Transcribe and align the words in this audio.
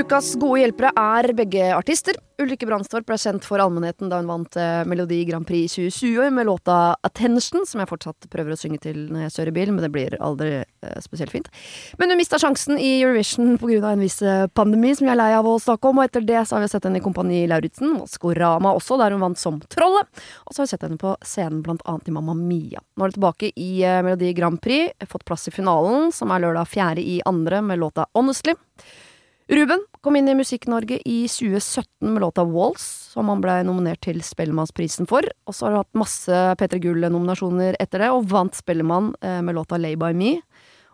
Ukas 0.00 0.30
gode 0.40 0.62
hjelpere 0.62 0.90
er 0.96 1.26
begge 1.36 1.64
artister. 1.76 2.16
Ulrikke 2.40 2.64
Brandstorp 2.64 3.04
ble 3.04 3.18
kjent 3.20 3.44
for 3.44 3.60
allmennheten 3.60 4.08
da 4.08 4.20
hun 4.22 4.30
vant 4.30 4.54
eh, 4.56 4.80
Melodi 4.88 5.18
Grand 5.28 5.44
Prix 5.44 5.74
2020 5.74 6.30
med 6.32 6.46
låta 6.48 6.76
'Attention', 7.04 7.66
som 7.68 7.82
jeg 7.82 7.90
fortsatt 7.90 8.28
prøver 8.32 8.54
å 8.54 8.56
synge 8.56 8.78
til 8.80 8.96
når 9.10 9.26
jeg 9.26 9.34
kjører 9.34 9.56
bil, 9.58 9.72
men 9.74 9.84
det 9.84 9.90
blir 9.92 10.16
aldri 10.24 10.62
eh, 10.62 10.94
spesielt 11.04 11.34
fint. 11.34 11.50
Men 12.00 12.14
hun 12.14 12.20
mista 12.22 12.40
sjansen 12.40 12.80
i 12.80 13.02
Eurovision 13.02 13.58
pga. 13.60 13.90
en 13.90 14.06
viss 14.06 14.22
eh, 14.22 14.46
pandemi, 14.46 14.94
som 14.96 15.10
jeg 15.10 15.12
er 15.12 15.20
lei 15.20 15.34
av 15.36 15.50
å 15.50 15.58
snakke 15.60 15.92
om, 15.92 16.00
og 16.00 16.08
etter 16.08 16.24
det 16.24 16.46
så 16.46 16.56
har 16.56 16.64
vi 16.64 16.72
sett 16.72 16.88
henne 16.88 17.02
i 17.02 17.04
Kompani 17.04 17.42
Lauritzen, 17.50 17.92
Maskorama 17.98 18.72
også, 18.72 18.96
der 18.96 19.12
hun 19.12 19.26
vant 19.26 19.42
som 19.42 19.60
Trollet. 19.68 20.08
Og 20.46 20.54
så 20.54 20.62
har 20.62 20.70
vi 20.70 20.72
sett 20.72 20.88
henne 20.88 21.02
på 21.02 21.12
scenen 21.20 21.60
blant 21.66 21.84
annet 21.84 22.08
i 22.08 22.16
Mamma 22.16 22.38
Mia. 22.38 22.80
Nå 22.96 23.04
er 23.04 23.12
hun 23.12 23.18
tilbake 23.20 23.52
i 23.52 23.84
Melodi 24.00 24.32
Grand 24.32 24.62
Prix, 24.64 24.96
fått 25.12 25.28
plass 25.28 25.44
i 25.52 25.52
finalen, 25.52 26.08
som 26.08 26.32
er 26.32 26.40
lørdag 26.40 26.72
4. 26.72 27.04
i 27.04 27.20
andre 27.28 27.60
med 27.60 27.84
låta 27.84 28.08
'Honestly'. 28.14 28.56
Ruben 29.50 29.82
kom 30.00 30.16
inn 30.16 30.28
i 30.28 30.34
Musikk-Norge 30.36 31.00
i 31.04 31.18
2017 31.28 32.12
med 32.12 32.20
låta 32.22 32.44
Walls, 32.44 32.84
som 33.12 33.28
han 33.28 33.42
ble 33.44 33.58
nominert 33.68 34.00
til 34.04 34.22
Spellemannsprisen 34.24 35.08
for. 35.10 35.26
Og 35.48 35.56
så 35.56 35.66
har 35.66 35.74
du 35.74 35.80
hatt 35.82 36.00
masse 36.00 36.42
P3 36.60 36.80
Gull-nominasjoner 36.86 37.76
etter 37.82 38.04
det, 38.04 38.10
og 38.14 38.28
vant 38.30 38.56
Spellemann 38.56 39.12
eh, 39.20 39.40
med 39.44 39.58
låta 39.58 39.80
Lay 39.80 39.98
By 40.00 40.14
Me. 40.16 40.38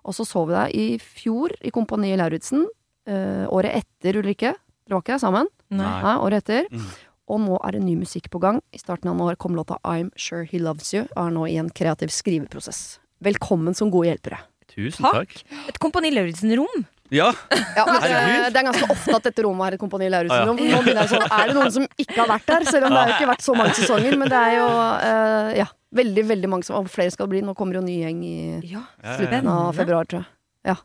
Og 0.06 0.16
så 0.16 0.27
så 0.27 0.45
vi 0.46 0.56
deg 0.56 0.74
i 0.79 0.87
fjor 1.02 1.55
i 1.66 1.73
Kompani 1.74 2.15
Lauritzen, 2.19 2.66
eh, 3.06 3.45
året 3.46 3.82
etter 3.82 4.19
Ulrikke. 4.23 4.55
Dere 4.87 4.98
var 4.98 5.05
ikke 5.05 5.16
der 5.16 5.23
sammen? 5.23 5.51
Nei. 5.74 5.93
Nei, 6.02 6.16
året 6.23 6.45
etter. 6.46 6.70
Mm. 6.70 6.91
Og 7.27 7.41
nå 7.43 7.57
er 7.66 7.74
det 7.74 7.82
ny 7.82 7.96
musikk 7.98 8.29
på 8.30 8.43
gang. 8.43 8.60
I 8.74 8.82
starten 8.82 9.10
av 9.10 9.23
år 9.23 9.38
kom 9.43 9.57
låta 9.59 9.79
I'm 9.82 10.12
Sure 10.18 10.46
He 10.46 10.62
Loves 10.62 10.93
You, 10.95 11.07
og 11.15 11.23
er 11.24 11.32
nå 11.34 11.46
i 11.51 11.57
en 11.62 11.70
kreativ 11.74 12.15
skriveprosess. 12.15 13.01
Velkommen 13.23 13.74
som 13.74 13.91
gode 13.91 14.12
hjelpere. 14.12 14.43
Tusen 14.71 15.07
Takk. 15.07 15.40
takk. 15.40 15.59
Et 15.71 15.79
Kompani 15.82 16.10
Lauritzen-rom. 16.15 16.87
Ja, 17.15 17.29
Ja, 17.76 17.85
men 17.87 18.01
det, 18.01 18.10
Herregud. 18.10 18.52
det 18.52 18.60
er 18.60 18.66
ganske 18.71 18.90
ofte 18.96 19.16
at 19.18 19.29
dette 19.29 19.45
rommet 19.46 19.68
er 19.68 19.76
et 19.76 19.80
Kompani 19.80 20.09
Lauritzen. 20.10 20.37
Ah, 20.37 20.46
ja. 20.46 20.76
Nå 20.76 20.82
begynner 20.82 21.04
jeg 21.04 21.12
sånn, 21.12 21.26
er 21.38 21.51
det 21.51 21.57
noen 21.59 21.74
som 21.74 21.87
ikke 22.02 22.18
har 22.23 22.30
vært 22.32 22.46
der? 22.51 22.66
Selv 22.71 22.88
om 22.88 22.95
det 22.95 23.01
har 23.02 23.10
jo 23.12 23.16
ikke 23.18 23.30
vært 23.30 23.45
så 23.46 23.57
mange 23.59 23.76
sesonger. 23.79 24.18
Men 24.21 24.32
det 24.32 24.40
er 24.40 24.57
jo 24.57 24.66
uh, 24.73 25.51
ja, 25.60 25.68
veldig 26.01 26.24
veldig 26.32 26.51
mange 26.51 26.66
som 26.68 26.80
Og 26.80 26.90
flere 26.93 27.15
skal 27.15 27.29
det 27.29 27.37
bli. 27.37 27.45
Nå 27.46 27.54
kommer 27.59 27.79
jo 27.79 27.84
ny 27.87 28.01
gjeng 28.02 28.23
i 28.27 28.37
slutten 28.65 29.51
av 29.52 29.73
februar, 29.77 30.09
tror 30.09 30.24
jeg. 30.24 30.30
Ja. 30.73 30.77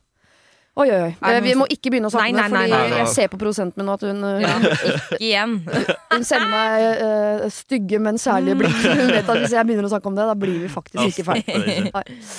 Oi, 0.79 0.85
oi, 0.87 0.99
oi. 1.03 1.11
Eh, 1.27 1.37
Vi 1.43 1.51
må 1.59 1.65
ikke 1.67 1.91
begynne 1.91 2.07
å 2.07 2.13
snakke 2.13 2.31
Nei, 2.31 2.31
om 2.31 2.37
det, 2.37 2.43
for 2.47 2.55
fordi 2.55 2.71
nei, 2.71 2.91
nei. 2.93 2.99
jeg 3.01 3.11
ser 3.11 3.31
på 3.33 3.39
produsenten 3.41 3.81
min 3.81 3.89
nå 3.89 3.95
at 3.97 4.03
hun, 4.07 4.21
eh, 4.23 4.43
Ja, 4.45 4.51
ikke 4.61 5.17
igjen. 5.19 5.55
hun 6.13 6.27
sender 6.27 6.53
meg 6.53 7.01
uh, 7.01 7.43
stygge, 7.51 7.99
men 8.05 8.19
særlige 8.21 8.55
blikk. 8.61 8.77
Hun 8.85 9.11
vet 9.11 9.31
at 9.33 9.41
hvis 9.41 9.55
jeg 9.57 9.67
begynner 9.67 9.89
å 9.89 9.91
snakke 9.91 10.07
om 10.07 10.15
det, 10.15 10.27
da 10.29 10.35
blir 10.39 10.61
vi 10.63 10.69
faktisk 10.71 11.11
ikke 11.11 11.27
ferdig. 11.27 11.91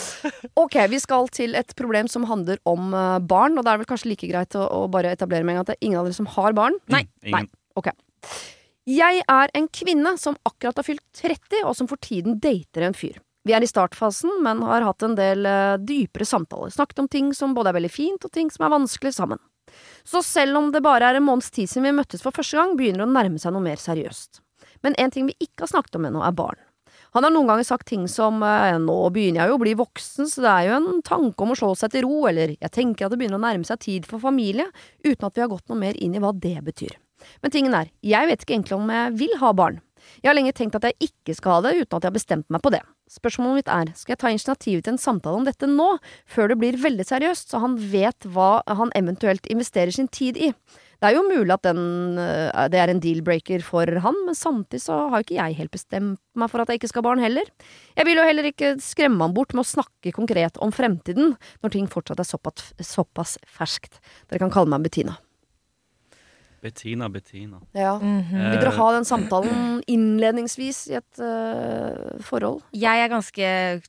Ok, 0.63 0.79
vi 0.93 1.01
skal 1.03 1.29
til 1.33 1.57
et 1.59 1.75
problem 1.77 2.09
som 2.11 2.25
handler 2.29 2.61
om 2.69 2.93
barn, 3.29 3.57
og 3.59 3.67
det 3.67 3.73
er 3.73 3.83
vel 3.83 3.89
kanskje 3.89 4.11
like 4.13 4.29
greit 4.31 4.57
å, 4.57 4.65
å 4.65 4.81
bare 4.93 5.13
etablere 5.13 5.45
med 5.45 5.55
en 5.55 5.61
gang 5.61 5.67
at 5.67 5.73
det 5.73 5.77
er 5.79 5.87
ingen 5.89 6.01
av 6.01 6.09
dere 6.09 6.17
som 6.17 6.29
har 6.35 6.57
barn. 6.57 6.77
Nei. 6.93 7.05
Ingen. 7.25 7.51
Jeg 8.89 9.23
er 9.31 9.53
en 9.55 9.69
kvinne 9.71 10.17
som 10.19 10.35
akkurat 10.49 10.81
har 10.81 10.87
fylt 10.87 11.05
30, 11.21 11.63
og 11.69 11.77
som 11.79 11.91
for 11.91 12.01
tiden 12.03 12.41
dater 12.43 12.89
en 12.89 12.97
fyr. 12.97 13.21
Vi 13.43 13.55
er 13.57 13.65
i 13.65 13.71
startfasen, 13.71 14.37
men 14.45 14.63
har 14.63 14.85
hatt 14.87 15.03
en 15.03 15.17
del 15.19 15.47
eh, 15.49 15.79
dypere 15.83 16.27
samtaler. 16.29 16.71
Snakket 16.71 17.03
om 17.03 17.09
ting 17.11 17.33
som 17.35 17.57
både 17.57 17.73
er 17.73 17.81
veldig 17.81 17.91
fint, 17.91 18.25
og 18.25 18.35
ting 18.35 18.53
som 18.55 18.67
er 18.67 18.75
vanskelig 18.75 19.15
sammen. 19.17 19.41
Så 20.05 20.23
selv 20.23 20.59
om 20.61 20.71
det 20.75 20.83
bare 20.85 21.09
er 21.11 21.19
en 21.19 21.27
måneds 21.27 21.51
tid 21.51 21.71
siden 21.71 21.89
vi 21.89 21.97
møttes 21.97 22.23
for 22.23 22.35
første 22.35 22.59
gang, 22.59 22.77
begynner 22.79 23.03
det 23.03 23.09
å 23.09 23.15
nærme 23.17 23.43
seg 23.43 23.55
noe 23.55 23.65
mer 23.65 23.81
seriøst. 23.83 24.43
Men 24.87 24.95
en 24.99 25.15
ting 25.15 25.27
vi 25.31 25.39
ikke 25.41 25.65
har 25.65 25.73
snakket 25.75 25.99
om 25.99 26.07
ennå, 26.07 26.23
er 26.27 26.37
barn. 26.39 26.61
Han 27.13 27.27
har 27.27 27.33
noen 27.35 27.51
ganger 27.51 27.67
sagt 27.67 27.91
ting 27.91 28.07
som 28.09 28.41
eh, 28.47 28.79
nå 28.81 28.97
begynner 29.13 29.43
jeg 29.43 29.53
jo 29.53 29.59
å 29.59 29.63
bli 29.63 29.75
voksen, 29.77 30.29
så 30.31 30.45
det 30.45 30.53
er 30.53 30.69
jo 30.69 30.77
en 30.79 31.03
tanke 31.05 31.45
om 31.45 31.53
å 31.53 31.59
slå 31.59 31.75
seg 31.77 31.93
til 31.93 32.07
ro, 32.07 32.23
eller 32.31 32.55
jeg 32.55 32.73
tenker 32.73 33.07
at 33.07 33.13
det 33.13 33.19
begynner 33.21 33.41
å 33.41 33.45
nærme 33.45 33.69
seg 33.69 33.83
tid 33.85 34.09
for 34.09 34.23
familie, 34.23 34.69
uten 35.05 35.29
at 35.29 35.37
vi 35.37 35.45
har 35.45 35.51
gått 35.53 35.67
noe 35.69 35.83
mer 35.83 35.99
inn 35.99 36.15
i 36.17 36.23
hva 36.23 36.33
det 36.33 36.61
betyr. 36.65 36.95
Men 37.43 37.55
tingen 37.55 37.75
er, 37.77 37.91
jeg 38.07 38.31
vet 38.31 38.45
ikke 38.45 38.57
egentlig 38.57 38.79
om 38.79 38.95
jeg 38.95 39.17
vil 39.21 39.37
ha 39.43 39.53
barn. 39.57 39.83
Jeg 40.23 40.31
har 40.31 40.37
lenge 40.39 40.55
tenkt 40.57 40.77
at 40.79 40.87
jeg 40.89 41.11
ikke 41.11 41.37
skal 41.39 41.59
ha 41.59 41.65
det, 41.67 41.75
uten 41.83 41.97
at 41.97 42.03
jeg 42.03 42.11
har 42.11 42.19
bestemt 42.19 42.49
meg 42.53 42.63
på 42.65 42.73
det. 42.75 42.83
Spørsmålet 43.13 43.61
mitt 43.61 43.73
er, 43.73 43.91
skal 43.99 44.15
jeg 44.15 44.21
ta 44.23 44.31
initiativet 44.33 44.87
til 44.87 44.95
en 44.95 45.03
samtale 45.03 45.41
om 45.41 45.45
dette 45.45 45.69
nå, 45.69 45.89
før 46.31 46.53
det 46.53 46.59
blir 46.63 46.79
veldig 46.81 47.05
seriøst, 47.09 47.53
så 47.53 47.61
han 47.61 47.77
vet 47.93 48.29
hva 48.33 48.63
han 48.69 48.93
eventuelt 48.99 49.49
investerer 49.53 49.93
sin 49.93 50.09
tid 50.09 50.39
i? 50.41 50.53
Det 51.03 51.11
er 51.11 51.17
jo 51.17 51.25
mulig 51.27 51.51
at 51.51 51.65
den, 51.67 51.81
øh, 52.23 52.69
det 52.71 52.79
er 52.79 52.93
en 52.93 53.01
deal-breaker 53.03 53.65
for 53.67 53.91
han, 54.05 54.21
men 54.23 54.39
samtidig 54.39 54.85
så 54.85 55.01
har 55.11 55.25
ikke 55.25 55.35
jeg 55.35 55.59
helt 55.59 55.75
bestemt 55.75 56.21
meg 56.39 56.53
for 56.53 56.63
at 56.63 56.71
jeg 56.71 56.79
ikke 56.79 56.93
skal 56.93 57.03
ha 57.03 57.09
barn 57.09 57.25
heller. 57.25 57.51
Jeg 57.99 58.07
vil 58.07 58.21
jo 58.21 58.29
heller 58.29 58.47
ikke 58.47 58.77
skremme 58.81 59.27
han 59.27 59.35
bort 59.35 59.51
med 59.53 59.65
å 59.65 59.73
snakke 59.73 60.15
konkret 60.15 60.63
om 60.63 60.71
fremtiden, 60.71 61.35
når 61.61 61.75
ting 61.75 61.91
fortsatt 61.91 62.23
er 62.23 62.31
såpass, 62.31 62.71
såpass 62.87 63.35
ferskt. 63.51 63.99
Dere 64.31 64.45
kan 64.45 64.55
kalle 64.55 64.71
meg 64.71 64.87
Bettina. 64.87 65.19
Bettina, 66.63 67.09
Bettina. 67.11 67.59
Ja. 67.75 67.97
Mhm. 67.99 68.37
Vil 68.53 68.61
dere 68.63 68.75
ha 68.77 68.91
den 68.95 69.05
samtalen 69.09 69.81
innledningsvis 69.91 70.85
i 70.93 70.99
et 71.01 71.19
uh, 71.23 72.21
forhold? 72.23 72.63
Jeg 72.73 73.03
er 73.03 73.11
ganske 73.11 73.49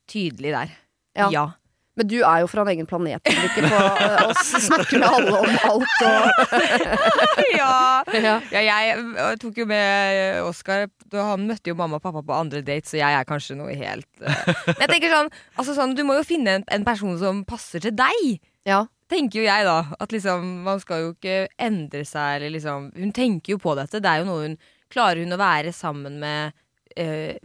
tydelig 0.09 0.55
der. 0.55 0.71
Ja. 1.17 1.27
Ja. 1.33 1.45
Men 1.93 2.07
du 2.09 2.15
er 2.25 2.39
jo 2.41 2.47
fra 2.49 2.63
en 2.65 2.71
egen 2.73 2.87
planet, 2.89 3.21
ikke 3.29 3.67
på 3.69 3.77
øh, 3.77 4.23
å 4.25 4.31
s- 4.41 4.63
snakke 4.65 4.97
med 4.97 5.05
alle 5.05 5.33
om 5.43 5.57
alt 5.69 5.99
og 6.07 6.47
ja. 7.59 8.01
ja. 8.17 8.39
Jeg 8.49 9.37
tok 9.43 9.59
jo 9.61 9.67
med 9.69 10.39
Oskar. 10.47 10.87
Han 11.13 11.45
møtte 11.51 11.69
jo 11.69 11.75
mamma 11.77 11.99
og 11.99 12.01
pappa 12.07 12.23
på 12.25 12.33
andre 12.33 12.63
dates, 12.65 12.95
så 12.95 12.97
jeg 12.97 13.13
er 13.19 13.27
kanskje 13.29 13.59
noe 13.59 13.75
helt 13.77 14.09
uh. 14.25 14.33
Men 14.71 14.81
jeg 14.87 14.89
tenker 14.95 15.13
sånn, 15.13 15.29
altså 15.61 15.75
sånn 15.77 15.93
Du 15.93 16.01
må 16.07 16.17
jo 16.17 16.25
finne 16.25 16.57
en, 16.57 16.65
en 16.73 16.87
person 16.87 17.13
som 17.21 17.43
passer 17.45 17.85
til 17.85 17.93
deg. 18.01 18.39
ja. 18.65 18.81
Tenker 19.13 19.43
jo 19.43 19.45
jeg 19.45 19.65
da 19.67 19.77
At 20.01 20.13
liksom 20.15 20.45
Man 20.65 20.81
skal 20.81 21.03
jo 21.03 21.13
ikke 21.13 21.47
endre 21.61 22.01
seg 22.07 22.39
eller 22.39 22.55
liksom 22.55 22.89
Hun 22.97 23.13
tenker 23.15 23.55
jo 23.55 23.61
på 23.61 23.75
dette. 23.77 24.01
Det 24.01 24.09
er 24.09 24.23
jo 24.23 24.29
noe 24.29 24.47
hun 24.47 24.57
Klarer 24.93 25.23
hun 25.23 25.35
å 25.35 25.41
være 25.41 25.73
sammen 25.73 26.19
med 26.21 26.53
øh, 27.01 27.37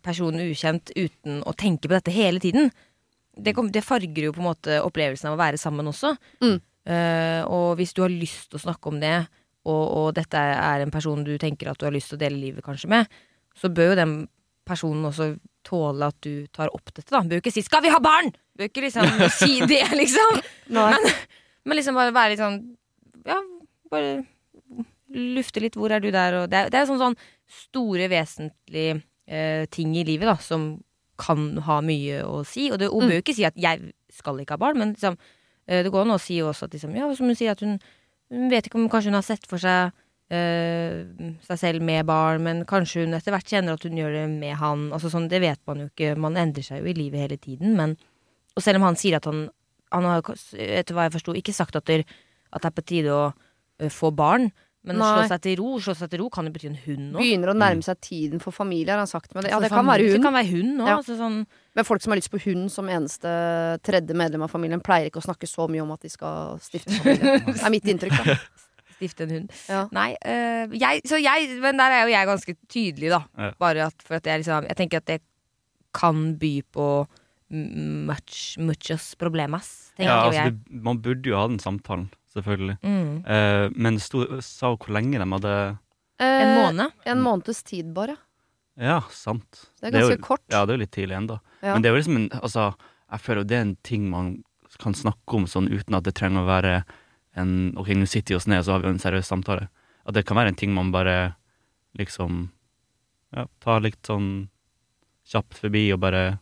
personen 0.00 0.46
ukjent 0.48 0.92
uten 0.96 1.42
å 1.44 1.52
tenke 1.52 1.88
på 1.88 1.92
dette 1.92 2.14
hele 2.14 2.40
tiden? 2.40 2.70
Det, 3.36 3.52
kom, 3.52 3.68
det 3.72 3.84
farger 3.84 4.24
jo 4.24 4.32
på 4.32 4.40
en 4.40 4.48
måte 4.48 4.78
opplevelsen 4.80 5.28
av 5.28 5.36
å 5.36 5.40
være 5.42 5.60
sammen 5.60 5.90
også. 5.90 6.14
Mm. 6.40 6.56
Eh, 6.88 7.42
og 7.44 7.74
hvis 7.76 7.92
du 7.92 8.00
har 8.00 8.14
lyst 8.14 8.48
til 8.48 8.56
å 8.56 8.64
snakke 8.64 8.88
om 8.88 8.96
det, 9.02 9.12
og, 9.68 9.84
og 9.84 10.08
dette 10.16 10.40
er 10.40 10.80
en 10.80 10.92
person 10.94 11.20
du 11.26 11.34
tenker 11.40 11.68
at 11.68 11.80
du 11.80 11.84
har 11.84 11.94
lyst 11.94 12.14
til 12.14 12.16
å 12.16 12.22
dele 12.24 12.40
livet 12.40 12.64
kanskje 12.64 12.90
med, 12.92 13.20
så 13.56 13.68
bør 13.68 13.92
jo 13.92 14.00
den 14.00 14.14
personen 14.68 15.08
også 15.10 15.34
tåle 15.66 16.06
at 16.08 16.16
du 16.24 16.46
tar 16.52 16.68
opp 16.74 16.92
dette. 16.94 17.10
da 17.10 17.20
Bør 17.22 17.40
ikke 17.42 17.52
si 17.52 17.62
'skal 17.62 17.82
vi 17.82 17.88
ha 17.92 17.98
barn?' 18.00 18.32
Bør 18.58 18.68
ikke 18.68 18.82
liksom 18.82 19.06
si 19.40 19.60
det, 19.66 19.86
liksom. 19.92 20.40
Men, 20.68 20.98
Men 21.64 21.76
liksom 21.76 21.94
bare 21.94 22.12
være 22.12 22.30
litt 22.30 22.38
sånn 22.40 22.76
Ja, 23.26 23.40
bare 23.90 24.24
lufte 25.10 25.60
litt. 25.60 25.74
Hvor 25.76 25.90
er 25.92 26.00
du 26.00 26.10
der? 26.10 26.34
Og 26.42 26.50
det, 26.50 26.56
er, 26.56 26.70
det 26.70 26.78
er 26.80 26.86
sånn, 26.86 27.00
sånn 27.00 27.16
store, 27.50 28.06
vesentlige 28.08 29.02
eh, 29.26 29.66
ting 29.70 29.94
i 29.98 30.04
livet 30.06 30.28
da 30.30 30.36
som 30.36 30.82
kan 31.20 31.58
ha 31.66 31.80
mye 31.84 32.22
å 32.24 32.44
si. 32.46 32.70
Og 32.70 32.78
det, 32.78 32.88
hun 32.88 33.02
Mm. 33.04 33.08
bør 33.10 33.16
jo 33.18 33.22
ikke 33.24 33.34
si 33.36 33.44
at 33.44 33.56
'jeg 33.56 33.92
skal 34.10 34.38
ikke 34.40 34.54
ha 34.56 34.56
barn', 34.62 34.78
men 34.78 34.94
liksom, 34.94 35.18
eh, 35.68 35.82
det 35.82 35.90
går 35.92 36.02
an 36.06 36.14
å 36.16 36.20
si 36.20 36.38
også 36.40 36.64
at 36.64 36.72
liksom, 36.72 36.94
ja, 36.96 37.12
som 37.14 37.26
hun 37.26 37.34
sier 37.36 37.50
at 37.50 37.60
hun, 37.60 37.78
hun 38.30 38.48
vet 38.50 38.66
ikke 38.66 38.76
om 38.78 38.88
kanskje 38.88 39.10
hun 39.10 39.14
har 39.20 39.22
sett 39.26 39.46
for 39.46 39.58
seg 39.58 39.92
seg 40.30 41.58
selv 41.58 41.82
med 41.82 42.06
barn, 42.06 42.44
men 42.46 42.62
kanskje 42.68 43.02
hun 43.02 43.16
etter 43.18 43.34
hvert 43.34 43.50
kjenner 43.50 43.74
at 43.74 43.82
hun 43.86 43.98
gjør 43.98 44.12
det 44.14 44.26
med 44.30 44.54
han. 44.60 44.88
Altså 44.94 45.10
sånn, 45.10 45.28
Det 45.28 45.40
vet 45.42 45.60
man 45.66 45.82
jo 45.82 45.88
ikke. 45.90 46.14
Man 46.14 46.38
endrer 46.38 46.62
seg 46.62 46.84
jo 46.84 46.90
i 46.90 46.94
livet 46.94 47.24
hele 47.24 47.38
tiden. 47.40 47.74
Men, 47.78 47.96
og 48.54 48.62
selv 48.62 48.78
om 48.78 48.86
han 48.86 48.98
sier 49.00 49.18
at 49.18 49.26
han 49.30 49.48
Han 49.90 50.04
har 50.06 50.20
jo, 50.22 50.36
etter 50.54 50.94
hva 50.94 51.08
jeg 51.08 51.16
forsto, 51.16 51.32
ikke 51.34 51.50
sagt 51.50 51.74
at, 51.74 51.84
det, 51.90 52.04
at 52.54 52.62
det 52.62 52.68
er 52.68 52.74
på 52.76 52.82
tide 52.86 53.10
å 53.10 53.32
eh, 53.82 53.90
få 53.90 54.12
barn. 54.14 54.52
Men 54.86 55.00
å 55.02 55.08
slå 55.08 55.24
seg 55.28 55.42
til 55.44 55.58
ro 55.60 55.74
Slå 55.82 55.94
seg 55.98 56.12
til 56.12 56.22
ro 56.22 56.28
kan 56.32 56.46
jo 56.46 56.52
bety 56.54 56.70
en 56.70 56.78
hund 56.86 57.16
òg. 57.16 57.20
Begynner 57.20 57.52
å 57.52 57.56
nærme 57.58 57.84
seg 57.84 57.98
tiden 58.00 58.40
for 58.40 58.54
familie, 58.54 58.94
har 58.94 59.02
han 59.02 59.10
sagt. 59.10 59.34
Men 59.34 59.44
det, 59.44 59.50
ja, 59.52 59.58
det 59.60 59.68
kan 59.72 59.84
være 59.84 60.06
hund. 60.06 60.14
Det 60.14 60.24
kan 60.24 60.36
være 60.38 60.50
hund 60.54 60.72
òg. 60.76 60.86
Ja. 60.88 60.94
Altså 61.02 61.16
sånn, 61.18 61.42
Men 61.76 61.88
folk 61.88 62.04
som 62.04 62.14
har 62.14 62.20
lyst 62.20 62.32
på 62.32 62.40
hund 62.46 62.70
som 62.72 62.88
eneste 62.88 63.34
tredje 63.86 64.16
medlem 64.16 64.46
av 64.46 64.54
familien, 64.54 64.80
pleier 64.84 65.10
ikke 65.10 65.20
å 65.20 65.26
snakke 65.26 65.50
så 65.50 65.66
mye 65.70 65.84
om 65.84 65.92
at 65.94 66.06
de 66.06 66.12
skal 66.14 66.56
stifte 66.64 66.96
familie. 66.96 67.36
Det 67.50 67.60
er 67.60 67.74
mitt 67.74 67.90
inntrykk, 67.92 68.16
da. 68.22 68.38
Stifte 69.00 69.24
en 69.24 69.32
hund. 69.34 69.56
Ja. 69.72 69.86
Nei, 69.96 70.10
eh, 70.20 70.68
jeg, 70.76 71.00
så 71.08 71.16
jeg, 71.18 71.48
men 71.64 71.80
der 71.80 71.96
er 71.96 72.04
jo 72.04 72.12
jeg 72.12 72.28
ganske 72.28 72.54
tydelig, 72.68 73.10
da. 73.16 73.22
Ja. 73.40 73.50
Bare 73.58 73.88
at, 73.88 74.04
for 74.04 74.20
at 74.20 74.28
jeg 74.28 74.42
liksom 74.44 74.68
Jeg 74.68 74.76
tenker 74.76 75.00
at 75.00 75.08
det 75.10 75.20
kan 75.96 76.36
by 76.38 76.52
på 76.70 76.86
much, 77.50 78.56
muchos 78.62 79.14
problemas, 79.18 79.92
tenker 79.96 80.10
Ja, 80.12 80.24
altså, 80.28 80.40
jeg. 80.44 80.52
du, 80.68 80.80
man 80.86 81.00
burde 81.02 81.30
jo 81.32 81.36
ha 81.38 81.46
den 81.50 81.58
samtalen, 81.58 82.08
selvfølgelig. 82.34 82.76
Mm. 82.86 83.24
Uh, 83.26 83.66
men 83.74 83.98
sto, 84.02 84.22
sa 84.44 84.70
hun 84.70 84.78
hvor 84.84 84.94
lenge 84.94 85.18
de 85.18 85.26
hadde 85.32 85.54
En 86.20 86.28
Eh, 86.50 86.50
måned? 86.60 86.92
En 87.08 87.22
måneds 87.24 87.62
tid, 87.64 87.94
bare. 87.96 88.14
Ja, 88.76 89.00
sant. 89.10 89.64
Det 89.80 89.88
er 89.88 89.90
Det 89.90 89.94
er 89.94 90.00
ganske 90.02 90.18
jo- 90.18 90.26
kort. 90.26 90.42
Ja, 90.52 90.66
det 90.66 90.74
er 90.74 90.76
jo 90.78 90.82
litt 90.84 90.92
tidlig 90.92 91.16
ennå. 91.16 91.40
Ja. 91.62 91.72
Men 91.74 91.82
det 91.82 91.88
er 91.88 91.94
jo 91.94 92.00
liksom 92.02 92.16
en 92.16 92.28
Altså, 92.42 92.74
jeg 93.10 93.20
føler 93.20 93.40
jo 93.40 93.48
det 93.48 93.56
er 93.56 93.60
en 93.62 93.76
ting 93.82 94.10
man 94.10 94.44
kan 94.78 94.92
snakke 94.94 95.34
om 95.34 95.46
sånn 95.46 95.66
uten 95.72 95.96
at 95.96 96.04
det 96.04 96.14
trenger 96.14 96.44
å 96.44 96.46
være 96.46 96.84
en 97.36 97.74
Ok, 97.78 97.88
nå 97.94 98.06
sitter 98.08 98.34
vi 98.34 98.38
oss 98.40 98.46
ned, 98.50 98.58
og 98.58 98.64
så 98.66 98.72
har 98.72 98.80
vi 98.84 98.88
en 98.88 98.98
seriøs 98.98 99.28
samtale. 99.30 99.68
At 100.06 100.14
det 100.16 100.24
kan 100.26 100.36
være 100.36 100.48
en 100.54 100.58
ting 100.58 100.72
man 100.74 100.90
bare 100.92 101.34
liksom 101.98 102.48
Ja, 103.36 103.44
tar 103.62 103.80
litt 103.84 104.00
sånn 104.06 104.48
kjapt 105.30 105.60
forbi 105.62 105.92
og 105.94 106.00
bare 106.02 106.40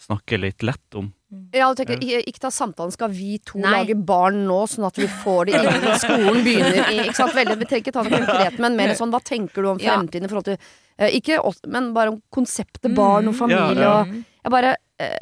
snakke 0.00 0.38
litt 0.40 0.62
lett 0.64 0.94
om. 0.96 1.10
Ja, 1.52 1.66
du 1.74 1.76
tenker, 1.82 2.00
ikke, 2.00 2.40
ta 2.40 2.48
samtalen, 2.50 2.90
skal 2.94 3.10
vi 3.12 3.36
to 3.44 3.58
Nei. 3.60 3.70
lage 3.74 3.94
barn 3.94 4.46
nå, 4.48 4.62
sånn 4.66 4.86
at 4.88 4.96
vi 4.98 5.04
får 5.06 5.50
det 5.50 5.58
innen 5.60 5.98
skolen 6.02 6.40
begynner 6.46 6.88
i 6.90 7.02
Ikke 7.04 7.18
sant, 7.20 7.34
veldig, 7.36 7.58
Vi 7.60 7.68
trenger 7.68 7.84
ikke 7.84 7.92
ta 7.98 8.02
det 8.08 8.16
konkret, 8.16 8.56
men 8.64 8.78
mer 8.80 8.94
sånn, 8.98 9.12
hva 9.12 9.20
tenker 9.22 9.62
du 9.62 9.68
om 9.74 9.78
fremtiden 9.78 10.24
i 10.24 10.30
forhold 10.32 10.48
til 10.48 10.56
eh, 10.56 11.12
Ikke 11.20 11.36
oss, 11.44 11.60
men 11.68 11.92
bare 11.94 12.14
om 12.14 12.22
konseptet 12.32 12.96
barn 12.96 13.28
og 13.28 13.36
Mm. 13.36 13.38
familie 13.44 13.92
og 13.92 14.16
Jeg 14.16 14.54
bare 14.56 14.72
eh, 14.98 15.18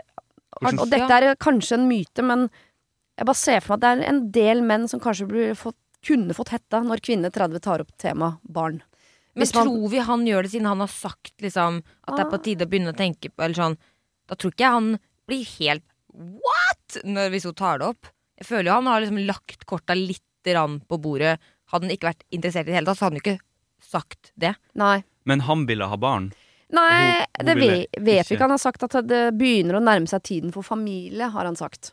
Og 0.62 0.86
dette 0.94 1.18
er 1.18 1.34
kanskje 1.42 1.74
en 1.80 1.88
myte, 1.90 2.22
men 2.24 2.46
jeg 3.18 3.26
bare 3.26 3.40
ser 3.40 3.60
for 3.64 3.74
meg 3.76 3.82
at 3.82 3.84
det 3.84 3.90
er 4.06 4.08
en 4.12 4.20
del 4.34 4.62
menn 4.62 4.86
som 4.88 5.00
kanskje 5.02 5.26
blir 5.28 5.54
fått, 5.58 5.76
kunne 6.06 6.34
fått 6.36 6.52
hetta 6.54 6.78
når 6.86 7.02
kvinne 7.02 7.30
30 7.34 7.60
tar 7.64 7.82
opp 7.82 7.90
temaet 7.98 8.38
barn. 8.46 8.80
Men 9.34 9.48
man- 9.54 9.66
tror 9.66 9.88
vi 9.90 9.98
han 9.98 10.24
gjør 10.26 10.42
det 10.46 10.50
siden 10.52 10.66
han 10.70 10.80
har 10.80 10.88
sagt 10.90 11.34
liksom 11.42 11.82
at 12.06 12.16
det 12.16 12.22
er 12.24 12.26
Ah. 12.26 12.30
på 12.30 12.42
tide 12.42 12.64
å 12.66 12.70
begynne 12.70 12.92
å 12.94 12.96
tenke 12.96 13.30
på 13.30 13.44
Eller 13.44 13.54
sånn 13.54 13.76
Da 14.28 14.34
tror 14.34 14.50
ikke 14.52 14.64
jeg 14.66 14.70
han 14.72 14.98
blir 15.28 15.44
helt 15.58 15.84
What?! 16.14 16.98
Når, 17.04 17.30
hvis 17.30 17.44
hun 17.44 17.54
tar 17.54 17.78
det 17.78 17.86
opp. 17.86 18.06
Jeg 18.38 18.46
føler 18.48 18.64
jo 18.70 18.74
han 18.78 18.86
har 18.86 19.00
liksom 19.02 19.26
lagt 19.26 19.66
korta 19.66 19.94
litt 19.94 20.22
på 20.44 20.96
bordet. 21.02 21.38
Hadde 21.70 21.84
han 21.86 21.90
ikke 21.92 22.08
vært 22.08 22.22
interessert 22.32 22.66
i 22.66 22.70
det 22.72 22.74
hele 22.78 22.86
tatt, 22.86 22.96
så 22.98 23.04
hadde 23.04 23.18
han 23.18 23.20
jo 23.20 23.26
ikke 23.26 23.40
sagt 23.84 24.32
det. 24.38 24.54
Nei. 24.74 25.02
Men 25.26 25.40
han 25.40 25.66
ville 25.66 25.86
ha 25.86 25.96
barn. 25.96 26.32
Nei, 26.72 26.90
Hun- 27.12 27.26
hun 27.38 27.46
det 27.46 27.56
vet, 27.56 27.88
vet 27.92 28.04
vi 28.04 28.12
ikke. 28.16 28.36
ikke. 28.36 28.40
Han 28.40 28.50
har 28.50 28.58
sagt 28.58 28.82
at 28.82 29.06
det 29.06 29.36
begynner 29.38 29.76
å 29.76 29.82
nærme 29.84 30.08
seg 30.08 30.22
tiden 30.22 30.52
for 30.52 30.62
familie, 30.62 31.30
har 31.30 31.44
han 31.44 31.54
sagt. 31.56 31.92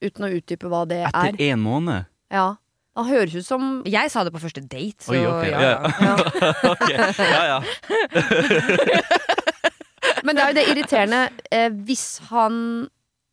Uten 0.00 0.26
å 0.26 0.32
utdype 0.32 0.70
hva 0.72 0.84
det 0.88 1.02
Etter 1.08 1.34
er. 1.34 1.40
én 1.52 1.60
måned? 1.60 2.08
Ja. 2.32 2.54
Han 2.98 3.06
høres 3.06 3.34
ut 3.38 3.46
som 3.46 3.82
Jeg 3.86 4.10
sa 4.10 4.24
det 4.26 4.32
på 4.34 4.40
første 4.42 4.62
date, 4.66 4.98
så 5.04 5.14
Oi, 5.14 5.20
ok, 5.28 5.44
ja, 5.46 5.60
ja. 5.60 5.74
ja. 6.02 6.14
Ok, 6.72 6.88
ja, 6.90 7.42
ja. 7.54 7.58
Men 10.26 10.36
det 10.36 10.42
er 10.42 10.50
jo 10.50 10.56
det 10.58 10.64
irriterende. 10.72 11.20
Eh, 11.52 11.68
hvis 11.86 12.06
han 12.30 12.56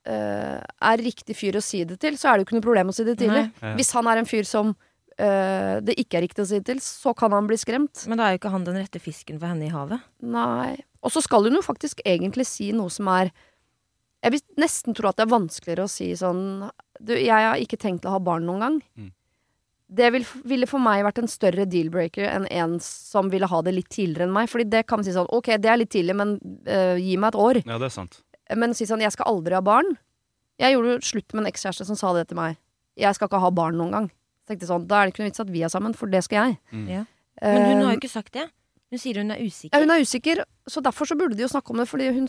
eh, 0.07 0.59
er 0.61 1.03
riktig 1.03 1.35
fyr 1.37 1.57
å 1.59 1.63
si 1.63 1.81
det 1.87 1.97
til, 2.03 2.17
så 2.19 2.29
er 2.29 2.37
det 2.37 2.45
jo 2.45 2.47
ikke 2.47 2.57
noe 2.59 2.67
problem 2.67 2.91
å 2.91 2.95
si 2.95 3.05
det 3.07 3.17
tidlig. 3.19 3.47
Nei. 3.63 3.73
Hvis 3.79 3.91
han 3.97 4.07
er 4.11 4.21
en 4.21 4.29
fyr 4.29 4.47
som 4.47 4.71
eh, 5.17 5.75
det 5.83 5.97
ikke 5.99 6.19
er 6.19 6.25
riktig 6.27 6.45
å 6.45 6.47
si 6.49 6.61
det 6.61 6.67
til, 6.69 6.79
så 6.83 7.13
kan 7.17 7.35
han 7.35 7.49
bli 7.49 7.57
skremt. 7.59 8.05
Men 8.07 8.21
da 8.21 8.27
er 8.27 8.35
jo 8.35 8.41
ikke 8.41 8.53
han 8.53 8.67
den 8.67 8.79
rette 8.79 9.01
fisken 9.03 9.39
for 9.41 9.51
henne 9.51 9.67
i 9.67 9.73
havet. 9.73 10.05
Nei. 10.23 10.77
Og 11.03 11.13
så 11.13 11.23
skal 11.23 11.47
hun 11.47 11.59
jo 11.59 11.65
faktisk 11.65 12.01
egentlig 12.07 12.47
si 12.49 12.71
noe 12.75 12.93
som 12.93 13.09
er 13.11 13.33
Jeg 14.27 14.33
vil 14.35 14.43
nesten 14.59 14.95
tro 14.97 15.07
at 15.09 15.17
det 15.19 15.25
er 15.27 15.31
vanskeligere 15.31 15.85
å 15.87 15.91
si 15.91 16.09
sånn 16.19 16.41
du, 16.99 17.13
Jeg 17.15 17.31
har 17.31 17.59
ikke 17.61 17.77
tenkt 17.79 18.05
å 18.09 18.13
ha 18.15 18.19
barn 18.19 18.43
noen 18.49 18.59
gang. 18.65 18.77
Mm. 18.97 19.11
Det 19.87 20.09
vil, 20.11 20.25
ville 20.43 20.67
for 20.67 20.83
meg 20.83 21.05
vært 21.05 21.21
en 21.21 21.29
større 21.31 21.63
deal-breaker 21.69 22.25
enn 22.27 22.47
en 22.51 22.73
som 22.83 23.29
ville 23.31 23.47
ha 23.47 23.61
det 23.63 23.71
litt 23.77 23.87
tidligere 23.93 24.25
enn 24.27 24.33
meg. 24.35 24.49
Fordi 24.51 24.65
det 24.67 24.81
kan 24.89 24.99
man 24.99 25.07
si 25.07 25.13
sånn 25.15 25.29
Ok, 25.31 25.47
det 25.63 25.69
er 25.71 25.79
litt 25.79 25.93
tidlig, 25.93 26.15
men 26.19 26.33
uh, 26.67 26.97
gi 26.99 27.15
meg 27.15 27.29
et 27.31 27.39
år. 27.39 27.59
ja, 27.63 27.77
det 27.79 27.87
er 27.87 27.93
sant. 27.95 28.19
Men 28.55 28.75
si 28.75 28.87
sånn 28.89 28.99
Jeg 29.05 29.15
skal 29.15 29.29
aldri 29.31 29.55
ha 29.55 29.61
barn. 29.63 29.93
Jeg 30.59 30.73
gjorde 30.75 30.97
jo 30.97 31.05
slutt 31.07 31.33
med 31.37 31.45
en 31.45 31.51
ekskjæreste 31.53 31.85
som 31.87 31.95
sa 31.99 32.11
det 32.17 32.25
til 32.33 32.39
meg. 32.41 32.57
Jeg 32.99 33.15
skal 33.15 33.29
ikke 33.29 33.39
ha 33.45 33.53
barn 33.53 33.77
noen 33.79 33.93
gang. 33.95 34.09
Så 34.43 34.51
tenkte 34.51 34.67
sånn, 34.67 34.87
Da 34.89 34.99
er 34.99 35.07
det 35.07 35.13
ikke 35.15 35.23
noe 35.23 35.31
vits 35.31 35.43
at 35.45 35.51
vi 35.53 35.63
er 35.63 35.71
sammen, 35.71 35.95
for 35.95 36.11
det 36.11 36.23
skal 36.25 36.49
jeg. 36.49 36.59
Mm. 36.73 36.87
Ja. 36.91 37.05
Men 37.45 37.63
hun 37.69 37.81
har 37.85 37.91
Eh, 37.91 37.95
jo 37.95 37.99
ikke 38.01 38.09
sagt 38.11 38.33
det. 38.33 38.47
Hun 38.91 38.99
sier 38.99 39.19
hun 39.21 39.31
er 39.31 39.37
ja, 39.39 39.45
usikker. 39.47 39.79
hun 39.83 39.91
er 39.93 40.01
usikker, 40.03 40.43
så 40.67 40.81
derfor 40.81 41.05
så 41.05 41.15
burde 41.19 41.35
de 41.37 41.43
jo 41.43 41.49
snakke 41.51 41.71
om 41.75 41.77
det. 41.83 41.87
Fordi 41.91 42.07
hun 42.15 42.27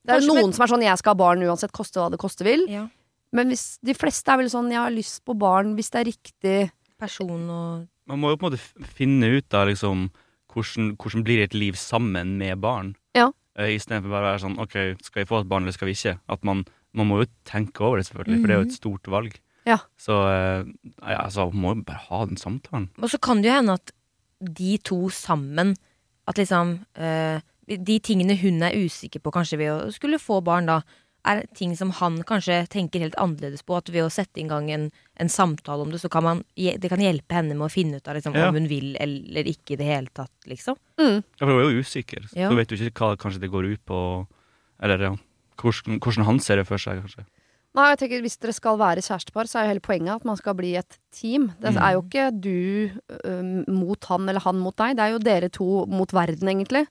Det 0.00 0.14
er 0.14 0.18
Kanskje 0.18 0.30
jo 0.30 0.34
noen 0.34 0.48
men... 0.48 0.56
som 0.56 0.64
er 0.64 0.72
sånn 0.72 0.86
'jeg 0.86 0.98
skal 1.00 1.12
ha 1.12 1.20
barn 1.20 1.44
uansett, 1.44 1.72
koste 1.76 2.00
hva 2.00 2.10
det 2.10 2.20
koste 2.20 2.46
vil'. 2.46 2.66
Ja. 2.70 2.88
Men 3.36 3.52
hvis, 3.52 3.78
de 3.84 3.94
fleste 3.94 4.32
er 4.32 4.40
vel 4.40 4.50
sånn 4.50 4.70
'jeg 4.72 4.80
har 4.80 4.94
lyst 4.94 5.24
på 5.24 5.36
barn 5.38 5.74
hvis 5.76 5.90
det 5.90 6.00
er 6.00 6.10
riktig'. 6.10 6.70
Person 7.00 7.48
og 7.48 7.88
Man 8.06 8.20
må 8.20 8.30
jo 8.30 8.36
på 8.36 8.46
en 8.46 8.52
måte 8.52 8.88
finne 8.96 9.38
ut 9.38 9.54
av 9.54 9.68
liksom 9.68 10.10
hvordan, 10.52 10.96
hvordan 10.98 11.24
blir 11.24 11.42
et 11.42 11.54
liv 11.54 11.76
sammen 11.78 12.36
med 12.36 12.60
barn. 12.60 12.96
Ja. 13.14 13.30
Uh, 13.58 13.70
Istedenfor 13.70 14.10
bare 14.10 14.24
å 14.24 14.30
være 14.32 14.42
sånn 14.42 14.58
OK, 14.58 14.74
skal 15.02 15.22
vi 15.22 15.28
få 15.30 15.40
et 15.40 15.48
barn, 15.48 15.62
eller 15.62 15.72
skal 15.72 15.88
vi 15.88 15.94
ikke? 15.94 16.18
At 16.28 16.44
man, 16.44 16.64
man 16.92 17.06
må 17.06 17.22
jo 17.22 17.30
tenke 17.48 17.84
over 17.86 18.00
det, 18.00 18.08
selvfølgelig, 18.08 18.40
for 18.40 18.46
det 18.46 18.54
er 18.54 18.60
jo 18.60 18.68
et 18.68 18.76
stort 18.76 19.10
valg. 19.10 19.38
Ja. 19.68 19.78
Så 20.00 20.16
uh, 20.16 20.66
ja, 21.04 21.18
altså, 21.22 21.50
man 21.52 21.62
må 21.62 21.74
jo 21.74 21.86
bare 21.86 22.04
ha 22.08 22.24
den 22.26 22.40
samtalen. 22.40 22.90
Og 22.98 23.12
så 23.12 23.20
kan 23.22 23.42
det 23.42 23.50
jo 23.50 23.56
hende 23.60 23.78
at 23.78 23.94
de 24.40 24.78
to 24.80 25.10
sammen 25.12 25.74
At 26.28 26.38
liksom 26.38 26.78
eh, 26.94 27.40
De 27.78 27.98
tingene 28.02 28.34
hun 28.40 28.62
er 28.66 28.74
usikker 28.74 29.22
på 29.22 29.30
kanskje 29.34 29.58
ved 29.60 29.70
å 29.70 29.92
skulle 29.94 30.18
få 30.18 30.40
barn, 30.42 30.66
da, 30.66 30.80
er 31.28 31.42
ting 31.54 31.74
som 31.76 31.90
han 31.98 32.22
kanskje 32.24 32.62
tenker 32.72 33.02
helt 33.04 33.14
annerledes 33.20 33.62
på. 33.62 33.76
At 33.76 33.90
ved 33.92 34.06
å 34.06 34.10
sette 34.10 34.40
i 34.40 34.46
gang 34.48 34.70
en, 34.72 34.86
en 35.20 35.28
samtale 35.28 35.84
om 35.84 35.90
det, 35.92 36.00
så 36.00 36.08
kan 36.08 36.24
man 36.24 36.44
Det 36.56 36.88
kan 36.88 36.98
hjelpe 37.02 37.36
henne 37.36 37.54
med 37.54 37.68
å 37.68 37.72
finne 37.72 38.00
ut 38.00 38.08
av 38.08 38.16
liksom, 38.16 38.34
Ja. 38.34 38.48
om 38.48 38.54
hun 38.56 38.68
vil 38.68 38.96
eller 38.98 39.44
ikke 39.44 39.74
i 39.74 39.76
det 39.76 39.86
hele 39.86 40.08
tatt, 40.14 40.32
liksom. 40.46 40.76
Mm. 40.98 41.22
Ja, 41.22 41.44
for 41.44 41.52
hun 41.52 41.60
er 41.60 41.70
jo 41.70 41.82
usikker. 41.84 42.24
Så 42.28 42.36
Ja. 42.36 42.48
Du 42.48 42.56
vet 42.56 42.70
jo 42.70 42.76
ikke 42.76 43.04
hva 43.04 43.16
kanskje 43.20 43.40
det 43.40 43.50
går 43.52 43.68
ut 43.72 43.84
på, 43.84 44.26
eller 44.82 44.98
ja, 44.98 45.16
hvordan, 45.60 46.00
hvordan 46.00 46.24
han 46.24 46.40
ser 46.40 46.56
det 46.56 46.66
for 46.66 46.78
seg, 46.78 47.02
kanskje. 47.04 47.26
Nei, 47.72 47.84
jeg 47.92 47.98
tenker 48.00 48.22
Hvis 48.24 48.34
dere 48.42 48.52
skal 48.52 48.78
være 48.80 49.02
kjærestepar, 49.06 49.46
så 49.46 49.60
er 49.60 49.62
jo 49.68 49.70
hele 49.74 49.80
poenget 49.84 50.16
at 50.16 50.24
man 50.26 50.36
skal 50.36 50.54
bli 50.58 50.72
et 50.76 50.96
team. 51.14 51.52
Det 51.60 51.70
Mm. 51.74 51.78
er 51.78 51.92
jo 51.94 52.02
ikke 52.02 52.40
du 52.40 52.90
ø, 53.24 53.64
mot 53.70 54.04
han 54.10 54.28
eller 54.28 54.40
han 54.40 54.56
mot 54.58 54.74
deg. 54.76 54.96
Det 54.96 55.04
er 55.04 55.12
jo 55.12 55.18
dere 55.18 55.48
to 55.50 55.86
mot 55.86 56.10
verden, 56.10 56.48
egentlig. 56.50 56.86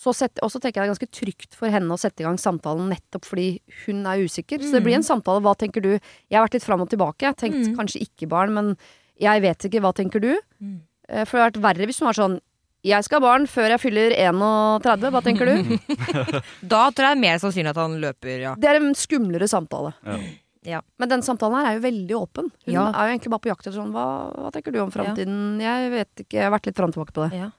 Så 0.00 0.14
sett, 0.14 0.38
og 0.42 0.48
så 0.50 0.58
tenker 0.60 0.80
jeg 0.80 0.88
det 0.88 0.88
er 0.88 0.94
ganske 0.94 1.12
trygt 1.12 1.54
for 1.54 1.68
henne 1.68 1.92
å 1.92 1.98
sette 2.00 2.20
i 2.20 2.24
gang 2.24 2.36
samtalen 2.38 2.88
nettopp 2.88 3.24
fordi 3.28 3.60
hun 3.84 4.06
er 4.06 4.24
usikker. 4.24 4.60
Så 4.64 4.72
det 4.72 4.82
blir 4.84 4.94
en 4.96 5.02
samtale. 5.04 5.42
Hva 5.44 5.54
tenker 5.56 5.82
du? 5.82 5.98
Jeg 6.30 6.38
har 6.38 6.46
vært 6.48 6.54
litt 6.54 6.64
fram 6.64 6.80
og 6.80 6.88
tilbake. 6.88 7.20
Jeg 7.20 7.28
har 7.28 7.34
tenkt 7.36 7.68
Mm. 7.68 7.76
kanskje 7.76 8.00
ikke 8.08 8.26
barn, 8.28 8.54
men 8.54 8.76
jeg 9.20 9.42
vet 9.42 9.58
ikke. 9.68 9.80
Hva 9.82 9.92
tenker 9.94 10.20
du? 10.20 10.38
Mm. 10.62 10.80
Eh, 11.10 11.24
For 11.26 11.36
det 11.36 11.52
hadde 11.52 11.60
vært 11.62 11.76
verre 11.76 11.86
hvis 11.86 11.98
hun 12.00 12.06
var 12.06 12.14
sånn 12.14 12.40
Jeg 12.84 13.04
skal 13.06 13.20
ha 13.20 13.24
barn 13.24 13.46
før 13.48 13.72
jeg 13.72 13.80
fyller 13.80 14.12
31. 14.12 15.10
Hva 15.14 15.20
tenker 15.24 15.48
du? 15.48 15.76
Da 16.74 16.86
tror 16.92 17.06
jeg 17.06 17.10
det 17.10 17.12
er 17.14 17.20
mer 17.22 17.38
sannsynlig 17.40 17.72
at 17.72 17.80
han 17.80 17.94
løper, 18.02 18.34
ja. 18.42 18.54
Det 18.60 18.68
er 18.68 18.80
en 18.80 18.96
skumlere 18.98 19.48
samtale. 19.48 19.94
Ja. 20.04 20.18
Ja. 20.64 20.80
Men 21.00 21.10
den 21.12 21.24
samtalen 21.24 21.58
her 21.60 21.70
er 21.70 21.78
jo 21.78 21.82
veldig 21.84 22.16
åpen. 22.16 22.46
Hun 22.64 22.72
Ja. 22.74 22.86
er 22.92 23.08
jo 23.08 23.14
egentlig 23.16 23.32
bare 23.34 23.44
på 23.44 23.50
jakt 23.52 23.66
etter 23.66 23.76
sånn 23.76 23.92
hva, 23.92 24.06
hva 24.32 24.52
tenker 24.52 24.72
du 24.72 24.80
om 24.80 24.92
framtiden? 24.92 25.60
Jeg 25.60 25.90
vet 25.92 26.22
ikke, 26.24 26.38
jeg 26.38 26.46
har 26.46 26.54
vært 26.56 26.68
litt 26.70 26.76
fram 26.76 26.92
og 26.92 26.96
tilbake 26.96 27.16
på 27.16 27.26
det. 27.28 27.40
Ja, 27.40 27.50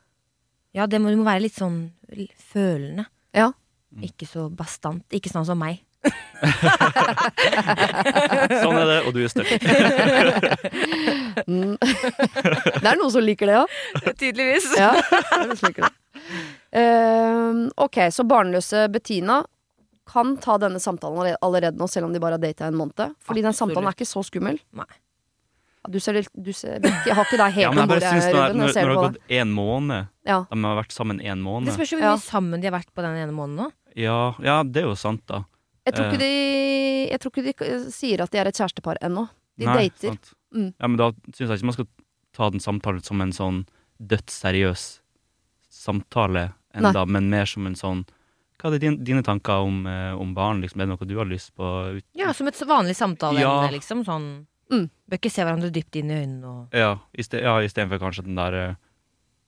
ja 0.74 0.88
det 0.90 1.02
må, 1.02 1.14
du 1.14 1.18
må 1.22 1.28
være 1.28 1.46
litt 1.46 1.58
sånn 1.58 1.92
følende. 2.52 3.06
Ja. 3.34 3.52
Ikke 4.04 4.28
så 4.28 4.50
bastant. 4.50 5.06
Ikke 5.14 5.30
sånn 5.32 5.46
som 5.48 5.58
meg. 5.62 5.82
Sånn 8.62 8.78
er 8.78 8.86
det, 8.90 8.98
og 9.08 9.12
du 9.16 9.20
er 9.24 9.30
støtt. 9.32 9.50
Mm. 11.46 11.76
det 11.80 12.90
er 12.90 12.98
noen 13.00 13.12
som 13.14 13.24
liker 13.26 13.46
det 13.50 13.58
òg. 13.64 13.70
Tydeligvis. 14.20 14.68
Ja, 14.80 14.92
det 15.00 15.58
liker 15.62 15.82
det. 15.88 15.92
Ehm, 16.76 17.62
ok, 17.82 17.98
så 18.14 18.22
barnløse 18.28 18.88
Bettina 18.94 19.38
kan 20.10 20.36
ta 20.38 20.58
denne 20.62 20.80
samtalen 20.82 21.36
allerede- 21.42 21.78
nå, 21.80 21.88
selv 21.90 22.06
om 22.10 22.14
de 22.14 22.20
bare 22.22 22.34
har 22.38 22.42
data 22.44 22.66
en 22.68 22.78
måned. 22.78 23.16
Fordi 23.26 23.42
den 23.42 23.54
samtalen 23.58 23.88
er 23.90 23.94
ikke 23.98 24.06
så 24.10 24.22
skummel. 24.26 24.60
Nei. 24.74 24.86
Du 25.86 26.00
ser, 26.02 26.18
du 26.34 26.50
ser 26.52 26.80
Jeg 26.82 27.14
har 27.14 27.22
ikke 27.28 27.38
deg 27.38 27.52
helt 27.54 27.62
Ja, 27.62 27.70
men 27.70 27.78
jeg 27.84 27.90
bare 27.92 28.02
synes 28.10 28.26
når, 28.34 28.34
når, 28.34 28.54
når 28.58 28.68
det 28.74 28.82
har 28.82 28.96
gått 28.96 29.18
én 29.30 29.42
en 29.44 29.52
måned 29.54 30.08
Ja. 30.26 30.40
De 30.50 30.58
har 30.64 30.76
vært 30.80 30.92
sammen 30.96 31.20
en 31.22 31.44
Det 31.68 31.74
spørs 31.76 31.92
jo 31.94 31.98
hvor 32.00 32.08
Ja. 32.08 32.14
mye 32.16 32.22
sammen 32.26 32.58
de 32.64 32.68
har 32.72 32.76
vært 32.80 32.90
på 32.96 33.02
den 33.06 33.14
ene 33.22 33.32
måneden 33.32 33.56
nå. 33.56 33.68
Ja, 33.96 34.34
ja, 34.42 34.64
det 34.64 34.82
er 34.82 34.88
jo 34.90 34.96
sant, 34.98 35.22
da. 35.28 35.44
Jeg 35.86 35.94
tror 35.96 36.06
ikke 36.10 36.20
de 36.24 37.10
Jeg 37.12 37.20
tror 37.22 37.32
ikke 37.32 37.44
de 37.46 37.54
eh, 37.68 37.90
sier 37.94 38.22
at 38.24 38.32
de 38.32 38.38
er 38.42 38.48
et 38.50 38.58
kjærestepar 38.58 38.98
ennå. 39.06 39.28
De 39.58 39.66
Nei, 39.70 39.88
dater. 39.90 40.10
sant. 40.16 40.34
Mm. 40.56 40.74
Ja, 40.80 40.88
men 40.88 40.98
da 40.98 41.12
syns 41.36 41.50
jeg 41.50 41.58
ikke 41.60 41.70
man 41.70 41.74
skal 41.78 41.88
ta 42.36 42.50
den 42.50 42.60
samtalen 42.64 43.04
som 43.06 43.22
en 43.22 43.32
sånn 43.36 43.66
dødsseriøs 44.02 44.86
samtale 45.70 46.50
enda, 46.76 47.06
men 47.08 47.30
mer 47.32 47.46
som 47.50 47.68
en 47.68 47.76
sånn 47.80 48.06
Hva 48.60 48.70
er 48.72 48.78
det 48.78 48.82
din, 48.86 48.96
dine 49.04 49.22
tanker 49.24 49.66
om, 49.68 49.82
eh, 49.86 50.14
om 50.16 50.34
barn? 50.34 50.62
Liksom? 50.64 50.80
Er 50.82 50.86
det 50.88 50.94
noe 50.94 51.08
du 51.08 51.18
har 51.20 51.28
lyst 51.28 51.52
på? 51.60 51.64
Ut 51.98 52.06
Ja, 52.16 52.32
Som 52.34 52.48
et 52.48 52.56
vanlig 52.56 52.96
samtaleemne, 52.96 53.68
Ja. 53.68 53.72
liksom. 53.72 54.04
Sånn 54.06 54.48
Mm. 54.72 54.90
Bør 55.08 55.18
ikke 55.20 55.30
se 55.30 55.44
hverandre 55.44 55.70
dypt 55.70 55.96
inn 55.96 56.10
i 56.10 56.16
øynene 56.26 56.44
og 56.50 56.74
ja, 56.74 56.98
i 57.14 57.22
ste- 57.22 57.40
ja, 57.44 57.60
istedenfor 57.62 58.00
kanskje 58.02 58.24
den 58.26 58.34
der 58.36 58.54
eh, 58.56 58.76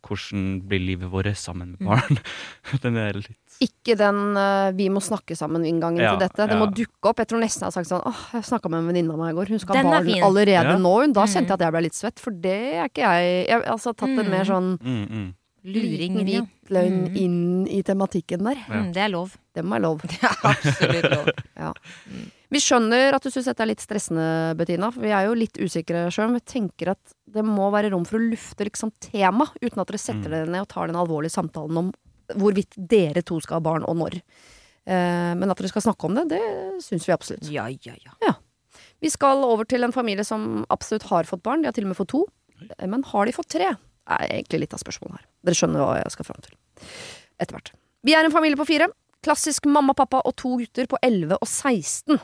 Hvordan 0.06 0.62
blir 0.68 0.80
livet 0.80 1.10
vårt 1.10 1.36
sammen 1.36 1.72
med 1.72 1.80
barn? 1.90 2.20
den 2.84 2.96
er 2.98 3.14
litt 3.14 3.47
Ikke 3.60 3.96
den 3.98 4.38
uh, 4.38 4.70
'vi 4.72 4.90
må 4.94 5.02
snakke 5.02 5.34
sammen'-inngangen 5.34 5.98
Ja, 6.04 6.12
til 6.16 6.28
dette. 6.28 6.46
Det 6.48 6.54
ja. 6.54 6.60
må 6.62 6.68
dukke 6.70 7.10
opp. 7.10 7.18
Jeg 7.18 7.28
tror 7.32 7.40
nesten 7.42 7.62
jeg 7.66 7.68
har 7.72 7.76
sagt 7.78 7.90
sånn 7.90 8.04
åh, 8.06 8.20
jeg 8.34 8.44
snakka 8.46 8.70
med 8.70 8.80
en 8.84 8.88
venninne 8.94 9.12
av 9.14 9.18
meg 9.18 9.34
i 9.34 9.38
går. 9.40 9.50
Hun 9.50 9.60
skal 9.60 9.76
ha 9.78 9.84
barn 9.84 10.06
allerede 10.30 10.74
Ja. 10.74 10.78
nå. 10.78 10.94
Hun. 11.02 11.14
Da 11.14 11.22
Mm. 11.26 11.28
kjente 11.34 11.48
jeg 11.50 11.58
at 11.58 11.60
jeg 11.66 11.72
ble 11.72 11.82
litt 11.82 11.96
svett, 11.98 12.20
for 12.20 12.32
det 12.32 12.60
er 12.78 12.86
ikke 12.86 13.02
jeg. 13.02 13.48
Jeg 13.48 13.54
har 13.62 13.64
altså 13.74 13.96
tatt 13.96 14.10
en 14.10 14.26
Mm. 14.26 14.30
mer 14.30 14.46
sånn 14.46 14.78
mm, 14.78 15.08
mm. 15.10 15.34
luring 15.66 16.14
hvit 16.24 16.48
løgn 16.70 17.10
Mm. 17.10 17.18
inn 17.18 17.68
i 17.68 17.82
tematikken 17.82 18.44
der. 18.44 18.56
Ja. 18.70 18.74
Mm, 18.84 18.94
det 18.94 19.02
er 19.02 19.10
lov. 19.10 19.36
Det 19.56 19.64
må 19.66 19.70
være 19.76 19.82
lov. 19.82 20.02
Det 20.08 20.22
er 20.22 20.38
absolutt 20.44 21.12
lov. 21.12 21.74
Vi 22.50 22.60
skjønner 22.64 23.14
at 23.14 23.22
du 23.24 23.30
syns 23.30 23.44
dette 23.50 23.60
er 23.60 23.68
litt 23.68 23.82
stressende, 23.84 24.56
Bettina. 24.56 24.88
For 24.94 25.02
vi 25.02 25.10
er 25.12 25.26
jo 25.28 25.34
litt 25.36 25.58
usikre 25.60 26.08
sjøl. 26.08 26.30
Men 26.32 26.40
vi 26.40 26.46
tenker 26.48 26.92
at 26.92 27.14
det 27.28 27.44
må 27.44 27.68
være 27.74 27.92
rom 27.92 28.06
for 28.08 28.18
å 28.20 28.24
lufte 28.32 28.64
liksom 28.64 28.94
tema, 29.02 29.50
uten 29.62 29.82
at 29.82 29.88
dere 29.88 29.98
setter 30.00 30.30
Mm. 30.30 30.32
dere 30.32 30.48
ned 30.48 30.62
og 30.62 30.68
tar 30.70 30.88
den 30.88 30.96
alvorlige 30.96 31.36
samtalen 31.36 31.76
om 31.78 31.92
hvorvidt 32.36 32.76
dere 32.78 33.24
to 33.24 33.40
skal 33.44 33.60
ha 33.60 33.64
barn, 33.64 33.86
og 33.88 33.96
når. 34.00 34.20
Eh, 34.88 35.34
men 35.38 35.52
at 35.52 35.58
dere 35.60 35.72
skal 35.72 35.86
snakke 35.88 36.08
om 36.10 36.16
det, 36.18 36.28
det 36.36 36.42
syns 36.84 37.08
vi 37.08 37.14
absolutt. 37.16 37.48
Ja, 37.52 37.68
ja, 37.68 37.96
ja. 38.24 38.34
Vi 39.00 39.10
skal 39.14 39.44
over 39.46 39.66
til 39.70 39.84
en 39.86 39.94
familie 39.94 40.26
som 40.26 40.66
absolutt 40.74 41.06
har 41.12 41.28
fått 41.30 41.44
barn. 41.46 41.62
De 41.62 41.70
har 41.70 41.76
til 41.76 41.86
og 41.86 41.92
med 41.94 42.00
fått 42.00 42.14
to. 42.16 42.24
Eh, 42.78 42.88
Men 42.88 43.04
har 43.04 43.26
de 43.26 43.36
fått 43.36 43.50
tre? 43.54 43.76
Er 44.08 44.28
egentlig 44.32 44.62
litt 44.64 44.74
av 44.74 44.80
spørsmålet 44.80 45.20
her. 45.20 45.26
Dere 45.46 45.60
skjønner 45.60 45.84
hva 45.84 45.98
jeg 46.00 46.14
skal 46.16 46.26
fram 46.30 46.42
til. 46.46 46.56
Etter 47.40 47.58
hvert. 47.58 47.72
Vi 48.08 48.16
er 48.16 48.24
en 48.24 48.32
familie 48.32 48.58
på 48.58 48.66
fire. 48.70 48.88
Klassisk 49.26 49.66
mamma, 49.68 49.94
pappa 49.98 50.22
og 50.24 50.36
to 50.40 50.56
gutter 50.62 50.88
på 50.88 50.98
11 51.04 51.36
og 51.42 51.48
16. 51.48 52.20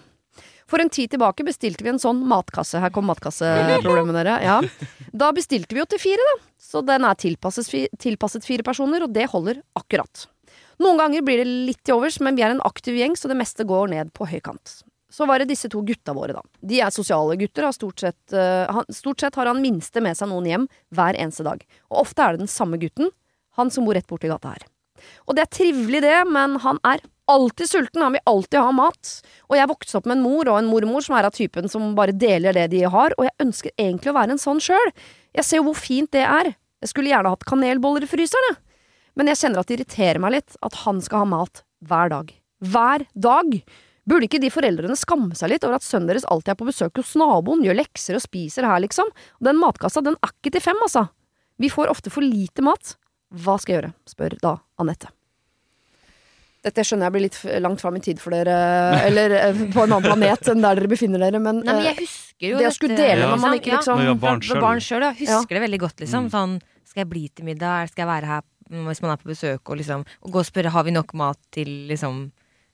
For 0.73 0.81
en 0.81 0.89
tid 0.89 1.11
tilbake 1.13 1.45
bestilte 1.45 1.85
vi 1.85 1.91
en 1.91 2.01
sånn 2.01 2.23
matkasse. 2.25 2.79
Her 2.81 2.89
kom 2.89 3.05
matkasseproblemet 3.05 4.15
dere. 4.17 4.39
Ja. 4.41 4.55
Da 5.13 5.27
bestilte 5.37 5.75
vi 5.77 5.83
jo 5.83 5.85
til 5.85 6.01
fire, 6.01 6.23
da. 6.31 6.47
Så 6.57 6.81
den 6.81 7.05
er 7.05 7.19
tilpasset, 7.21 8.47
fire 8.47 8.65
personer, 8.65 9.05
og 9.05 9.13
det 9.13 9.27
holder 9.29 9.59
akkurat. 9.77 10.23
Noen 10.81 10.97
ganger 10.97 11.21
blir 11.21 11.43
det 11.43 11.45
litt 11.69 11.83
til 11.85 11.99
overs, 11.99 12.17
men 12.25 12.33
vi 12.33 12.41
er 12.41 12.55
en 12.55 12.63
aktiv 12.65 12.97
gjeng, 12.97 13.13
så 13.13 13.29
det 13.29 13.37
meste 13.37 13.67
går 13.69 13.93
ned 13.93 14.09
på 14.17 14.25
høykant. 14.31 14.79
Så 15.13 15.29
var 15.29 15.43
det 15.43 15.51
disse 15.51 15.69
to 15.69 15.83
gutta 15.85 16.17
våre, 16.17 16.33
da. 16.33 16.41
De 16.65 16.81
er 16.81 16.89
sosiale 16.95 17.37
gutter. 17.37 17.67
Har 17.69 17.77
stort, 17.77 18.01
sett, 18.01 18.23
uh, 18.33 18.65
han, 18.65 18.89
stort 18.89 19.21
sett 19.21 19.37
har 19.37 19.51
han 19.51 19.61
minste 19.61 20.01
med 20.01 20.17
seg 20.17 20.33
noen 20.33 20.49
hjem 20.49 20.69
hver 20.97 21.13
eneste 21.21 21.45
dag. 21.45 21.61
Og 21.93 22.07
ofte 22.07 22.25
er 22.25 22.33
det 22.33 22.47
den 22.47 22.55
samme 22.57 22.81
gutten, 22.81 23.13
han 23.61 23.69
som 23.69 23.85
bor 23.85 23.93
rett 23.93 24.09
borti 24.09 24.33
gata 24.33 24.55
her. 24.55 24.65
Og 25.27 25.37
det 25.37 25.45
er 25.45 25.51
trivelig, 25.59 26.03
det, 26.05 26.17
men 26.29 26.57
han 26.63 26.79
er 26.87 27.03
alltid 27.31 27.69
sulten. 27.69 28.03
Han 28.03 28.17
vil 28.17 28.25
alltid 28.29 28.59
ha 28.59 28.73
mat. 28.75 29.13
Og 29.49 29.57
jeg 29.57 29.71
vokste 29.71 29.99
opp 29.99 30.09
med 30.09 30.17
en 30.17 30.25
mor 30.25 30.49
og 30.51 30.59
en 30.59 30.69
mormor 30.71 31.05
som 31.05 31.17
er 31.17 31.29
av 31.29 31.35
typen 31.37 31.69
som 31.71 31.93
bare 31.97 32.15
deler 32.15 32.55
det 32.57 32.69
de 32.73 32.83
har, 32.83 33.15
og 33.17 33.27
jeg 33.27 33.47
ønsker 33.47 33.75
egentlig 33.77 34.11
å 34.11 34.17
være 34.17 34.35
en 34.35 34.43
sånn 34.43 34.61
sjøl. 34.63 34.93
Jeg 35.33 35.47
ser 35.47 35.61
jo 35.61 35.69
hvor 35.69 35.79
fint 35.79 36.11
det 36.15 36.25
er. 36.27 36.53
Jeg 36.83 36.91
skulle 36.91 37.13
gjerne 37.13 37.31
hatt 37.31 37.47
kanelboller 37.47 38.03
i 38.03 38.11
fryseren, 38.11 38.51
jeg. 38.51 38.59
Men 39.13 39.29
jeg 39.29 39.43
kjenner 39.43 39.61
at 39.61 39.69
det 39.69 39.75
irriterer 39.77 40.21
meg 40.21 40.33
litt 40.39 40.55
at 40.65 40.77
han 40.83 40.99
skal 41.05 41.23
ha 41.23 41.31
mat 41.35 41.61
hver 41.85 42.09
dag. 42.13 42.31
Hver 42.65 43.05
dag! 43.13 43.57
Burde 44.09 44.27
ikke 44.27 44.41
de 44.43 44.49
foreldrene 44.51 44.97
skamme 44.99 45.35
seg 45.37 45.53
litt 45.53 45.63
over 45.63 45.77
at 45.77 45.85
sønnen 45.85 46.09
deres 46.09 46.25
alltid 46.27 46.51
er 46.51 46.57
på 46.59 46.67
besøk 46.67 46.99
hos 46.99 47.13
naboen, 47.19 47.61
gjør 47.63 47.77
lekser 47.77 48.17
og 48.17 48.23
spiser 48.25 48.67
her, 48.67 48.81
liksom? 48.83 49.07
Den 49.43 49.61
matkassa, 49.61 50.03
den 50.03 50.17
er 50.19 50.33
ikke 50.33 50.51
til 50.51 50.65
fem, 50.65 50.81
altså. 50.83 51.05
Vi 51.61 51.69
får 51.71 51.91
ofte 51.93 52.11
for 52.11 52.25
lite 52.25 52.65
mat. 52.65 52.97
Hva 53.33 53.57
skal 53.59 53.73
jeg 53.73 53.81
gjøre? 53.81 53.93
spør 54.09 54.35
da 54.43 54.55
Anette. 54.83 55.09
Dette 56.63 56.83
skjønner 56.87 57.09
jeg 57.09 57.13
blir 57.15 57.23
litt 57.25 57.37
langt 57.63 57.81
fram 57.83 57.97
i 57.99 58.01
tid 58.03 58.21
for 58.23 58.31
dere, 58.31 58.53
eller 59.09 59.33
eh, 59.35 59.63
på 59.73 59.83
en 59.83 59.95
annen 59.97 60.05
planet 60.05 60.47
enn 60.53 60.61
der 60.63 60.79
dere 60.79 60.91
befinner 60.91 61.19
dere, 61.25 61.41
men, 61.43 61.59
Nei, 61.59 61.65
men 61.73 61.81
eh, 61.81 61.89
jeg 61.89 61.97
husker 62.05 62.47
jo 62.53 62.61
det 62.61 62.69
å 62.69 62.75
skulle 62.75 62.99
dele 62.99 63.25
når 63.27 63.41
man 63.41 63.57
ikke 63.57 63.73
liksom- 63.73 63.99
Når 63.99 64.05
vi 64.05 64.13
var 64.13 64.61
barn 64.63 64.79
sjøl, 64.83 65.03
ja. 65.03 65.11
Husker 65.17 65.57
det 65.59 65.63
veldig 65.65 65.81
godt, 65.83 65.97
liksom. 66.05 66.29
Mm. 66.29 66.31
Sånn, 66.31 66.55
skal 66.87 67.03
jeg 67.03 67.09
bli 67.11 67.25
til 67.35 67.49
middag? 67.49 67.89
Skal 67.91 68.05
jeg 68.05 68.11
være 68.13 68.29
her 68.31 68.45
mm, 68.69 68.85
hvis 68.87 69.03
man 69.03 69.11
er 69.11 69.19
på 69.19 69.31
besøk? 69.33 69.59
Og 69.73 69.81
liksom 69.81 70.05
og 70.07 70.31
gå 70.31 70.39
og 70.39 70.47
spørre 70.47 70.71
har 70.71 70.87
vi 70.87 70.95
nok 70.95 71.13
mat 71.19 71.39
til 71.51 71.73
liksom 71.91 72.23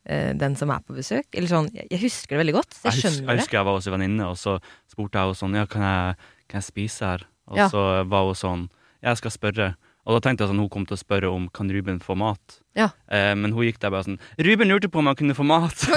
eh, 0.05 0.33
den 0.37 0.55
som 0.59 0.69
er 0.75 0.85
på 0.85 0.93
besøk? 0.99 1.25
Eller 1.33 1.49
sånn, 1.49 1.71
jeg, 1.73 2.01
husker 2.03 2.35
det 2.37 2.43
veldig 2.45 2.57
godt. 2.59 2.75
Så 2.77 2.91
Jeg, 2.91 2.99
skjønner 2.99 3.17
husker, 3.23 3.31
jeg 3.33 3.41
husker 3.45 3.57
jeg 3.57 3.69
var 3.71 3.79
hos 3.79 3.87
en 3.89 3.95
venninne, 3.97 4.29
og 4.29 4.37
så 4.37 4.59
spurte 4.91 5.17
jeg 5.17 5.31
henne 5.31 5.41
sånn 5.41 5.57
Ja, 5.57 5.65
kan 5.65 5.87
jeg, 5.87 6.15
kan 6.51 6.61
jeg 6.61 6.67
spise 6.69 7.09
her? 7.15 7.25
Og 7.49 7.57
Ja. 7.57 7.69
så 7.73 7.87
var 8.05 8.27
hun 8.29 8.37
sånn 8.37 8.69
Jeg 9.01 9.17
skal 9.17 9.31
spørre. 9.31 9.75
Og 10.07 10.15
da 10.15 10.19
tenkte 10.25 10.45
jeg 10.45 10.49
sånn 10.53 10.61
hun 10.63 10.69
kom 10.73 10.85
til 10.89 10.95
å 10.95 10.99
spørre 11.01 11.29
om 11.29 11.47
kan 11.53 11.69
Ruben 11.69 11.99
få 12.01 12.15
mat. 12.17 12.59
Ja. 12.77 12.87
Eh, 13.11 13.33
men 13.35 13.51
hun 13.53 13.65
gikk 13.67 13.79
der 13.83 13.91
bare 13.93 14.07
sånn 14.07 14.19
Ruben 14.39 14.69
lurte 14.71 14.89
på 14.89 15.01
om 15.01 15.09
han 15.11 15.17
kunne 15.19 15.35
få 15.37 15.43
mat! 15.45 15.75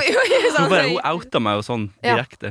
Hun, 0.53 0.69
bare, 0.69 0.85
hun 0.91 0.99
outa 1.09 1.41
meg 1.41 1.55
jo 1.57 1.63
sånn 1.65 1.85
Ja. 2.05 2.13
direkte. 2.19 2.51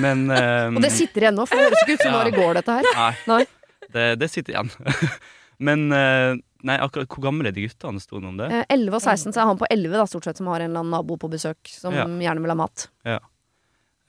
Men 0.00 0.30
eh, 0.34 0.70
Og 0.72 0.80
det 0.80 0.88
sitter 0.94 1.26
igjen 1.26 1.36
nå, 1.36 1.44
for 1.46 1.58
det 1.60 1.66
høres 1.68 1.82
ikke 1.84 1.96
ut 1.98 2.04
som 2.06 2.12
Ja. 2.12 2.16
når 2.16 2.30
det 2.30 2.38
går, 2.38 2.54
dette 2.60 2.76
her. 2.78 2.88
Nei, 2.96 3.10
Nei. 3.28 3.88
det, 3.92 4.06
det 4.22 4.28
sitter 4.32 4.54
igjen. 4.54 4.70
men 5.68 5.84
eh, 5.92 6.38
nei, 6.64 6.78
akkurat 6.80 7.10
hvor 7.12 7.26
gamle 7.26 7.50
er 7.50 7.56
de 7.58 7.66
guttene? 7.66 8.00
Sto 8.00 8.16
det 8.22 8.30
om 8.30 8.38
det? 8.40 8.48
Eh, 8.48 8.64
11 8.78 8.96
og 8.96 9.02
16, 9.04 9.34
så 9.36 9.42
er 9.44 9.50
han 9.50 9.60
på 9.60 9.68
11 9.68 9.92
da, 9.98 10.06
stort 10.08 10.24
sett, 10.30 10.40
som 10.40 10.48
har 10.48 10.64
en 10.64 10.70
eller 10.70 10.80
annen 10.86 10.94
nabo 10.96 11.18
på 11.20 11.28
besøk, 11.34 11.60
som 11.68 11.92
Ja. 11.98 12.06
gjerne 12.08 12.40
vil 12.46 12.54
ha 12.54 12.58
mat. 12.64 12.88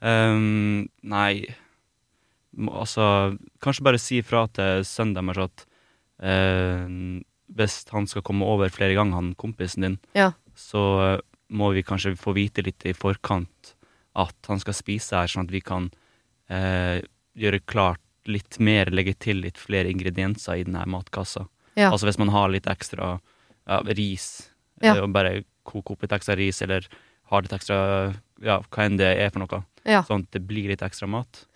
Ehm, 0.00 0.86
nei 1.04 1.44
Altså, 2.56 3.36
kanskje 3.62 3.84
bare 3.86 3.98
si 4.02 4.18
ifra 4.20 4.46
til 4.52 4.80
sønnen 4.88 5.14
deres 5.20 5.38
at 5.44 5.62
eh, 5.62 5.69
hvis 6.20 7.76
han 7.90 8.06
skal 8.10 8.22
komme 8.26 8.46
over 8.46 8.68
flere 8.72 8.94
ganger, 8.98 9.14
han 9.18 9.34
kompisen 9.34 9.82
din, 9.86 9.98
Ja. 10.14 10.32
så 10.54 10.82
eh, 11.14 11.20
må 11.50 11.72
vi 11.74 11.82
kanskje 11.82 12.16
få 12.18 12.34
vite 12.36 12.62
litt 12.62 12.84
i 12.86 12.92
forkant 12.94 13.74
at 14.14 14.34
han 14.48 14.60
skal 14.60 14.74
spise 14.74 15.16
her, 15.16 15.26
sånn 15.30 15.46
at 15.48 15.54
vi 15.54 15.60
kan 15.60 15.90
eh, 16.50 17.00
gjøre 17.38 17.60
klart 17.66 18.00
litt 18.26 18.58
mer, 18.60 18.86
legge 18.90 19.14
til 19.18 19.40
litt 19.42 19.56
flere 19.58 19.90
ingredienser 19.90 20.60
i 20.60 20.64
denne 20.66 20.84
matkassa. 20.86 21.46
Ja. 21.78 21.90
Altså 21.90 22.06
hvis 22.08 22.18
man 22.18 22.28
har 22.34 22.50
litt 22.52 22.66
ekstra 22.70 23.18
ja, 23.66 23.80
ris, 23.96 24.50
Ja. 24.82 24.94
eh, 24.96 25.02
og 25.02 25.12
bare 25.12 25.44
koke 25.64 25.92
opp 25.94 26.02
litt 26.02 26.12
ekstra 26.12 26.36
ris, 26.36 26.60
eller 26.62 26.86
har 27.30 27.42
litt 27.42 27.52
ekstra 27.52 28.14
ja, 28.42 28.60
hva 28.70 28.84
enn 28.86 28.96
det 28.98 29.10
er 29.18 29.30
for 29.30 29.40
noe, 29.44 29.64
Ja. 29.86 30.02
sånn 30.02 30.22
at 30.26 30.30
det 30.32 30.46
blir 30.46 30.68
litt 30.68 30.82
ekstra 30.82 31.08
mat. 31.08 31.46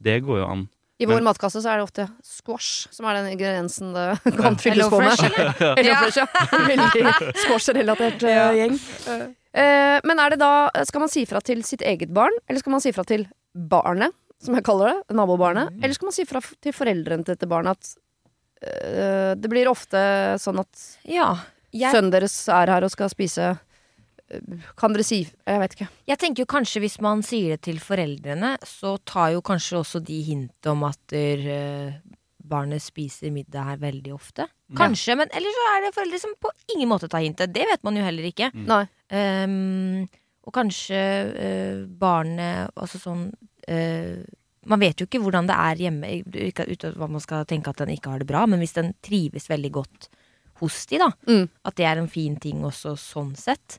Det 0.00 0.22
går 0.22 0.38
jo 0.40 0.46
an. 0.46 0.68
I 1.02 1.06
Men- 1.06 1.16
vår 1.16 1.24
matkasse 1.26 1.58
så 1.58 1.72
er 1.72 1.80
det 1.80 1.86
ofte 1.88 2.04
squash 2.22 2.86
som 2.94 3.06
er 3.10 3.16
den 3.18 3.32
ingrediensen 3.34 3.88
det 3.96 4.34
kan 4.38 4.54
fylles 4.62 4.86
på 4.92 5.00
med. 5.02 5.18
Eller 5.26 5.88
Hello 5.90 5.96
Fresh, 6.04 6.18
ja. 6.20 6.26
Veldig 6.70 7.32
squash-relatert 7.42 8.22
uh, 8.22 8.30
Ja. 8.30 8.44
gjeng. 8.54 8.76
Uh, 9.08 9.98
men 10.06 10.18
er 10.22 10.34
det 10.34 10.38
da 10.42 10.52
Skal 10.86 11.02
man 11.02 11.10
si 11.10 11.24
fra 11.26 11.40
til 11.42 11.64
sitt 11.66 11.82
eget 11.82 12.10
barn, 12.14 12.34
eller 12.48 12.62
skal 12.62 12.74
man 12.76 12.82
si 12.84 12.92
fra 12.94 13.04
til 13.06 13.26
barnet, 13.54 14.14
som 14.42 14.54
jeg 14.58 14.64
kaller 14.66 14.92
det? 14.92 15.16
Nabobarnet? 15.18 15.70
Mm. 15.74 15.82
Eller 15.82 15.94
skal 15.98 16.10
man 16.10 16.16
si 16.16 16.24
fra 16.30 16.40
til 16.62 16.74
foreldrene 16.74 17.26
til 17.26 17.34
dette 17.34 17.50
barnet 17.50 17.74
at 17.74 17.92
uh, 18.62 19.34
det 19.38 19.50
blir 19.50 19.70
ofte 19.70 19.98
sånn 20.42 20.62
at 20.62 20.86
Ja. 21.10 21.32
Jeg, 21.74 21.90
sønnen 21.90 22.12
deres 22.14 22.36
er 22.54 22.70
her 22.70 22.84
og 22.86 22.92
skal 22.94 23.10
spise 23.10 23.56
Kan 24.80 24.94
dere 24.94 25.04
si 25.04 25.20
Jeg 25.46 25.60
vet 25.60 25.74
ikke. 25.76 25.86
jeg 26.08 26.18
tenker 26.18 26.42
jo 26.44 26.46
kanskje 26.50 26.80
hvis 26.80 26.96
man 27.04 27.22
sier 27.22 27.54
det 27.54 27.60
til 27.66 27.78
foreldrene, 27.82 28.54
så 28.66 28.96
tar 29.04 29.34
jo 29.34 29.42
kanskje 29.44 29.78
også 29.82 30.00
de 30.04 30.20
hintet 30.26 30.66
om 30.72 30.82
at 30.88 31.12
eh, 31.12 31.98
barnet 32.44 32.82
spiser 32.82 33.30
middag 33.32 33.64
her 33.68 33.76
veldig 33.82 34.12
ofte. 34.16 34.46
Kanskje, 34.76 35.14
men 35.16 35.28
eller 35.32 35.52
så 35.54 35.66
er 35.74 35.84
det 35.86 35.94
foreldre 35.94 36.18
som 36.20 36.32
på 36.40 36.50
ingen 36.74 36.88
måte 36.90 37.08
tar 37.08 37.22
hintet. 37.24 37.52
Det 37.54 37.66
vet 37.68 37.84
man 37.84 37.96
jo 37.96 38.04
heller 38.04 38.26
ikke. 38.28 38.50
Mm. 38.54 38.64
Nei. 38.68 38.82
Ehm, 39.14 40.08
og 40.44 40.52
kanskje 40.52 40.98
uh, 41.32 41.84
barnet 41.88 42.68
Altså 42.76 42.98
sånn 43.00 43.22
uh, 43.32 44.18
Man 44.68 44.80
vet 44.82 45.00
jo 45.00 45.06
ikke 45.06 45.20
hvordan 45.22 45.46
det 45.48 45.56
er 45.56 45.80
hjemme, 45.86 46.10
ikke 46.48 46.66
ut 46.68 46.84
hva 46.96 47.08
man 47.12 47.20
skal 47.24 47.44
tenke 47.48 47.70
at 47.72 47.80
den 47.80 47.92
ikke 47.94 48.12
har 48.12 48.20
det 48.24 48.28
bra, 48.28 48.42
men 48.48 48.60
hvis 48.60 48.76
den 48.76 48.92
trives 49.04 49.48
veldig 49.52 49.70
godt 49.76 50.08
hos 50.60 50.84
de, 50.88 50.98
da, 51.00 51.10
Mm. 51.28 51.48
at 51.64 51.76
det 51.76 51.84
er 51.88 51.98
en 52.00 52.08
fin 52.08 52.36
ting 52.40 52.60
også 52.64 52.92
sånn 53.00 53.32
sett 53.36 53.78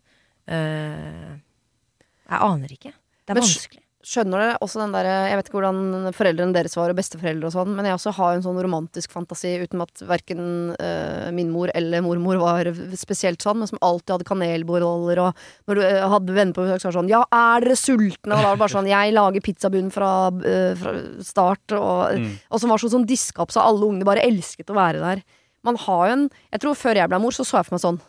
Jeg 0.50 2.42
aner 2.50 2.72
ikke. 2.78 2.94
Det 3.26 3.34
er 3.34 3.40
Men 3.40 3.44
vanskelig. 3.46 3.82
Skjønner 4.06 4.38
dere 4.38 4.58
også 4.62 4.78
den 4.84 4.92
derre 4.94 5.14
Jeg 5.32 5.38
vet 5.40 5.48
ikke 5.50 5.56
hvordan 5.58 6.12
foreldrene 6.14 6.54
deres 6.54 6.76
var, 6.78 6.92
og 6.94 6.98
besteforeldre 7.00 7.48
og 7.50 7.54
sånn, 7.56 7.72
men 7.74 7.88
jeg 7.90 7.96
også 7.98 8.12
har 8.14 8.36
en 8.36 8.44
sånn 8.46 8.60
romantisk 8.62 9.10
fantasi 9.16 9.56
uten 9.64 9.82
at 9.82 10.04
verken 10.06 10.44
uh, 10.78 11.32
min 11.34 11.50
mor 11.50 11.72
eller 11.74 12.04
mormor 12.06 12.38
var 12.38 12.70
spesielt 12.94 13.42
sånn, 13.42 13.64
men 13.64 13.72
som 13.72 13.82
alltid 13.82 14.14
hadde 14.14 14.28
kanelboller, 14.30 15.24
og 15.24 15.34
når 15.66 15.80
du 15.80 15.82
uh, 15.82 16.06
hadde 16.14 16.38
venner 16.38 16.54
på 16.54 16.68
besøk, 16.68 16.84
så 16.84 16.92
var 16.92 16.94
det 16.94 17.00
sånn 17.00 17.10
Ja, 17.16 17.24
er 17.34 17.66
dere 17.66 17.80
sultne? 17.82 18.30
Og 18.30 18.38
da 18.38 18.44
var 18.46 18.54
det 18.54 18.62
bare 18.62 18.76
sånn 18.76 18.92
Jeg 18.94 19.18
lager 19.18 19.46
pizzabunn 19.50 19.90
fra, 19.98 20.12
uh, 20.30 20.72
fra 20.84 20.96
start, 21.26 21.66
og, 21.80 22.22
Mm. 22.22 22.30
og 22.54 22.62
som 22.62 22.70
var 22.70 22.78
sånn, 22.86 22.94
sånn 23.00 23.10
diska 23.10 23.42
opp, 23.42 23.50
så 23.58 23.66
alle 23.66 23.90
ungene 23.90 24.06
bare 24.06 24.22
elsket 24.22 24.70
å 24.70 24.78
være 24.78 25.02
der. 25.02 25.26
Man 25.66 25.82
har 25.82 26.08
jo 26.12 26.14
en 26.14 26.30
Jeg 26.54 26.62
tror 26.62 26.78
før 26.78 27.02
jeg 27.02 27.10
ble 27.10 27.18
mor, 27.26 27.34
så 27.34 27.42
så 27.42 27.58
jeg 27.58 27.66
for 27.66 27.80
meg 27.80 27.82
sånn 27.90 28.00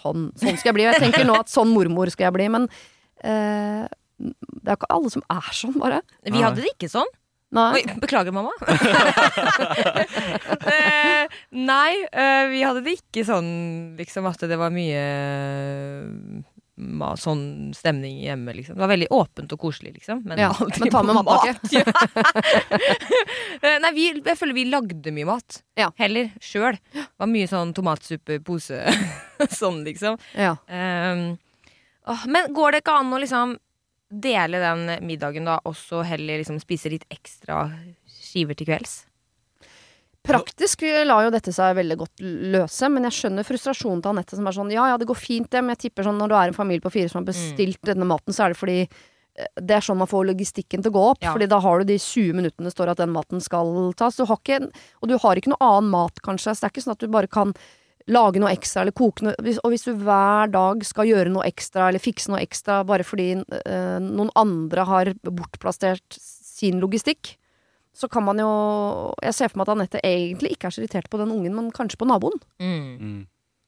Sånn, 0.00 0.28
sånn 0.40 0.58
skal 0.58 0.70
jeg 0.72 0.76
bli. 0.78 0.88
Og 0.88 0.94
jeg 0.96 1.04
tenker 1.06 1.26
nå 1.28 1.38
at 1.40 1.52
sånn 1.52 1.72
mormor 1.74 2.10
skal 2.12 2.28
jeg 2.28 2.36
bli, 2.38 2.50
men 2.56 2.68
eh, 3.22 3.86
det 4.20 4.68
er 4.68 4.78
ikke 4.78 4.92
alle 4.92 5.12
som 5.12 5.24
er 5.32 5.50
sånn, 5.56 5.76
bare. 5.80 6.02
Vi 6.26 6.42
hadde 6.44 6.64
det 6.64 6.74
ikke 6.74 6.90
sånn. 6.92 7.08
Nei. 7.50 7.80
Oi, 7.80 7.98
beklager, 8.02 8.34
mamma. 8.34 8.52
Eh, 10.70 11.24
nei, 11.56 11.92
eh, 12.12 12.44
vi 12.50 12.60
hadde 12.62 12.82
det 12.84 12.92
ikke 12.98 13.22
sånn 13.26 13.48
liksom 13.98 14.26
at 14.28 14.42
det 14.48 14.56
var 14.60 14.70
mye 14.72 15.00
sånn 17.20 17.72
stemning 17.76 18.20
hjemme, 18.24 18.54
liksom. 18.56 18.74
Det 18.76 18.82
var 18.84 18.90
veldig 18.92 19.08
åpent 19.14 19.52
og 19.54 19.60
koselig, 19.60 19.92
liksom. 19.98 20.22
Men, 20.24 20.38
Ja, 20.38 20.50
men 20.58 20.90
ta 20.92 21.02
med 21.02 21.18
matpakke. 21.18 21.54
Mat. 21.86 22.72
nei, 23.84 23.92
vi, 23.96 24.06
jeg 24.16 24.38
føler 24.38 24.56
vi 24.56 24.64
lagde 24.70 25.12
mye 25.14 25.28
mat. 25.28 25.60
Ja. 25.78 25.90
Heller 26.00 26.30
sjøl. 26.44 26.78
Var 26.94 27.30
mye 27.30 27.50
sånn 27.50 27.74
tomatsuppe, 27.76 28.40
pose, 28.44 28.80
sånn, 29.60 29.82
liksom. 29.86 30.18
Ja. 30.38 30.56
Um, 30.68 31.36
åh, 32.10 32.26
men 32.30 32.52
går 32.56 32.72
det 32.76 32.84
ikke 32.84 32.98
an 33.02 33.12
å 33.16 33.20
liksom 33.22 33.56
dele 34.10 34.58
den 34.58 35.06
middagen 35.06 35.46
da, 35.46 35.60
og 35.64 35.76
så 35.78 36.02
heller 36.06 36.40
liksom 36.42 36.58
spise 36.62 36.90
litt 36.90 37.06
ekstra 37.12 37.68
skiver 38.10 38.58
til 38.58 38.66
kvelds? 38.72 39.04
Praktisk 40.26 40.82
lar 41.08 41.24
jo 41.24 41.32
dette 41.32 41.52
seg 41.54 41.76
veldig 41.78 41.96
godt 42.02 42.24
løse, 42.52 42.90
men 42.92 43.06
jeg 43.08 43.16
skjønner 43.16 43.46
frustrasjonen 43.46 44.02
til 44.04 44.12
Anette 44.12 44.36
som 44.36 44.48
er 44.50 44.56
sånn 44.56 44.72
ja 44.74 44.90
ja, 44.92 44.98
det 45.00 45.08
går 45.08 45.16
fint 45.16 45.48
det, 45.48 45.62
men 45.64 45.72
jeg 45.74 45.86
tipper 45.86 46.06
sånn 46.06 46.20
når 46.20 46.32
du 46.32 46.36
er 46.36 46.50
en 46.50 46.58
familie 46.58 46.84
på 46.84 46.92
fire 46.92 47.08
som 47.08 47.22
har 47.22 47.30
bestilt 47.30 47.80
denne 47.88 48.08
maten, 48.08 48.36
så 48.36 48.44
er 48.44 48.52
det 48.52 48.60
fordi 48.60 48.78
eh, 48.84 49.48
det 49.56 49.78
er 49.78 49.86
sånn 49.86 50.00
man 50.02 50.10
får 50.10 50.28
logistikken 50.28 50.84
til 50.84 50.92
å 50.92 50.96
gå 50.98 51.06
opp. 51.14 51.24
Ja. 51.24 51.32
Fordi 51.32 51.48
da 51.50 51.62
har 51.64 51.80
du 51.80 51.88
de 51.88 51.96
20 51.96 52.36
minuttene 52.36 52.68
det 52.68 52.76
står 52.76 52.92
at 52.92 53.00
den 53.00 53.14
maten 53.16 53.40
skal 53.44 53.94
tas. 53.96 54.20
Du 54.20 54.26
har 54.28 54.40
ikke, 54.42 54.60
og 55.00 55.10
du 55.10 55.16
har 55.24 55.40
ikke 55.40 55.54
noe 55.54 55.70
annen 55.70 55.92
mat, 55.94 56.20
kanskje. 56.26 56.52
Så 56.52 56.66
det 56.66 56.68
er 56.68 56.74
ikke 56.76 56.86
sånn 56.86 56.98
at 56.98 57.04
du 57.06 57.12
bare 57.16 57.32
kan 57.40 57.56
lage 58.10 58.40
noe 58.42 58.52
ekstra 58.52 58.84
eller 58.84 58.96
koke 58.96 59.24
noe 59.26 59.34
Og 59.38 59.72
hvis 59.72 59.84
du 59.86 59.92
hver 59.94 60.50
dag 60.52 60.84
skal 60.86 61.08
gjøre 61.08 61.32
noe 61.32 61.46
ekstra 61.48 61.88
eller 61.88 62.02
fikse 62.02 62.32
noe 62.32 62.40
ekstra 62.42 62.80
bare 62.88 63.06
fordi 63.06 63.32
øh, 63.40 63.98
noen 64.04 64.32
andre 64.38 64.86
har 64.88 65.12
bortplassert 65.24 66.18
sin 66.18 66.80
logistikk, 66.82 67.36
så 68.00 68.08
kan 68.08 68.24
man 68.24 68.38
jo 68.40 68.48
Jeg 69.22 69.34
ser 69.36 69.50
for 69.52 69.60
meg 69.60 69.68
at 69.68 69.74
Anette 69.74 70.00
egentlig 70.06 70.54
ikke 70.56 70.70
er 70.70 70.74
så 70.74 70.80
irritert 70.82 71.10
på 71.12 71.20
den 71.20 71.32
ungen, 71.34 71.52
men 71.54 71.68
kanskje 71.76 71.98
på 72.00 72.08
naboen. 72.08 72.40
Mm. 72.62 72.88
Mm. 73.00 73.20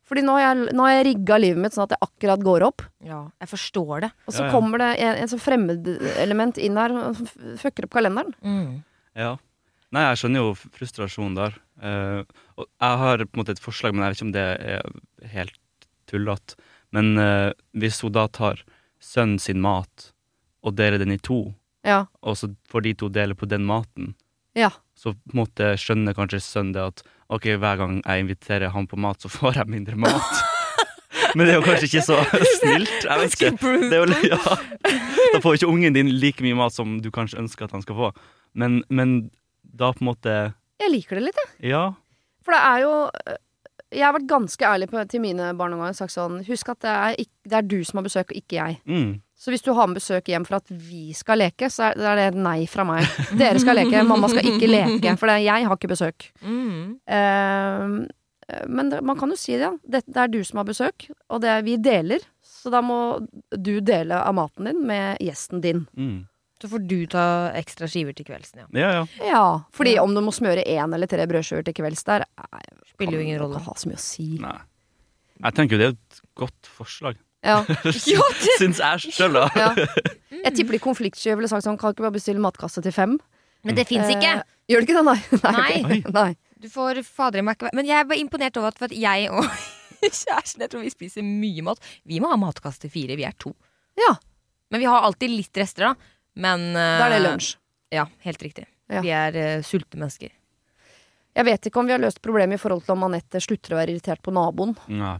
Fordi 0.08 0.24
nå 0.26 0.32
har 0.36 0.42
jeg, 0.44 0.72
nå 0.76 0.84
har 0.84 0.92
jeg 0.96 1.04
rigga 1.06 1.36
livet 1.40 1.60
mitt 1.62 1.72
sånn 1.76 1.84
at 1.86 1.92
det 1.94 2.00
akkurat 2.04 2.42
går 2.44 2.64
opp. 2.66 2.82
Ja, 3.06 3.20
jeg 3.40 3.48
forstår 3.52 4.02
det. 4.06 4.10
Og 4.26 4.34
så 4.34 4.42
Ja, 4.42 4.48
ja. 4.48 4.52
kommer 4.56 4.82
det 4.82 4.88
en, 5.04 5.20
en 5.22 5.30
sånn 5.30 5.40
fremmedelement 5.44 6.58
inn 6.60 6.76
her 6.80 6.92
og 6.98 7.20
fucker 7.62 7.86
opp 7.86 7.94
kalenderen. 7.94 8.34
Mm. 8.44 8.82
Ja. 9.16 9.36
Nei, 9.92 10.02
jeg 10.08 10.20
skjønner 10.22 10.44
jo 10.46 10.52
frustrasjonen 10.56 11.36
der. 11.38 11.56
Uh, 11.82 12.22
og 12.56 12.66
jeg 12.68 12.98
har 13.04 13.24
på 13.24 13.30
en 13.36 13.40
måte 13.42 13.52
et 13.56 13.60
forslag, 13.62 13.92
men 13.94 14.04
jeg 14.06 14.12
vet 14.14 14.18
ikke 14.20 14.28
om 14.28 14.34
det 14.36 14.44
er 14.72 15.32
helt 15.34 15.58
tullete. 16.10 16.56
Men 16.92 17.12
uh, 17.20 17.50
hvis 17.76 18.00
hun 18.04 18.12
da 18.16 18.26
tar 18.32 18.62
sønnen 19.02 19.40
sin 19.42 19.60
mat 19.64 20.10
og 20.64 20.76
deler 20.78 21.00
den 21.02 21.12
i 21.14 21.18
to, 21.20 21.52
Ja. 21.84 22.04
og 22.22 22.36
så 22.38 22.52
får 22.70 22.82
de 22.84 22.92
to 22.94 23.08
dele 23.10 23.34
på 23.34 23.48
den 23.50 23.64
maten, 23.66 24.12
Ja. 24.58 24.68
så 24.98 25.14
på 25.14 25.32
en 25.32 25.38
måte 25.42 25.72
skjønner 25.80 26.16
kanskje 26.16 26.42
sønnen 26.44 26.74
det 26.76 26.82
at 26.84 27.04
ok, 27.32 27.46
hver 27.56 27.78
gang 27.80 28.00
jeg 28.04 28.24
inviterer 28.26 28.74
han 28.74 28.88
på 28.88 28.98
mat, 29.00 29.22
så 29.22 29.30
får 29.32 29.62
jeg 29.62 29.72
mindre 29.72 29.96
mat. 29.96 30.42
Men 31.36 31.46
det 31.46 31.54
er 31.54 31.60
jo 31.60 31.64
kanskje 31.64 31.88
ikke 31.88 32.02
så 32.04 32.18
snilt. 32.58 33.06
Jeg 33.06 33.20
vet 33.22 33.36
ikke. 33.36 33.70
Det 33.88 34.00
jo, 34.00 34.06
ja. 34.28 34.56
Da 35.32 35.40
får 35.40 35.56
ikke 35.56 35.70
ungen 35.70 35.96
din 35.96 36.10
like 36.20 36.44
mye 36.44 36.56
mat 36.58 36.74
som 36.74 36.98
du 37.00 37.08
kanskje 37.14 37.40
ønsker 37.40 37.68
at 37.68 37.72
han 37.76 37.84
skal 37.84 37.96
få. 37.96 38.10
Men, 38.52 38.82
men 38.92 39.30
da 39.62 39.92
på 39.94 40.04
en 40.04 40.10
måte 40.10 40.34
Jeg 40.82 40.92
liker 40.92 41.16
det 41.18 41.30
litt, 41.30 41.40
jeg. 41.40 41.72
Ja. 41.72 41.84
For 42.44 42.52
det 42.52 42.60
er 42.68 42.82
jo 42.82 42.92
øh, 43.08 43.38
Jeg 43.94 44.04
har 44.04 44.16
vært 44.18 44.28
ganske 44.28 44.68
ærlig 44.68 44.90
på, 44.90 45.04
til 45.08 45.22
mine 45.24 45.52
barn 45.56 45.72
noen 45.72 45.84
ganger 45.86 45.96
og 45.96 46.00
sagt 46.02 46.14
sånn 46.16 46.40
Husk 46.48 46.72
at 46.74 46.82
det 46.84 46.92
er, 46.92 47.30
det 47.48 47.58
er 47.60 47.68
du 47.70 47.78
som 47.86 48.00
har 48.00 48.08
besøk, 48.08 48.32
og 48.34 48.42
ikke 48.42 48.58
jeg. 48.58 48.80
Mm. 48.84 49.14
Så 49.42 49.50
hvis 49.50 49.64
du 49.66 49.72
har 49.74 49.88
med 49.90 49.98
besøk 49.98 50.28
hjem 50.30 50.44
for 50.46 50.60
at 50.60 50.70
vi 50.70 51.10
skal 51.18 51.40
leke, 51.42 51.66
så 51.72 51.88
er, 51.90 52.18
det 52.18 52.26
et 52.30 52.36
nei 52.38 52.60
fra 52.70 52.84
meg. 52.86 53.08
Dere 53.40 53.58
skal 53.58 53.74
leke, 53.80 54.04
mamma 54.06 54.30
skal 54.30 54.46
ikke 54.52 54.68
leke, 54.70 55.14
for 55.18 55.32
det, 55.32 55.40
jeg 55.42 55.66
har 55.66 55.78
ikke 55.80 55.90
besøk. 55.90 56.28
Mm. 56.46 57.00
Uh, 57.10 58.60
men 58.70 58.92
det, 58.92 59.00
man 59.02 59.18
kan 59.18 59.32
jo 59.32 59.38
si 59.40 59.56
det, 59.56 59.64
ja. 59.64 59.72
Det, 59.82 60.04
det 60.06 60.20
er 60.22 60.30
du 60.30 60.38
som 60.46 60.60
har 60.60 60.68
besøk, 60.68 61.08
og 61.26 61.42
det 61.42 61.50
er, 61.50 61.64
vi 61.66 61.74
deler. 61.82 62.22
Så 62.46 62.70
da 62.70 62.84
må 62.86 62.98
du 63.50 63.72
dele 63.82 64.20
av 64.22 64.36
maten 64.38 64.70
din 64.70 64.84
med 64.86 65.18
gjesten 65.24 65.64
din. 65.64 65.82
Mm. 65.98 66.20
Så 66.62 66.70
får 66.70 66.84
du 66.86 67.00
ta 67.10 67.24
ekstra 67.58 67.88
skiver 67.90 68.14
til 68.14 68.28
kveldsen, 68.28 68.62
ja. 68.62 68.68
Ja, 68.78 68.92
ja. 69.00 69.26
Ja, 69.26 69.44
fordi 69.74 69.96
om 69.98 70.14
du 70.14 70.22
må 70.22 70.30
smøre 70.30 70.62
én 70.62 70.94
eller 70.94 71.10
tre 71.10 71.26
brødskiver 71.26 71.66
til 71.66 71.74
kvelds 71.80 72.06
der, 72.06 72.28
nei, 72.46 72.62
Spiller 72.92 73.18
jo 73.18 73.26
ingen 73.26 73.42
rolle. 73.42 73.58
Kan 73.58 73.72
ha 73.72 73.80
så 73.80 73.90
mye 73.90 73.98
å 73.98 74.04
si. 74.04 74.28
Nei. 74.38 74.58
Jeg 75.42 75.58
tenker 75.58 75.74
jo 75.74 75.80
det 75.80 75.90
er 75.90 75.96
et 75.96 76.24
godt 76.38 76.70
forslag. 76.70 77.18
Ja. 77.42 77.62
Syns 78.58 78.80
jeg 78.80 79.12
sjøl, 79.12 79.34
da. 79.34 79.48
Ja. 79.58 79.72
Jeg 80.42 80.56
tipper 80.56 80.74
de 80.74 80.80
konfliktsky 80.82 81.34
ville 81.38 81.46
sagt 81.50 81.62
sånn 81.62 81.76
Kan 81.78 81.92
ikke 81.94 82.02
bare 82.02 82.16
bestille 82.16 82.42
matkasse 82.42 82.82
til 82.82 82.94
fem? 82.94 83.12
Men 83.62 83.76
det 83.78 83.84
fins 83.86 84.08
ikke! 84.10 84.40
Eh, 84.40 84.56
gjør 84.72 84.82
det 84.82 84.88
ikke 84.88 84.96
det? 84.98 85.14
Nei. 85.44 85.52
Nei. 85.54 85.98
ok. 86.00 86.08
Nei. 86.16 86.30
Du 86.62 86.68
får 86.70 87.02
fader 87.06 87.42
i 87.42 87.44
meg 87.46 87.58
ikke 87.58 87.70
Men 87.78 87.86
jeg 87.86 88.08
var 88.10 88.18
imponert 88.18 88.58
over 88.58 88.72
at, 88.72 88.80
for 88.80 88.90
at 88.90 88.96
jeg 88.96 89.30
og 89.30 89.46
kjæresten 90.02 90.64
Jeg 90.64 90.72
tror 90.72 90.82
vi 90.82 90.90
spiser 90.90 91.26
mye 91.26 91.62
mat. 91.66 91.82
Vi 92.08 92.18
må 92.22 92.30
ha 92.32 92.38
matkasse 92.40 92.82
til 92.82 92.90
fire. 92.90 93.14
Vi 93.18 93.26
er 93.28 93.36
to. 93.38 93.54
Ja, 93.98 94.16
Men 94.72 94.82
vi 94.82 94.88
har 94.90 95.04
alltid 95.06 95.30
litt 95.30 95.58
rester, 95.60 95.92
da. 95.92 96.18
Men 96.42 96.70
uh, 96.72 96.80
da 96.98 97.06
er 97.06 97.12
det 97.12 97.24
lunsj. 97.26 97.50
Ja, 97.92 98.06
helt 98.24 98.42
riktig. 98.42 98.64
Ja. 98.90 99.02
Vi 99.04 99.12
er 99.14 99.36
uh, 99.36 99.66
sulte 99.66 100.00
mennesker. 100.00 100.32
Jeg 101.36 101.48
vet 101.48 101.68
ikke 101.68 101.80
om 101.80 101.86
vi 101.86 101.94
har 101.94 102.00
løst 102.02 102.22
problemet 102.24 102.58
i 102.58 102.62
forhold 102.62 102.82
til 102.86 102.96
om 102.96 103.04
Anette 103.06 103.40
slutter 103.44 103.76
å 103.76 103.78
være 103.78 103.94
irritert 103.94 104.24
på 104.24 104.34
naboen. 104.34 104.74
Nei. 104.90 105.18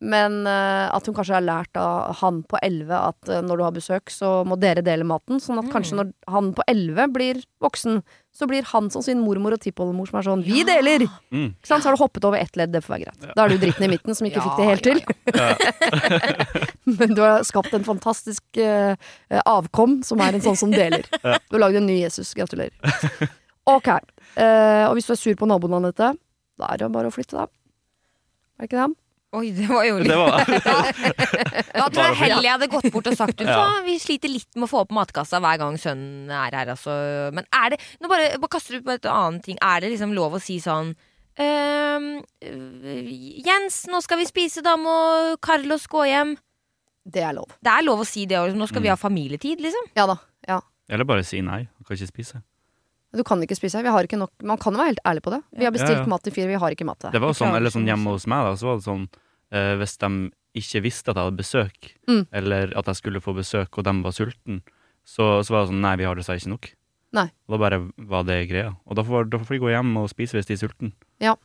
Men 0.00 0.44
uh, 0.46 0.86
at 0.94 1.08
hun 1.08 1.14
kanskje 1.16 1.34
har 1.34 1.42
lært 1.42 1.74
av 1.80 2.12
han 2.20 2.36
på 2.46 2.54
11 2.62 2.92
at 2.94 3.30
uh, 3.32 3.40
når 3.42 3.58
du 3.58 3.62
har 3.66 3.72
besøk, 3.74 4.12
så 4.14 4.44
må 4.46 4.54
dere 4.62 4.84
dele 4.86 5.02
maten. 5.02 5.40
Sånn 5.42 5.58
at 5.58 5.66
Mm. 5.66 5.72
kanskje 5.74 5.96
når 5.98 6.12
han 6.30 6.52
på 6.54 6.62
11 6.70 7.08
blir 7.16 7.40
voksen, 7.60 7.96
så 8.30 8.46
blir 8.46 8.62
han 8.70 8.86
som 8.94 9.02
sin 9.02 9.18
mormor 9.18 9.56
og 9.56 9.60
tippoldemor 9.64 10.06
som 10.06 10.20
er 10.20 10.26
sånn 10.28 10.44
Vi 10.46 10.62
deler! 10.62 11.02
Mm. 11.34 11.48
Ikke 11.58 11.66
sant? 11.66 11.82
Så 11.82 11.88
har 11.90 11.96
du 11.98 12.02
hoppet 12.04 12.24
over 12.28 12.38
ett 12.38 12.54
ledd, 12.54 12.70
det 12.70 12.84
får 12.86 12.94
være 12.94 13.08
greit. 13.08 13.26
Da 13.34 13.42
er 13.44 13.48
du 13.50 13.58
dritten 13.58 13.88
i 13.88 13.90
midten 13.90 14.14
som 14.14 14.28
ikke 14.28 14.38
Ja, 14.38 14.44
fikk 14.46 14.60
det 14.60 14.68
helt 14.70 14.86
til. 14.86 15.02
ja, 15.34 15.48
Men 17.00 17.14
du 17.18 17.20
har 17.24 17.42
skapt 17.48 17.74
en 17.74 17.84
fantastisk 17.88 18.60
eh, 18.62 18.94
avkom 19.42 19.98
som 20.06 20.22
er 20.22 20.38
en 20.38 20.44
sånn 20.46 20.56
som 20.62 20.70
deler. 20.70 21.02
Du 21.50 21.56
har 21.58 21.64
lagd 21.66 21.80
en 21.82 21.86
ny 21.90 21.98
Jesus. 22.04 22.30
Gratulerer. 22.38 22.70
Ok. 23.66 23.88
eh, 23.90 24.84
og 24.86 24.94
hvis 24.94 25.10
du 25.10 25.12
er 25.16 25.20
sur 25.20 25.34
på 25.42 25.48
naboen, 25.50 25.74
Anette, 25.80 26.14
da 26.58 26.70
er 26.72 26.78
det 26.84 26.92
bare 26.94 27.10
å 27.10 27.14
flytte 27.14 27.34
deg. 27.34 27.50
Er 28.58 28.62
det 28.62 28.70
ikke 28.70 28.86
det? 28.86 28.94
Oi, 29.36 29.50
det 29.52 29.66
var 29.68 29.84
jo 29.84 29.98
litt 30.00 30.08
Det 30.08 30.16
var 30.16 30.40
Da 31.78 31.88
tror 31.92 32.04
jeg 32.06 32.16
heller 32.16 32.46
jeg 32.46 32.52
hadde 32.54 32.68
gått 32.72 32.86
bort 32.94 33.10
og 33.10 33.16
sagt 33.18 33.36
du, 33.36 33.44
Ja. 33.44 33.66
Vi 33.84 33.98
sliter 34.00 34.32
litt 34.32 34.48
med 34.56 34.64
å 34.64 34.70
få 34.70 34.80
opp 34.86 34.94
matkassa 34.96 35.36
hver 35.44 35.58
gang 35.60 35.76
sønnen 35.80 36.30
er 36.32 36.56
her, 36.56 36.70
altså. 36.72 36.94
Men 37.36 37.44
er 37.52 37.74
det 37.74 37.80
Nå 38.00 38.08
bare, 38.08 38.30
bare 38.40 38.52
kaster 38.56 38.78
du 38.78 38.86
på 38.86 38.94
et 38.96 39.04
annet 39.12 39.44
ting. 39.44 39.58
Er 39.60 39.84
det 39.84 39.90
liksom 39.92 40.14
lov 40.16 40.38
å 40.38 40.40
si 40.40 40.56
sånn 40.64 40.94
«Ehm, 41.38 42.08
Jens, 43.44 43.84
nå 43.92 44.00
skal 44.02 44.18
vi 44.18 44.26
spise, 44.26 44.62
da 44.64 44.72
må 44.80 45.36
Carlos 45.44 45.84
gå 45.86 46.02
hjem. 46.08 46.32
Det 47.06 47.22
er 47.22 47.36
lov. 47.36 47.52
Det 47.62 47.70
er 47.70 47.84
lov 47.86 48.02
å 48.02 48.06
si 48.08 48.24
det, 48.26 48.40
nå 48.56 48.66
skal 48.68 48.82
vi 48.82 48.88
Mm. 48.88 48.96
ha 48.96 48.96
familietid, 48.98 49.60
liksom. 49.62 49.86
Ja 49.96 50.06
da. 50.10 50.16
Ja. 50.48 50.60
Eller 50.90 51.04
bare 51.04 51.22
si 51.24 51.40
nei. 51.40 51.68
Jeg 51.68 51.86
kan 51.86 51.96
ikke 51.96 52.10
spise. 52.10 52.42
Du 53.16 53.22
kan 53.24 53.40
ikke 53.42 53.56
spise. 53.56 53.80
Vi 53.82 53.88
har 53.88 54.04
ikke 54.04 54.18
nok 54.20 54.30
Man 54.44 54.58
kan 54.60 54.74
jo 54.74 54.78
være 54.82 54.92
helt 54.92 55.04
ærlig 55.06 55.22
på 55.24 55.30
det. 55.32 55.42
Vi 55.56 55.64
har 55.64 55.72
bestilt 55.72 55.96
Ja, 55.96 56.02
ja. 56.04 56.10
mat 56.12 56.22
til 56.22 56.32
fire, 56.32 56.46
vi 56.50 56.58
har 56.60 56.70
ikke 56.74 56.84
mat 56.84 56.98
til 57.00 57.10
Det 57.14 57.20
var 57.22 57.28
jo 57.32 57.38
sånn, 57.38 57.54
eller 57.56 57.70
sånn 57.72 57.86
hjemme 57.88 58.12
hos 58.12 58.26
meg, 58.26 58.44
da, 58.44 58.56
så 58.60 58.66
var 58.68 58.76
det 58.76 58.84
sånn 58.88 59.08
eh, 59.52 59.74
Hvis 59.80 59.96
de 59.98 60.10
ikke 60.58 60.82
visste 60.82 61.10
at 61.12 61.16
jeg 61.16 61.24
hadde 61.24 61.38
besøk, 61.38 61.92
Mm. 62.08 62.26
eller 62.32 62.72
at 62.76 62.86
jeg 62.86 62.96
skulle 62.96 63.20
få 63.20 63.34
besøk, 63.36 63.78
og 63.78 63.84
de 63.84 63.92
var 64.02 64.12
sultne, 64.12 64.60
så, 65.04 65.40
så 65.44 65.50
var 65.54 65.64
det 65.64 65.70
sånn 65.72 65.80
Nei, 65.80 65.96
vi 65.96 66.04
har 66.04 66.14
dessverre 66.16 66.40
ikke 66.42 66.52
nok. 66.52 66.68
Nei. 67.12 67.30
Og 67.48 67.54
da 67.54 67.58
bare 67.64 67.78
var 67.96 68.24
det 68.28 68.48
greia. 68.50 68.74
Og 68.86 68.96
da 68.96 69.02
får, 69.02 69.30
da 69.30 69.38
får 69.38 69.54
de 69.56 69.60
gå 69.62 69.70
hjem 69.72 69.96
og 69.96 70.08
spise 70.10 70.36
hvis 70.36 70.46
de 70.50 70.52
er 70.58 70.60
sultne. 70.66 70.92
Ja. 71.24 71.36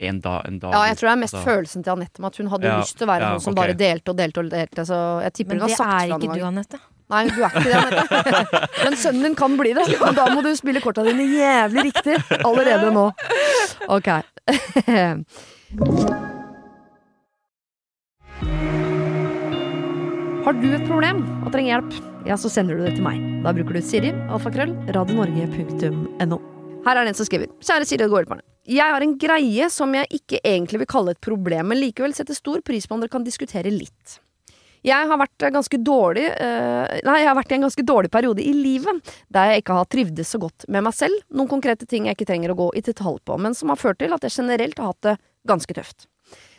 En 0.00 0.18
dag, 0.24 0.46
en 0.48 0.58
dag. 0.58 0.72
Ja, 0.72 0.80
jeg 0.88 0.96
tror 0.96 1.10
det 1.10 1.12
er 1.12 1.20
mest 1.20 1.34
altså. 1.36 1.46
følelsen 1.46 1.84
til 1.84 1.92
Anette 1.92 2.18
med 2.24 2.26
at 2.32 2.36
hun 2.40 2.46
hadde 2.50 2.64
Ja, 2.66 2.78
lyst 2.80 2.96
til 2.96 3.04
å 3.06 3.10
være 3.12 3.20
ja, 3.22 3.30
noen 3.36 3.40
som 3.44 3.52
okay. 3.52 3.60
bare 3.62 3.76
delte 3.78 4.10
og 4.10 4.16
delte 4.16 4.40
og 4.42 4.48
delte. 4.50 4.86
Så 4.88 4.98
jeg 5.22 5.32
tipper 5.36 5.54
Men 5.54 5.60
hun 5.60 5.70
har 5.70 5.76
det 5.76 5.84
er 6.00 6.08
ikke 6.08 6.20
du, 6.20 6.26
ganger. 6.26 6.46
Anette. 6.48 6.80
Nei, 7.10 7.24
du 7.26 7.40
er 7.42 7.50
ikke 7.50 7.64
det, 7.66 7.78
Anette. 7.80 8.60
Men 8.84 8.96
sønnen 8.98 9.24
din 9.26 9.36
kan 9.38 9.56
bli 9.58 9.72
det. 9.76 9.86
Men 9.98 10.18
da 10.18 10.28
må 10.30 10.44
du 10.46 10.50
spille 10.58 10.82
korta 10.84 11.02
dine 11.06 11.26
jævlig 11.26 11.88
riktig 11.90 12.18
allerede 12.38 12.92
nå. 12.94 13.08
Ok. 13.90 14.12
Har 20.40 20.56
du 20.56 20.70
et 20.72 20.86
problem 20.86 21.20
og 21.44 21.50
trenger 21.52 21.74
hjelp, 21.74 21.98
ja, 22.30 22.38
så 22.40 22.48
sender 22.52 22.78
du 22.78 22.86
det 22.86 22.94
til 22.96 23.04
meg. 23.04 23.18
Da 23.44 23.52
bruker 23.56 23.76
du 23.76 23.82
Siri, 23.84 24.14
alfakrøll, 24.32 24.72
radionorge.no. 24.94 26.40
Her 26.86 26.96
er 26.96 27.04
det 27.04 27.12
en 27.12 27.18
som 27.18 27.28
skriver. 27.28 27.50
Kjære 27.60 27.88
Siri 27.88 28.06
og 28.06 28.14
Gårdbarnet. 28.14 28.46
Jeg 28.70 28.94
har 28.94 29.02
en 29.04 29.16
greie 29.20 29.66
som 29.72 29.92
jeg 29.96 30.06
ikke 30.20 30.38
egentlig 30.46 30.82
vil 30.84 30.88
kalle 30.88 31.12
et 31.16 31.20
problem, 31.24 31.72
men 31.72 31.80
likevel 31.80 32.14
setter 32.16 32.36
stor 32.36 32.62
pris 32.64 32.86
på 32.86 32.96
om 32.96 33.02
dere 33.02 33.12
kan 33.12 33.26
diskutere 33.26 33.72
litt. 33.74 34.20
Jeg 34.86 35.08
har 35.10 35.18
vært 35.20 35.44
ganske 35.52 35.80
dårlig 35.84 36.24
uh, 36.30 36.86
Nei, 37.04 37.16
jeg 37.20 37.28
har 37.28 37.36
vært 37.36 37.50
i 37.52 37.56
en 37.58 37.66
ganske 37.66 37.84
dårlig 37.84 38.10
periode 38.12 38.40
i 38.40 38.52
livet 38.56 39.12
der 39.28 39.52
jeg 39.52 39.64
ikke 39.64 39.76
har 39.76 39.90
trivdes 39.92 40.32
så 40.32 40.40
godt 40.40 40.64
med 40.68 40.86
meg 40.86 40.96
selv. 40.96 41.18
Noen 41.28 41.50
konkrete 41.50 41.88
ting 41.88 42.08
jeg 42.08 42.16
ikke 42.16 42.30
trenger 42.30 42.54
å 42.54 42.58
gå 42.62 42.70
i 42.78 42.84
detalj 42.84 43.20
på, 43.28 43.36
men 43.40 43.56
som 43.56 43.72
har 43.72 43.80
ført 43.80 44.00
til 44.00 44.16
at 44.16 44.24
jeg 44.24 44.38
generelt 44.40 44.80
har 44.80 44.94
hatt 44.94 45.06
det 45.06 45.16
ganske 45.48 45.76
tøft. 45.76 46.08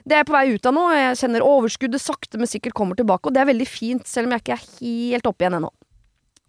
Det 0.05 0.15
er 0.15 0.23
jeg 0.23 0.29
på 0.31 0.33
vei 0.33 0.45
ut 0.55 0.65
av 0.65 0.73
nå, 0.73 0.85
jeg 0.97 1.17
kjenner 1.19 1.45
overskuddet 1.45 2.01
sakte, 2.01 2.39
men 2.41 2.49
sikkert 2.49 2.75
kommer 2.77 2.97
tilbake, 2.97 3.29
og 3.29 3.35
det 3.35 3.43
er 3.43 3.51
veldig 3.51 3.67
fint, 3.69 4.07
selv 4.09 4.29
om 4.29 4.35
jeg 4.35 4.43
ikke 4.43 4.57
er 4.57 4.67
helt 4.79 5.29
oppe 5.29 5.45
igjen 5.45 5.59
ennå. 5.59 5.69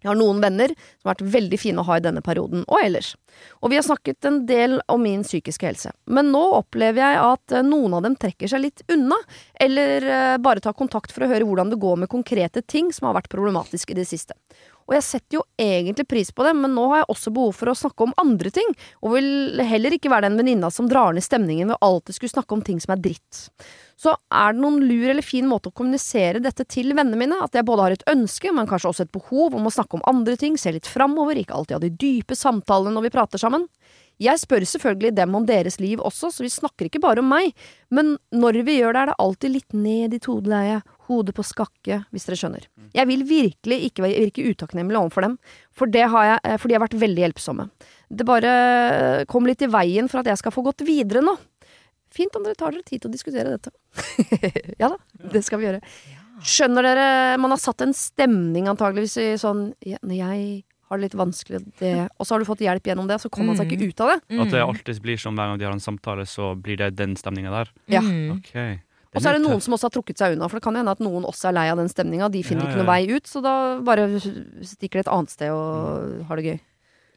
Jeg 0.03 0.11
har 0.11 0.19
noen 0.19 0.41
venner 0.43 0.73
som 0.75 1.07
har 1.07 1.15
vært 1.15 1.33
veldig 1.37 1.59
fine 1.61 1.81
å 1.81 1.87
ha 1.87 1.97
i 1.97 2.03
denne 2.03 2.23
perioden, 2.25 2.65
og 2.67 2.83
ellers. 2.83 3.13
Og 3.63 3.71
vi 3.71 3.79
har 3.79 3.85
snakket 3.87 4.27
en 4.27 4.41
del 4.49 4.77
om 4.91 5.01
min 5.01 5.23
psykiske 5.25 5.65
helse. 5.65 5.93
Men 6.05 6.29
nå 6.33 6.43
opplever 6.59 7.01
jeg 7.01 7.21
at 7.23 7.55
eh, 7.55 7.65
noen 7.65 7.95
av 7.97 8.03
dem 8.05 8.17
trekker 8.19 8.51
seg 8.51 8.65
litt 8.65 8.83
unna, 8.93 9.17
eller 9.63 10.05
eh, 10.05 10.35
bare 10.43 10.63
tar 10.63 10.77
kontakt 10.77 11.15
for 11.15 11.25
å 11.25 11.31
høre 11.31 11.47
hvordan 11.47 11.73
det 11.73 11.81
går 11.81 12.03
med 12.03 12.11
konkrete 12.11 12.61
ting 12.61 12.91
som 12.93 13.09
har 13.09 13.17
vært 13.17 13.31
problematiske 13.33 13.95
i 13.95 13.99
det 14.01 14.07
siste. 14.11 14.37
Og 14.87 14.95
jeg 14.97 15.05
setter 15.07 15.39
jo 15.39 15.43
egentlig 15.59 16.05
pris 16.09 16.31
på 16.35 16.45
det, 16.47 16.53
men 16.57 16.75
nå 16.75 16.87
har 16.91 17.03
jeg 17.03 17.11
også 17.13 17.33
behov 17.35 17.55
for 17.57 17.71
å 17.71 17.77
snakke 17.77 18.07
om 18.07 18.15
andre 18.21 18.51
ting, 18.53 18.75
og 19.01 19.15
vil 19.15 19.63
heller 19.67 19.95
ikke 19.95 20.11
være 20.11 20.27
den 20.29 20.39
venninna 20.41 20.71
som 20.73 20.89
drar 20.91 21.15
ned 21.15 21.25
stemningen 21.25 21.71
ved 21.71 21.81
alltid 21.85 22.17
skulle 22.17 22.35
snakke 22.35 22.57
om 22.57 22.63
ting 22.65 22.81
som 22.83 22.95
er 22.95 23.03
dritt. 23.03 23.43
Så 23.99 24.15
er 24.33 24.55
det 24.55 24.63
noen 24.63 24.81
lur 24.83 25.05
eller 25.11 25.25
fin 25.25 25.47
måte 25.47 25.69
å 25.69 25.75
kommunisere 25.75 26.41
dette 26.43 26.65
til 26.67 26.91
vennene 26.97 27.19
mine, 27.19 27.39
at 27.45 27.55
jeg 27.55 27.65
både 27.67 27.87
har 27.87 27.95
et 27.95 28.07
ønske, 28.11 28.51
men 28.51 28.67
kanskje 28.69 28.91
også 28.91 29.05
et 29.07 29.15
behov 29.15 29.55
om 29.55 29.69
å 29.69 29.73
snakke 29.73 29.99
om 29.99 30.07
andre 30.09 30.35
ting, 30.39 30.57
se 30.59 30.73
litt 30.75 30.89
framover, 30.89 31.39
ikke 31.39 31.55
alltid 31.55 31.77
ha 31.77 31.83
de 31.83 31.93
dype 32.03 32.37
samtalene 32.37 32.95
når 32.97 33.07
vi 33.07 33.13
prater 33.13 33.41
sammen? 33.41 33.69
Jeg 34.21 34.39
spør 34.39 34.63
selvfølgelig 34.69 35.15
dem 35.17 35.33
om 35.35 35.45
deres 35.47 35.79
liv 35.81 36.01
også, 36.03 36.29
så 36.31 36.45
vi 36.45 36.51
snakker 36.53 36.87
ikke 36.87 37.01
bare 37.01 37.23
om 37.23 37.31
meg, 37.31 37.53
men 37.93 38.15
når 38.33 38.61
vi 38.67 38.77
gjør 38.77 38.93
det, 38.93 39.01
er 39.01 39.09
det 39.09 39.21
alltid 39.25 39.55
litt 39.55 39.75
ned 39.77 40.13
i 40.13 40.21
todeleiet, 40.21 40.92
hodet 41.09 41.35
på 41.35 41.45
skakke, 41.45 41.99
hvis 42.13 42.27
dere 42.27 42.39
skjønner. 42.39 42.67
Jeg 42.95 43.09
vil 43.09 43.25
virkelig 43.27 43.79
ikke 43.89 44.05
virke 44.05 44.45
utakknemlig 44.53 44.99
overfor 44.99 45.27
dem, 45.27 45.37
for, 45.75 45.91
det 45.91 46.05
har 46.13 46.29
jeg, 46.29 46.41
eh, 46.43 46.57
for 46.61 46.69
de 46.69 46.77
har 46.77 46.83
vært 46.85 46.99
veldig 47.01 47.25
hjelpsomme. 47.25 47.67
Det 48.13 48.27
bare 48.27 48.51
eh, 48.53 49.25
kom 49.29 49.47
litt 49.49 49.63
i 49.65 49.71
veien 49.71 50.09
for 50.11 50.21
at 50.21 50.31
jeg 50.31 50.41
skal 50.41 50.55
få 50.55 50.65
gått 50.65 50.85
videre 50.87 51.23
nå. 51.25 51.35
Fint 52.13 52.35
om 52.37 52.43
dere 52.45 52.57
tar 52.59 52.75
dere 52.75 52.85
tid 52.85 53.01
til 53.03 53.09
å 53.09 53.13
diskutere 53.13 53.55
dette. 53.55 53.73
ja 54.81 54.91
da, 54.93 54.99
det 55.33 55.41
skal 55.45 55.61
vi 55.61 55.69
gjøre. 55.69 55.81
Skjønner 56.43 56.85
dere, 56.85 57.07
man 57.41 57.53
har 57.53 57.61
satt 57.61 57.81
en 57.85 57.95
stemning 57.95 58.67
antageligvis 58.69 59.15
i 59.21 59.27
sånn 59.39 59.67
ja, 59.85 59.99
Når 60.01 60.17
jeg 60.17 60.47
har 60.89 60.99
det 60.99 61.07
litt 61.07 61.17
vanskelig, 61.17 61.61
det, 61.79 61.93
og 62.19 62.27
så 62.27 62.35
har 62.35 62.43
du 62.43 62.47
fått 62.47 62.61
hjelp 62.65 62.89
gjennom 62.89 63.07
det, 63.09 63.17
så 63.21 63.29
kommer 63.33 63.53
man 63.53 63.61
seg 63.61 63.71
ikke 63.73 63.89
ut 63.89 64.01
av 64.03 64.11
det. 64.11 64.17
At 64.43 64.51
det 64.53 64.61
alltid 64.61 64.99
blir 65.01 65.21
sånn 65.21 65.37
hver 65.39 65.49
gang 65.49 65.61
de 65.61 65.65
har 65.65 65.73
en 65.73 65.81
samtale, 65.81 66.25
så 66.29 66.51
blir 66.59 66.77
det 66.81 66.91
den 66.99 67.15
stemninga 67.17 67.53
der. 67.53 67.71
Ja. 67.95 68.03
Mm. 68.03 68.43
Og 69.13 69.21
så 69.21 69.29
er 69.29 69.37
det 69.37 69.43
noen 69.45 69.61
som 69.61 69.75
også 69.75 69.89
har 69.89 69.93
trukket 69.93 70.19
seg 70.19 70.35
unna, 70.35 70.49
for 70.49 70.57
det 70.57 70.65
kan 70.65 70.77
hende 70.79 70.93
at 70.93 71.01
noen 71.03 71.25
også 71.29 71.51
er 71.51 71.57
lei 71.59 71.65
av 71.71 71.79
den 71.81 71.91
stemninga. 71.91 72.31
De 72.33 72.41
finner 72.45 72.65
Ja, 72.65 72.71
ikke 72.71 72.81
noen 72.81 72.89
ja. 72.89 72.93
vei 72.95 73.17
ut, 73.17 73.29
så 73.29 73.41
da 73.45 73.55
bare 73.85 74.07
stikker 74.17 74.99
de 74.99 75.03
et 75.05 75.11
annet 75.13 75.33
sted 75.33 75.53
og 75.53 76.23
har 76.29 76.41
det 76.41 76.45
gøy. 76.49 76.59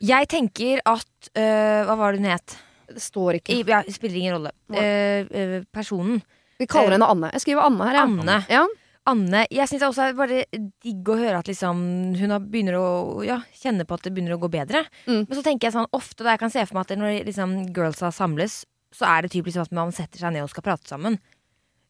Jeg 0.04 0.28
tenker 0.28 0.82
at 0.84 1.30
øh, 1.32 1.82
Hva 1.88 1.94
var 1.96 2.12
det 2.12 2.20
hun 2.20 2.28
het? 2.28 2.56
Det 2.86 3.02
står 3.02 3.38
ikke. 3.40 3.54
I, 3.56 3.62
ja, 3.66 3.80
det 3.82 3.94
spiller 3.96 4.18
ingen 4.20 4.36
rolle. 4.36 4.52
Eh, 4.76 5.24
eh, 5.26 5.62
personen. 5.74 6.20
Vi 6.60 6.68
kaller 6.70 6.94
henne 6.96 7.08
Anne. 7.08 7.32
Jeg 7.34 7.42
skriver 7.42 7.64
Anne 7.66 7.88
her, 7.88 7.96
ja. 7.98 8.04
Anne. 8.04 8.36
Ja. 8.52 8.66
Anne, 9.06 9.44
jeg 9.54 9.70
syns 9.70 9.84
også 9.86 10.02
er 10.08 10.16
bare 10.18 10.44
digg 10.82 11.06
å 11.10 11.16
høre 11.18 11.38
at 11.38 11.46
liksom 11.46 11.82
hun 12.18 12.36
begynner 12.50 12.78
å 12.80 12.86
ja, 13.26 13.38
kjenne 13.54 13.86
på 13.86 13.94
at 13.94 14.06
det 14.06 14.12
begynner 14.16 14.34
å 14.34 14.40
gå 14.42 14.50
bedre. 14.50 14.82
Mm. 15.06 15.28
Men 15.28 15.34
så 15.38 15.44
tenker 15.46 15.68
jeg 15.68 15.76
sånn 15.76 15.86
ofte 15.94 16.26
da 16.26 16.34
jeg 16.34 16.42
kan 16.42 16.52
se 16.54 16.64
for 16.66 16.78
meg 16.78 16.88
at 16.88 16.98
når 16.98 17.20
liksom, 17.28 17.54
girlsa 17.76 18.10
samles, 18.14 18.64
så 18.94 19.06
er 19.06 19.22
det 19.22 19.30
typisk 19.34 19.54
liksom 19.54 19.68
at 19.68 19.78
man 19.78 19.94
setter 19.94 20.22
seg 20.22 20.34
ned 20.34 20.46
og 20.46 20.50
skal 20.50 20.66
prate 20.66 20.90
sammen. 20.90 21.20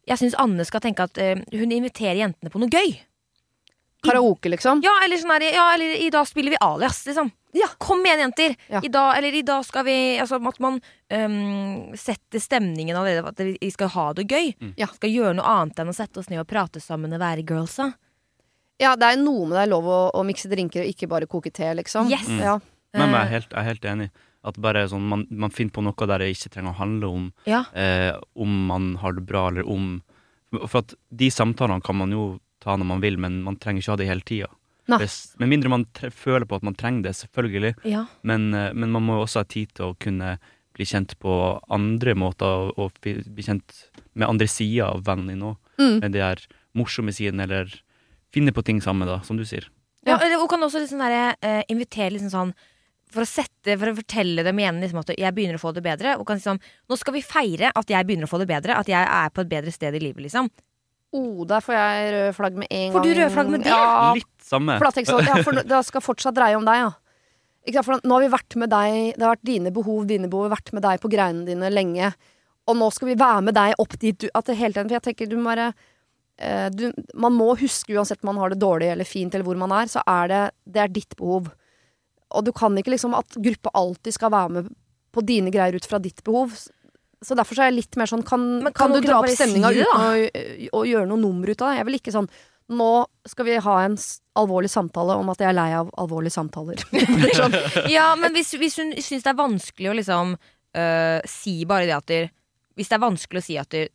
Jeg 0.07 0.21
syns 0.21 0.37
Anne 0.38 0.64
skal 0.66 0.83
tenke 0.85 1.07
at 1.09 1.19
eh, 1.19 1.40
hun 1.57 1.73
inviterer 1.75 2.21
jentene 2.21 2.53
på 2.53 2.62
noe 2.62 2.71
gøy. 2.71 2.95
Karaoke, 4.07 4.51
liksom. 4.53 4.81
Ja, 4.85 4.92
eller 5.05 5.19
sånn 5.19 5.35
her, 5.35 5.45
ja, 5.51 5.66
eller 5.75 5.97
i 5.99 6.11
dag 6.14 6.29
spiller 6.29 6.55
vi 6.55 6.61
alias, 6.62 7.01
liksom. 7.09 7.31
Ja. 7.57 7.69
Kom 7.81 8.05
igjen, 8.05 8.21
jenter! 8.27 8.55
Ja. 8.69 8.83
I 8.85 8.90
dag, 8.92 9.16
eller 9.19 9.35
i 9.35 9.42
dag 9.47 9.64
skal 9.64 9.87
vi 9.87 9.97
altså, 10.21 10.37
At 10.37 10.59
man 10.61 10.77
øhm, 11.09 11.95
setter 11.97 12.42
stemningen 12.42 12.97
allerede 12.97 13.33
at 13.33 13.40
vi 13.40 13.71
skal 13.73 13.88
ha 13.95 14.11
det 14.19 14.27
gøy. 14.29 14.53
Mm. 14.61 14.75
Ja. 14.77 14.90
Skal 14.92 15.14
gjøre 15.14 15.38
noe 15.38 15.55
annet 15.55 15.81
enn 15.81 15.92
å 15.92 15.97
sette 15.97 16.21
oss 16.21 16.29
ned 16.31 16.42
og 16.42 16.51
prate 16.51 16.83
sammen 16.85 17.16
og 17.16 17.23
være 17.23 17.47
girlsa. 17.49 17.90
Ja, 18.83 18.92
det 19.01 19.09
er 19.09 19.23
noe 19.23 19.47
med 19.49 19.57
det 19.57 19.64
er 19.64 19.73
lov 19.73 19.88
å, 19.88 20.01
å 20.12 20.25
mikse 20.29 20.51
drinker 20.53 20.85
og 20.85 20.92
ikke 20.92 21.09
bare 21.09 21.29
koke 21.31 21.51
te, 21.55 21.71
liksom. 21.81 22.12
Yes. 22.12 22.29
Mm. 22.29 22.42
Ja. 22.45 22.59
Men 22.97 23.14
jeg 23.14 23.23
er 23.23 23.33
helt, 23.33 23.51
jeg 23.53 23.62
er 23.62 23.71
helt 23.71 23.88
enig. 23.95 24.11
At 24.46 24.59
bare 24.62 24.85
sånn, 24.90 25.09
man, 25.11 25.24
man 25.30 25.54
finner 25.54 25.74
på 25.74 25.82
noe 25.82 26.06
der 26.06 26.22
det 26.22 26.32
ikke 26.35 26.52
trenger 26.54 26.74
å 26.74 26.80
handle 26.80 27.09
om 27.11 27.30
ja. 27.50 27.64
eh, 27.74 28.12
om 28.38 28.52
man 28.68 28.92
har 29.02 29.16
det 29.16 29.24
bra, 29.26 29.48
eller 29.50 29.66
om 29.66 29.96
For 30.54 30.85
at 30.85 30.94
de 31.11 31.28
samtalene 31.35 31.82
kan 31.85 31.98
man 31.98 32.14
jo 32.14 32.37
ta 32.62 32.76
når 32.78 32.88
man 32.88 33.02
vil, 33.02 33.18
men 33.20 33.40
man 33.44 33.59
trenger 33.61 33.82
ikke 33.82 33.92
ha 33.92 33.98
det 34.00 34.09
hele 34.09 34.26
tida. 34.26 34.50
Med 34.87 35.50
mindre 35.50 35.72
man 35.72 35.85
tre 35.96 36.12
føler 36.14 36.46
på 36.46 36.61
at 36.61 36.66
man 36.66 36.76
trenger 36.78 37.09
det, 37.09 37.16
selvfølgelig. 37.18 37.74
ja. 37.90 38.04
Men, 38.22 38.52
eh, 38.54 38.72
men 38.72 38.92
man 38.94 39.02
må 39.02 39.18
jo 39.18 39.26
også 39.26 39.42
ha 39.42 39.48
tid 39.50 39.74
til 39.74 39.90
å 39.90 39.96
kunne 39.98 40.37
bli 40.76 40.87
kjent 40.87 41.16
på 41.18 41.32
andre 41.72 42.14
måter, 42.14 42.46
og, 42.46 42.78
og 42.78 43.00
bli 43.02 43.44
kjent 43.44 43.88
med 44.14 44.28
andre 44.28 44.46
sider 44.50 44.92
av 44.92 45.06
vennen 45.09 45.32
din 45.32 45.46
òg. 45.50 45.56
Mm. 45.80 45.98
Med 46.04 46.12
de 46.12 46.22
der 46.22 46.44
morsomme 46.76 47.12
sidene, 47.16 47.48
eller 47.48 47.72
finne 48.32 48.52
på 48.54 48.64
ting 48.64 48.82
sammen, 48.85 49.09
da, 49.09 49.20
som 49.26 49.40
du 49.40 49.44
sier. 49.48 49.68
Ja, 50.06 50.20
eller 50.20 50.38
hun 50.38 50.48
kan 50.48 50.62
også 50.62 50.82
liksom 50.85 51.02
der, 51.02 51.35
eh, 51.42 51.62
invitere 51.72 52.12
liksom 52.14 52.30
sånn 52.30 52.52
for 53.14 53.23
å 53.23 53.29
sette, 53.29 53.77
for 53.79 53.90
å 53.90 53.97
fortelle 53.97 54.42
dem 54.47 54.59
igjen 54.61 54.81
liksom 54.83 55.01
at 55.03 55.12
jeg 55.14 55.35
begynner 55.37 55.59
å 55.59 55.62
få 55.62 55.73
det 55.77 55.85
bedre. 55.87 56.16
Og 56.19 56.27
kan 56.29 56.40
liksom, 56.40 56.59
nå 56.59 56.99
skal 56.99 57.14
vi 57.16 57.23
feire 57.25 57.71
at 57.71 57.92
jeg 57.92 58.07
begynner 58.09 58.29
å 58.29 58.33
få 58.33 58.40
det 58.42 58.49
bedre. 58.51 58.79
At 58.79 58.90
jeg 58.90 59.01
er 59.03 59.33
på 59.35 59.45
et 59.45 59.51
bedre 59.53 59.75
sted 59.75 59.95
i 59.95 60.03
livet. 60.03 60.27
liksom 60.27 60.51
Oh, 61.14 61.47
der 61.49 61.62
får 61.62 61.73
jeg 61.77 62.12
rød 62.12 62.35
flagg 62.37 62.57
med 62.61 62.66
en 62.69 62.90
gang. 62.90 62.95
Får 62.99 63.05
du 63.07 63.14
rød 63.16 63.31
flagg 63.33 63.51
med 63.53 63.62
det? 63.64 63.71
Ja, 63.73 64.12
Litt 64.16 64.42
samme. 64.42 64.75
for 64.77 64.88
da 64.88 64.92
tenker 64.92 65.12
jeg 65.12 65.14
sånn, 65.14 65.29
ja, 65.31 65.45
for 65.47 65.61
det 65.71 65.83
skal 65.87 66.03
fortsatt 66.05 66.37
dreie 66.37 66.59
om 66.59 66.66
deg, 66.66 66.81
ja. 66.83 66.90
Ikke 67.66 67.79
sant, 67.79 67.87
for 67.87 68.07
nå 68.07 68.16
har 68.19 68.25
vi 68.27 68.33
vært 68.35 68.57
med 68.61 68.71
deg, 68.71 68.97
det 69.14 69.25
har 69.25 69.33
vært 69.33 69.47
dine 69.49 69.73
behov, 69.75 70.05
dine 70.11 70.29
behov, 70.31 70.51
vært 70.53 70.73
med 70.77 70.85
deg 70.85 71.01
på 71.03 71.11
greiene 71.11 71.47
dine 71.47 71.71
lenge. 71.73 72.11
Og 72.66 72.79
nå 72.79 72.90
skal 72.95 73.11
vi 73.12 73.19
være 73.19 73.45
med 73.49 73.57
deg 73.57 73.77
opp 73.83 73.95
dit 74.03 74.19
du 74.19 74.27
At 74.35 74.49
det 74.51 74.59
hele 74.59 74.75
tiden, 74.75 74.90
for 74.90 74.99
jeg 74.99 75.07
tenker 75.07 75.31
du 75.31 75.37
må 75.38 75.53
være 75.53 75.69
eh, 76.42 76.66
du, 76.75 76.88
Man 77.14 77.37
må 77.38 77.53
huske, 77.59 77.95
uansett 77.95 78.25
om 78.25 78.33
man 78.33 78.40
har 78.42 78.51
det 78.53 78.59
dårlig 78.59 78.90
eller 78.90 79.07
fint 79.07 79.35
eller 79.35 79.47
hvor 79.47 79.61
man 79.61 79.75
er, 79.79 79.87
så 79.90 80.03
er 80.03 80.33
det, 80.33 80.40
det 80.66 80.83
er 80.83 80.92
ditt 80.92 81.14
behov. 81.19 81.53
Og 82.37 82.44
du 82.46 82.53
kan 82.57 82.77
ikke 82.79 82.92
liksom 82.94 83.16
at 83.18 83.38
gruppa 83.42 83.72
alltid 83.79 84.16
skal 84.16 84.33
være 84.35 84.55
med 84.59 84.72
på 85.16 85.25
dine 85.25 85.53
greier 85.55 85.77
ut 85.77 85.88
fra 85.88 86.01
ditt 86.03 86.22
behov. 86.27 86.53
Så 87.25 87.37
derfor 87.38 87.57
så 87.57 87.64
er 87.64 87.70
jeg 87.70 87.79
litt 87.79 87.96
mer 87.96 88.11
sånn 88.11 88.25
Kan, 88.27 88.42
kan, 88.66 88.75
kan 88.77 88.92
du 88.92 89.01
dra 89.01 89.22
opp 89.22 89.31
stemninga 89.33 89.70
si 89.72 89.81
uten 89.81 90.03
å, 90.05 90.77
å 90.77 90.85
gjøre 90.85 91.09
noe 91.09 91.22
nummer 91.22 91.49
ut 91.49 91.62
av 91.64 91.72
det? 91.72 91.79
Jeg 91.81 91.88
vil 91.88 91.99
ikke 92.01 92.14
sånn 92.14 92.29
Nå 92.77 92.90
skal 93.31 93.46
vi 93.46 93.57
ha 93.62 93.77
en 93.85 93.94
alvorlig 94.37 94.68
samtale 94.72 95.14
om 95.20 95.29
at 95.31 95.40
jeg 95.40 95.53
er 95.53 95.55
lei 95.55 95.68
av 95.79 95.87
alvorlige 96.03 96.35
samtaler. 96.35 96.81
Er 96.99 97.37
sånn, 97.38 97.55
Ja, 97.92 98.09
men 98.18 98.35
hvis, 98.35 98.51
hvis 98.59 98.77
hun 98.83 98.90
syns 98.99 99.22
det 99.22 99.31
er 99.31 99.38
vanskelig 99.38 99.92
å 99.92 99.94
liksom 99.94 100.33
øh, 100.35 101.20
si 101.31 101.61
bare 101.70 101.87
det 101.87 101.94
at 101.94 102.09
der, 102.11 102.27
Hvis 102.75 102.90
det 102.90 102.99
er 102.99 103.05
vanskelig 103.07 103.44
å 103.44 103.46
si 103.46 103.57
at 103.62 103.70
der, 103.70 103.87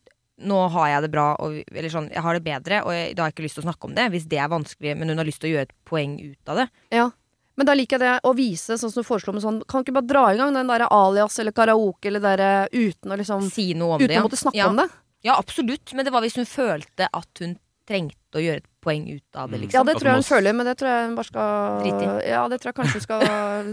nå 0.47 0.61
har 0.73 0.87
jeg 0.89 1.03
det 1.05 1.11
bra, 1.13 1.27
og, 1.43 1.59
eller 1.67 1.91
sånn, 1.93 2.07
jeg 2.15 2.23
har 2.25 2.37
det 2.37 2.45
bedre, 2.45 2.79
og 2.87 2.95
jeg, 2.95 3.11
da 3.13 3.25
har 3.25 3.29
jeg 3.29 3.35
ikke 3.35 3.45
lyst 3.45 3.59
til 3.59 3.65
å 3.65 3.67
snakke 3.67 3.89
om 3.89 3.97
det. 3.97 4.07
Hvis 4.15 4.29
det 4.31 4.39
er 4.41 4.49
vanskelig, 4.49 4.95
men 4.97 5.11
hun 5.11 5.21
har 5.21 5.27
lyst 5.27 5.43
til 5.43 5.51
å 5.51 5.53
gjøre 5.55 5.67
et 5.67 5.75
poeng 5.85 6.15
ut 6.23 6.53
av 6.55 6.63
det. 6.63 6.69
ja. 6.95 7.11
Men 7.57 7.65
da 7.67 7.73
liker 7.75 7.99
jeg 7.99 8.03
det 8.05 8.13
å 8.29 8.31
vise, 8.35 8.77
sånn 8.79 8.91
som 8.91 9.03
du 9.03 9.07
foreslo 9.07 9.33
med 9.35 9.43
sånn 9.43 9.61
Kan 9.67 9.83
du 9.83 9.89
ikke 9.91 9.97
bare 9.99 10.07
dra 10.07 10.21
i 10.33 10.37
gang 10.39 10.53
den 10.55 10.67
derre 10.71 10.87
alias 10.89 11.37
eller 11.39 11.51
karaoke 11.51 12.07
eller 12.07 12.19
derre 12.23 12.67
uten 12.71 13.11
å 13.11 13.17
liksom 13.19 13.49
Si 13.51 13.73
noe 13.73 13.95
om 13.97 14.01
Uten 14.01 14.07
det. 14.07 14.15
Ja. 14.15 14.21
å 14.21 14.27
måtte 14.29 14.39
snakke 14.39 14.57
ja. 14.57 14.69
om 14.69 14.77
det? 14.79 14.87
Ja, 15.23 15.35
absolutt. 15.37 15.93
Men 15.93 16.05
det 16.07 16.13
var 16.15 16.21
hvis 16.23 16.35
hun 16.39 16.45
følte 16.49 17.09
at 17.13 17.41
hun 17.43 17.57
trengte 17.87 18.39
å 18.39 18.41
gjøre 18.41 18.61
et 18.63 18.67
poeng 18.81 19.03
ut 19.09 19.35
av 19.35 19.49
det, 19.51 19.57
Mm. 19.59 19.61
liksom. 19.65 19.73
Ja, 19.77 19.83
det 19.83 19.95
tror 19.99 20.07
jeg 20.09 20.15
hun 20.21 20.23
føler, 20.23 20.53
men 20.55 20.65
det 20.65 20.77
tror 20.79 20.89
jeg 20.89 21.05
hun 21.07 21.15
bare 21.15 21.25
skal 21.27 21.81
Drite 21.83 22.01
i. 22.01 22.29
Ja, 22.29 22.47
det 22.47 22.59
tror 22.61 22.69
jeg 22.71 22.77
kanskje 22.79 22.93
hun 22.93 23.01
skal 23.01 23.21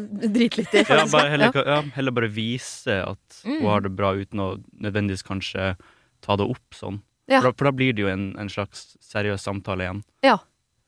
drite 0.36 0.58
litt 0.58 0.74
i. 0.74 0.82
Ja, 0.88 1.06
bare 1.06 1.30
heller, 1.30 1.52
Ja. 1.54 1.62
ja, 1.76 1.80
heller 1.94 2.10
bare 2.12 2.28
vise 2.28 2.96
at 3.06 3.42
Mm. 3.46 3.60
hun 3.60 3.68
har 3.70 3.80
det 3.80 3.94
bra, 3.96 4.12
uten 4.18 4.40
å 4.40 4.48
nødvendigvis 4.82 5.22
kanskje 5.22 5.76
ta 6.20 6.36
det 6.36 6.44
opp 6.50 6.74
sånn. 6.74 7.00
Ja. 7.28 7.40
For, 7.40 7.52
da, 7.52 7.56
for 7.56 7.64
da 7.64 7.72
blir 7.72 7.92
det 7.94 8.02
jo 8.02 8.08
en, 8.08 8.34
en 8.38 8.48
slags 8.48 8.96
seriøs 9.00 9.40
samtale 9.44 9.86
igjen. 9.86 10.02
Ja. 10.24 10.38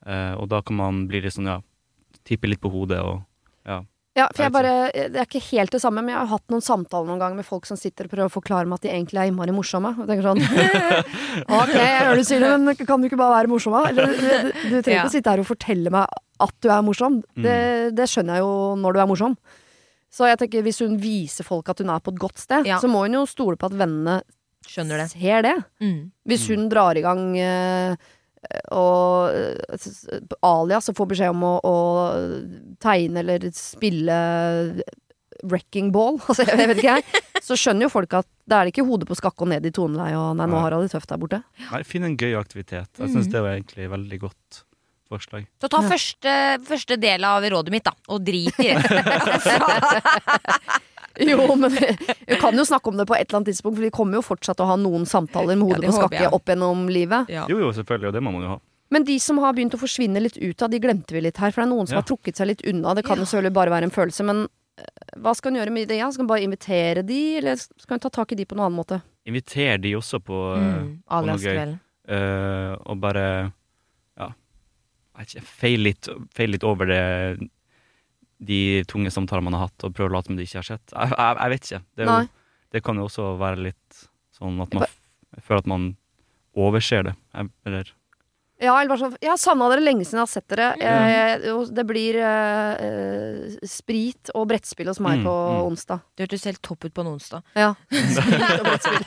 Eh, 0.07 0.35
og 0.35 0.49
da 0.49 0.61
kan 0.63 0.77
man 0.77 1.07
bli 1.07 1.21
litt 1.21 1.33
sånn, 1.37 1.47
ja, 1.47 1.61
tippe 2.31 2.49
litt 2.51 2.63
på 2.63 2.71
hodet 2.73 3.03
og 3.03 3.19
ja. 3.69 3.83
Ja, 4.19 4.25
for 4.35 4.43
jeg 4.43 4.51
bare, 4.53 4.71
det 5.15 5.21
er 5.21 5.27
ikke 5.29 5.41
helt 5.53 5.71
det 5.71 5.79
samme, 5.81 6.03
men 6.03 6.11
jeg 6.11 6.19
har 6.19 6.31
hatt 6.33 6.51
noen 6.51 6.65
samtaler 6.67 7.07
noen 7.07 7.21
ganger 7.23 7.39
med 7.39 7.47
folk 7.47 7.65
som 7.69 7.79
sitter 7.79 8.09
og 8.09 8.11
prøver 8.11 8.27
å 8.27 8.33
forklare 8.35 8.67
meg 8.67 8.81
at 8.81 8.89
de 8.89 8.91
egentlig 8.91 9.21
er 9.23 9.29
innmari 9.31 9.55
morsomme. 9.55 9.93
Og 10.03 10.09
tenker 10.11 10.27
sånn 10.27 10.43
Ok, 11.61 11.71
jeg 11.77 11.95
hører 12.01 12.19
du 12.19 12.25
sier 12.27 12.43
det, 12.43 12.51
men 12.65 12.81
kan 12.81 13.01
du 13.01 13.07
ikke 13.07 13.21
bare 13.21 13.37
være 13.39 13.53
morsom, 13.53 13.77
da? 13.79 13.93
Du, 13.95 14.03
du, 14.03 14.51
du 14.51 14.77
trenger 14.83 14.97
Ja. 14.97 15.05
ikke 15.05 15.13
å 15.13 15.15
sitte 15.15 15.31
her 15.37 15.43
og 15.45 15.49
fortelle 15.49 15.93
meg 15.95 16.19
at 16.43 16.55
du 16.65 16.69
er 16.75 16.83
morsom. 16.85 17.21
Det, 17.39 17.57
det 17.97 18.09
skjønner 18.11 18.41
jeg 18.41 18.45
jo 18.49 18.53
når 18.83 18.97
du 18.99 19.01
er 19.05 19.11
morsom. 19.13 19.39
Så 20.11 20.27
jeg 20.27 20.41
tenker 20.43 20.67
hvis 20.67 20.83
hun 20.83 20.99
viser 21.01 21.47
folk 21.47 21.71
at 21.71 21.79
hun 21.85 21.95
er 21.95 22.03
på 22.03 22.11
et 22.11 22.19
godt 22.27 22.43
sted, 22.43 22.67
Ja. 22.67 22.81
så 22.83 22.91
må 22.91 23.05
hun 23.07 23.15
jo 23.21 23.25
stole 23.31 23.55
på 23.61 23.71
at 23.71 23.79
vennene 23.79 24.21
Skjønner 24.67 25.01
det. 25.05 25.07
ser 25.15 25.47
det. 25.47 25.55
Mm. 25.81 26.11
Hvis 26.29 26.49
hun 26.51 26.67
drar 26.69 26.99
i 26.99 27.03
gang 27.07 27.23
eh, 27.39 27.95
og 28.73 29.35
eh, 29.37 30.21
alias 30.47 30.89
og 30.91 30.97
får 30.97 31.09
beskjed 31.13 31.35
om 31.35 31.43
å, 31.45 31.53
å 31.67 31.75
tegne 32.81 33.21
eller 33.25 33.45
spille 33.57 34.17
wrecking 35.45 35.89
ball, 35.93 36.19
altså 36.29 36.45
jeg 36.49 36.69
vet 36.69 36.81
ikke 36.83 36.97
jeg, 36.99 37.23
så 37.45 37.57
skjønner 37.57 37.87
jo 37.87 37.93
folk 37.93 38.13
at 38.19 38.29
det 38.51 38.57
er 38.59 38.71
ikke 38.73 38.85
hodet 38.89 39.07
på 39.09 39.17
skakke 39.17 39.47
og 39.47 39.53
ned 39.53 39.65
i 39.69 39.73
toneleie 39.73 40.17
og 40.19 40.35
nei, 40.37 40.49
nå 40.51 40.59
har 40.61 40.75
hun 40.77 40.85
det 40.85 40.93
tøft 40.93 41.09
der 41.13 41.21
borte. 41.23 41.39
Nei, 41.71 41.83
Finn 41.89 42.05
en 42.09 42.17
gøy 42.21 42.35
aktivitet. 42.41 42.91
Jeg 42.99 43.07
Mm. 43.09 43.15
syns 43.15 43.31
det 43.33 43.41
var 43.45 43.55
egentlig 43.57 43.89
veldig 43.93 44.19
godt 44.27 44.65
forslag. 45.11 45.47
Så 45.63 45.69
ta 45.73 45.81
Ja. 45.83 45.89
første, 45.91 46.35
første 46.69 46.97
del 47.01 47.25
av 47.25 47.43
rådet 47.43 47.71
mitt, 47.73 47.85
da, 47.85 47.93
og 48.09 48.21
drit 48.25 48.55
i 48.61 48.75
det. 48.75 48.83
Jo, 51.29 51.55
men 51.63 51.71
vi 51.75 52.37
kan 52.41 52.57
jo 52.57 52.65
snakke 52.65 52.89
om 52.93 52.97
det 53.01 53.07
på 53.11 53.15
et 53.17 53.27
eller 53.29 53.41
annet 53.41 53.51
tidspunkt, 53.53 53.77
for 53.79 53.85
vi 53.85 53.91
kommer 53.95 54.19
jo 54.21 54.23
fortsatt 54.25 54.57
til 54.61 54.65
å 54.67 54.71
ha 54.73 54.77
noen 54.81 55.05
samtaler 55.07 55.57
med 55.61 55.69
hodet 55.69 55.85
ja, 55.85 55.91
på 55.93 55.99
skakke 56.01 56.31
opp 56.37 56.47
gjennom 56.53 56.87
livet. 56.93 57.29
ja. 57.33 57.47
Jo, 57.51 57.59
jo, 57.65 57.71
selvfølgelig, 57.77 58.09
og 58.09 58.17
det 58.19 58.23
må 58.27 58.33
man 58.37 58.43
jo 58.47 58.53
ha. 58.55 58.59
Men 58.91 59.05
de 59.07 59.19
som 59.23 59.39
har 59.39 59.53
begynt 59.55 59.75
å 59.77 59.79
forsvinne 59.79 60.19
litt 60.25 60.35
ut 60.41 60.63
av, 60.67 60.71
de 60.73 60.81
glemte 60.83 61.15
vi 61.15 61.21
litt 61.23 61.37
her. 61.39 61.53
For 61.55 61.63
det 61.63 61.69
er 61.69 61.71
noen 61.75 61.87
som 61.87 61.95
Ja. 61.95 62.01
har 62.03 62.09
trukket 62.09 62.41
seg 62.41 62.49
litt 62.51 62.65
unna. 62.67 62.95
Det 62.99 63.05
kan 63.07 63.19
jo 63.23 63.27
selvfølgelig 63.29 63.53
bare 63.55 63.71
være 63.71 63.87
en 63.87 63.93
følelse, 63.95 64.25
men 64.27 64.41
eh, 64.81 65.15
hva 65.23 65.35
skal 65.39 65.53
hun 65.53 65.61
gjøre 65.61 65.71
med 65.77 65.87
det? 65.93 66.01
Ja? 66.01 66.09
Skal 66.11 66.25
hun 66.25 66.33
bare 66.33 66.43
invitere 66.43 67.05
de, 67.07 67.21
eller 67.39 67.55
skal 67.61 67.95
hun 67.95 68.01
ta 68.03 68.11
tak 68.11 68.33
i 68.33 68.41
de 68.41 68.49
på 68.51 68.57
noen 68.59 68.67
annen 68.67 68.81
måte? 68.81 68.99
Inviter 69.31 69.79
de 69.79 69.93
også 69.95 70.19
på, 70.25 70.41
eh, 70.57 70.67
Mm. 70.81 70.91
på 71.07 71.23
noe 71.29 71.39
gøy. 71.39 71.79
Eh, 72.11 72.73
og 72.91 72.99
bare 73.01 73.53
ja, 74.19 74.33
feil 75.61 75.83
litt, 75.87 76.09
feil 76.35 76.51
litt 76.57 76.65
over 76.67 76.87
det 76.91 77.49
de 78.41 78.61
tunge 78.89 79.11
samtalene 79.13 79.45
man 79.51 79.59
har 79.59 79.67
hatt, 79.69 79.85
og 79.85 79.93
prøver 79.95 80.11
å 80.11 80.17
late 80.17 80.31
som 80.33 80.37
de 80.39 80.47
ikke 80.49 80.59
har 80.63 80.69
sett. 80.73 80.93
Jeg, 80.97 81.13
jeg, 81.13 81.37
jeg 81.43 81.51
vet 81.55 81.65
ikke. 81.69 81.83
Det, 81.97 82.05
er 82.09 82.11
jo, 82.25 82.29
det 82.73 82.83
kan 82.87 82.97
jo 82.97 83.05
også 83.11 83.31
være 83.41 83.65
litt 83.69 84.05
sånn 84.39 84.61
at 84.65 84.73
man 84.75 84.87
f- 84.89 85.01
føler 85.45 85.59
at 85.65 85.67
man 85.69 85.89
overser 86.57 87.05
det. 87.11 87.17
Eller 87.69 87.91
Ja, 88.61 88.75
eller 88.77 88.91
bare 88.93 89.01
sånn 89.01 89.15
Jeg 89.23 89.31
har 89.31 89.39
savna 89.41 89.69
dere 89.73 89.81
lenge 89.81 90.05
siden 90.05 90.19
jeg 90.19 90.27
har 90.27 90.33
sett 90.33 90.49
dere. 90.53 90.67
Jeg, 90.81 91.53
det 91.77 91.85
blir 91.89 92.17
eh, 92.21 92.83
eh, 92.85 93.55
sprit 93.69 94.33
og 94.37 94.49
brettspill 94.51 94.89
hos 94.91 95.01
meg 95.01 95.21
Mm, 95.21 95.25
på 95.29 95.33
mm. 95.37 95.61
onsdag. 95.71 96.03
Det 96.17 96.27
hørtes 96.27 96.45
helt 96.51 96.61
topp 96.65 96.85
ut 96.89 96.93
på 96.97 97.05
en 97.05 97.13
onsdag. 97.15 97.43
Ja. 97.57 97.71
Sprit 98.17 98.59
og 98.59 98.67
brettspill. 98.69 99.05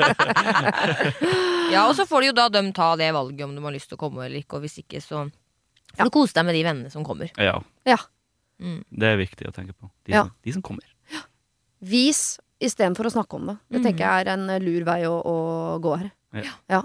Ja, 1.73 1.87
Og 1.89 1.95
så 1.97 2.05
får 2.09 2.21
de 2.21 2.27
jo 2.31 2.35
da 2.37 2.47
dem 2.53 2.71
ta 2.73 2.91
det 2.99 3.11
valget 3.13 3.45
om 3.45 3.53
de 3.57 3.63
har 3.65 3.73
lyst 3.75 3.89
til 3.91 3.97
å 3.97 4.01
komme 4.05 4.25
eller 4.25 4.41
ikke, 4.41 4.57
og 4.59 4.65
hvis 4.65 4.79
ikke, 4.83 5.01
så 5.01 5.23
får 5.25 5.31
Ja. 5.99 6.05
du 6.07 6.09
kose 6.13 6.33
deg 6.33 6.45
med 6.47 6.55
de 6.57 6.63
vennene 6.65 6.89
som 6.93 7.03
kommer. 7.05 7.29
ja, 7.37 7.59
Ja. 7.85 7.97
Mm. 8.63 8.80
det 8.95 9.08
er 9.12 9.17
viktig 9.19 9.47
å 9.49 9.52
tenke 9.56 9.73
på. 9.76 9.89
De, 10.08 10.13
Ja. 10.15 10.23
som, 10.23 10.32
de 10.43 10.54
som 10.56 10.62
kommer. 10.63 10.86
Vis 11.84 12.39
istedenfor 12.63 13.10
å 13.10 13.12
snakke 13.12 13.36
om 13.36 13.45
det. 13.52 13.58
Det 13.69 13.80
Mm. 13.82 13.84
tenker 13.89 14.04
jeg 14.08 14.28
er 14.28 14.30
en 14.34 14.45
lur 14.63 14.84
vei 14.88 15.02
å, 15.04 15.15
å 15.19 15.80
gå 15.84 15.97
her. 15.99 16.12
Ja. 16.71 16.84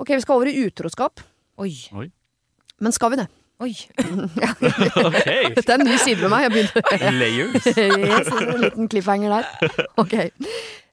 Ok, 0.00 0.08
vi 0.16 0.20
skal 0.20 0.36
over 0.40 0.46
i 0.50 0.64
utroskap. 0.66 1.20
Oi. 1.58 2.10
Men 2.80 2.92
skal 2.92 3.10
vi 3.10 3.16
det? 3.20 3.28
Oi. 3.60 3.74
OK! 5.06 5.26
Dette 5.54 5.68
er 5.74 5.78
en 5.80 5.86
ny 5.86 5.96
side 6.00 6.20
med 6.24 6.30
meg. 6.32 6.46
Jeg 6.48 6.52
begynner. 6.56 7.12
Layers. 7.20 7.66
yes, 7.76 8.30
en 8.32 8.60
liten 8.64 8.88
cliffhanger 8.88 9.30
der. 9.36 9.86
Ok. 10.00 10.14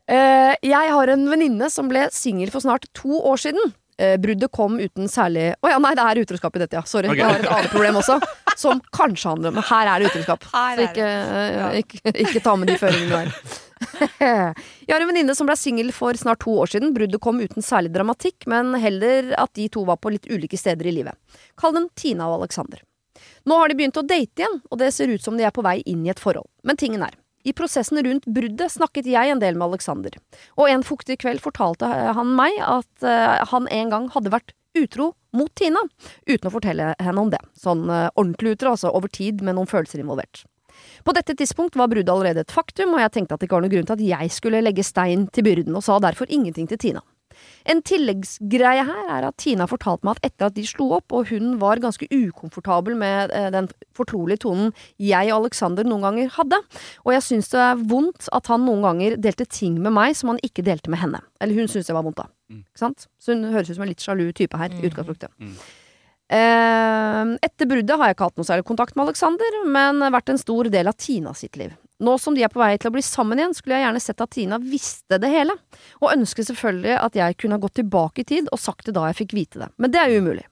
Uh, 0.08 0.54
jeg 0.64 0.92
har 0.94 1.10
en 1.14 1.26
venninne 1.32 1.70
som 1.72 1.88
ble 1.90 2.06
singel 2.16 2.52
for 2.52 2.60
snart 2.64 2.86
to 2.94 3.18
år 3.24 3.40
siden. 3.40 3.74
Eh, 3.98 4.18
bruddet 4.22 4.52
kom 4.54 4.76
uten 4.78 5.08
særlig 5.10 5.56
Å 5.58 5.70
ja, 5.72 5.78
nei, 5.82 5.96
det 5.98 6.04
er 6.06 6.20
utroskap 6.22 6.54
i 6.54 6.60
dette, 6.62 6.78
ja. 6.78 6.84
Sorry. 6.86 7.10
Okay. 7.10 7.18
Jeg 7.24 7.32
har 7.32 7.40
et 7.42 7.54
annet 7.56 7.72
problem 7.74 7.96
også, 7.98 8.20
som 8.60 8.82
kanskje 8.94 9.32
handler 9.32 9.50
om 9.50 9.58
Men 9.58 9.66
her 9.72 9.90
er 9.90 10.04
det 10.04 10.12
utroskap. 10.12 10.46
Her 10.52 10.78
Så 10.78 10.84
er 10.84 10.92
ikke, 10.92 11.08
ja. 11.56 11.70
ikke, 11.82 12.14
ikke 12.28 12.44
ta 12.46 12.54
med 12.62 12.70
de 12.70 12.78
føringene 12.78 13.24
der. 13.24 13.58
Jeg 14.20 14.94
har 14.94 15.02
en 15.02 15.10
venninne 15.10 15.34
som 15.38 15.50
ble 15.50 15.58
singel 15.58 15.90
for 15.94 16.18
snart 16.18 16.42
to 16.46 16.54
år 16.62 16.70
siden. 16.74 16.94
Bruddet 16.94 17.22
kom 17.22 17.42
uten 17.42 17.66
særlig 17.66 17.92
dramatikk, 17.94 18.46
men 18.50 18.74
heller 18.82 19.34
at 19.38 19.54
de 19.58 19.68
to 19.74 19.86
var 19.88 20.00
på 20.02 20.14
litt 20.14 20.30
ulike 20.30 20.58
steder 20.58 20.90
i 20.90 20.94
livet. 21.00 21.18
Kall 21.58 21.76
dem 21.78 21.90
Tina 21.98 22.30
og 22.30 22.42
Alexander. 22.42 22.82
Nå 23.50 23.58
har 23.58 23.70
de 23.70 23.78
begynt 23.80 23.98
å 23.98 24.06
date 24.06 24.44
igjen, 24.44 24.60
og 24.70 24.82
det 24.82 24.92
ser 24.94 25.10
ut 25.10 25.24
som 25.24 25.38
de 25.38 25.46
er 25.48 25.54
på 25.56 25.66
vei 25.66 25.80
inn 25.90 26.06
i 26.06 26.14
et 26.14 26.22
forhold. 26.22 26.50
Men 26.68 26.78
tingen 26.78 27.06
er, 27.06 27.18
i 27.48 27.54
prosessen 27.56 28.02
rundt 28.04 28.28
bruddet 28.28 28.74
snakket 28.74 29.08
jeg 29.08 29.32
en 29.32 29.42
del 29.42 29.56
med 29.56 29.70
Alexander, 29.72 30.14
og 30.60 30.70
en 30.70 30.84
fuktig 30.86 31.20
kveld 31.24 31.40
fortalte 31.44 31.88
han 31.88 32.36
meg 32.36 32.60
at 32.64 33.08
eh, 33.08 33.40
han 33.52 33.70
en 33.72 33.94
gang 33.94 34.10
hadde 34.16 34.34
vært 34.34 34.54
utro 34.78 35.14
mot 35.38 35.52
Tina, 35.56 35.80
uten 36.28 36.50
å 36.50 36.54
fortelle 36.54 36.92
henne 37.00 37.24
om 37.24 37.32
det. 37.32 37.40
Sånn 37.58 37.88
eh, 37.90 38.10
ordentlig 38.16 38.58
utro, 38.58 38.76
altså 38.76 38.92
over 38.92 39.12
tid 39.12 39.44
med 39.46 39.58
noen 39.58 39.70
følelser 39.70 40.04
involvert. 40.04 40.44
På 41.04 41.14
dette 41.16 41.34
tidspunkt 41.38 41.78
var 41.80 41.90
bruddet 41.90 42.12
allerede 42.14 42.44
et 42.44 42.54
faktum, 42.54 42.94
og 42.94 43.02
jeg 43.02 43.14
tenkte 43.16 43.36
at 43.36 43.42
det 43.42 43.48
ikke 43.48 43.58
var 43.58 43.66
noen 43.66 43.74
grunn 43.74 43.88
til 43.90 43.98
at 43.98 44.08
jeg 44.12 44.34
skulle 44.36 44.62
legge 44.62 44.86
stein 44.86 45.26
til 45.34 45.48
byrden, 45.48 45.78
og 45.78 45.86
sa 45.86 45.98
derfor 46.04 46.30
ingenting 46.30 46.68
til 46.70 46.82
Tina. 46.84 47.04
En 47.68 47.82
tilleggsgreie 47.84 48.84
her 48.88 49.10
er 49.12 49.26
at 49.28 49.36
Tina 49.42 49.66
fortalte 49.68 50.08
meg 50.08 50.18
at 50.22 50.30
etter 50.32 50.48
at 50.48 50.56
de 50.56 50.64
slo 50.68 50.90
opp, 50.96 51.12
og 51.12 51.28
hun 51.32 51.58
var 51.60 51.82
ganske 51.84 52.08
ukomfortabel 52.08 52.96
med 52.96 53.34
eh, 53.36 53.50
den 53.52 53.68
fortrolige 53.98 54.40
tonen 54.46 54.72
jeg 55.04 55.32
og 55.34 55.42
Alexander 55.44 55.84
noen 55.88 56.06
ganger 56.08 56.32
hadde, 56.38 56.60
og 57.04 57.12
jeg 57.14 57.26
syns 57.28 57.52
det 57.52 57.60
er 57.60 57.82
vondt 57.92 58.30
at 58.32 58.48
han 58.54 58.64
noen 58.68 58.86
ganger 58.88 59.18
delte 59.20 59.46
ting 59.52 59.76
med 59.84 59.92
meg 59.98 60.16
som 60.16 60.32
han 60.34 60.40
ikke 60.48 60.64
delte 60.64 60.90
med 60.94 61.02
henne. 61.04 61.20
Eller 61.42 61.60
hun 61.60 61.68
syntes 61.68 61.92
det 61.92 61.98
var 61.98 62.08
vondt, 62.08 62.22
da. 62.24 62.30
Mm. 62.50 62.64
Ikke 62.64 62.84
sant? 62.86 63.08
Så 63.20 63.36
hun 63.36 63.44
høres 63.52 63.70
ut 63.70 63.76
som 63.76 63.84
en 63.84 63.92
litt 63.92 64.04
sjalu 64.06 64.30
type 64.32 64.56
her, 64.58 64.72
i 64.72 64.80
Mm. 64.80 64.88
utgangspunktet. 64.92 65.30
Mm. 66.28 66.38
Eh, 66.38 67.38
etter 67.48 67.70
bruddet 67.70 67.98
har 67.98 68.10
jeg 68.10 68.18
ikke 68.18 68.30
hatt 68.30 68.40
noe 68.40 68.48
særlig 68.48 68.68
kontakt 68.68 68.96
med 68.96 69.08
Alexander, 69.08 69.62
men 69.66 70.04
vært 70.14 70.34
en 70.34 70.42
stor 70.42 70.70
del 70.74 70.90
av 70.92 70.98
Tina 71.00 71.34
sitt 71.38 71.56
liv. 71.60 71.76
Nå 72.04 72.18
som 72.22 72.36
de 72.38 72.44
er 72.46 72.52
på 72.54 72.62
vei 72.62 72.76
til 72.78 72.92
å 72.92 72.94
bli 72.94 73.02
sammen 73.02 73.40
igjen, 73.40 73.56
skulle 73.58 73.80
jeg 73.80 73.88
gjerne 73.88 74.04
sett 74.04 74.22
at 74.22 74.34
Tina 74.36 74.60
visste 74.62 75.18
det 75.22 75.32
hele, 75.34 75.56
og 76.02 76.14
ønsker 76.14 76.46
selvfølgelig 76.46 77.00
at 77.00 77.18
jeg 77.18 77.40
kunne 77.42 77.58
ha 77.58 77.64
gått 77.64 77.80
tilbake 77.80 78.22
i 78.22 78.28
tid 78.36 78.52
og 78.52 78.62
sagt 78.62 78.86
det 78.86 78.94
da 78.98 79.08
jeg 79.10 79.24
fikk 79.24 79.34
vite 79.38 79.64
det, 79.64 79.72
men 79.82 79.94
det 79.94 80.04
er 80.04 80.14
umulig. 80.20 80.46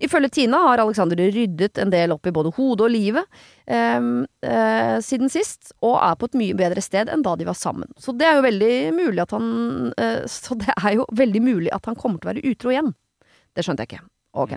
Ifølge 0.00 0.30
Tina 0.32 0.60
har 0.64 0.80
Alexander 0.80 1.16
ryddet 1.16 1.78
en 1.78 1.90
del 1.90 2.12
opp 2.14 2.26
i 2.26 2.32
både 2.34 2.52
hodet 2.56 2.86
og 2.86 2.92
livet 2.92 3.40
eh, 3.66 4.00
eh, 4.46 4.96
siden 5.04 5.30
sist, 5.32 5.72
og 5.84 5.98
er 6.00 6.16
på 6.18 6.30
et 6.30 6.38
mye 6.40 6.56
bedre 6.58 6.82
sted 6.84 7.10
enn 7.12 7.24
da 7.26 7.34
de 7.38 7.46
var 7.48 7.58
sammen. 7.58 7.90
Så 8.00 8.14
det 8.16 8.28
er 8.28 8.38
jo 8.38 8.46
veldig 8.46 8.74
mulig 8.96 9.24
at 9.24 9.34
han 9.36 9.48
eh, 9.98 10.22
Så 10.30 10.56
det 10.58 10.72
er 10.76 10.98
jo 10.98 11.08
veldig 11.12 11.42
mulig 11.44 11.74
at 11.74 11.88
han 11.90 11.98
kommer 11.98 12.20
til 12.20 12.30
å 12.30 12.34
være 12.34 12.46
utro 12.52 12.72
igjen. 12.74 12.94
Det 13.54 13.66
skjønte 13.66 13.84
jeg 13.84 13.92
ikke. 13.92 14.06
Ok. 14.38 14.54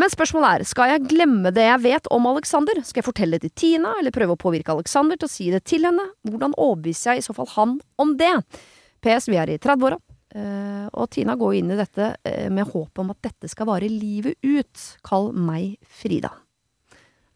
Men 0.00 0.10
spørsmålet 0.10 0.48
er, 0.50 0.66
skal 0.68 0.90
jeg 0.90 1.06
glemme 1.12 1.52
det 1.54 1.64
jeg 1.68 1.82
vet 1.84 2.08
om 2.12 2.26
Alexander? 2.32 2.80
Skal 2.82 3.02
jeg 3.02 3.06
fortelle 3.06 3.38
det 3.38 3.52
til 3.52 3.58
Tina, 3.62 3.94
eller 4.00 4.14
prøve 4.14 4.34
å 4.34 4.40
påvirke 4.40 4.74
Alexander 4.74 5.20
til 5.20 5.28
å 5.28 5.32
si 5.32 5.50
det 5.52 5.62
til 5.68 5.86
henne? 5.86 6.08
Hvordan 6.26 6.56
overbeviser 6.58 7.12
jeg 7.12 7.22
i 7.22 7.26
så 7.28 7.36
fall 7.36 7.50
han 7.54 7.76
om 8.02 8.16
det? 8.18 8.32
PS, 9.02 9.30
vi 9.30 9.38
er 9.38 9.50
i 9.50 9.58
30-åra, 9.62 9.98
eh, 10.34 10.86
og 10.90 11.10
Tina 11.14 11.36
går 11.38 11.58
inn 11.58 11.72
i 11.74 11.78
dette 11.78 12.12
eh, 12.28 12.48
med 12.52 12.70
håp 12.70 13.02
om 13.02 13.12
at 13.14 13.22
dette 13.30 13.50
skal 13.50 13.70
vare 13.70 13.90
livet 13.90 14.38
ut. 14.42 14.86
Kall 15.06 15.30
meg 15.34 15.78
Frida. 15.86 16.32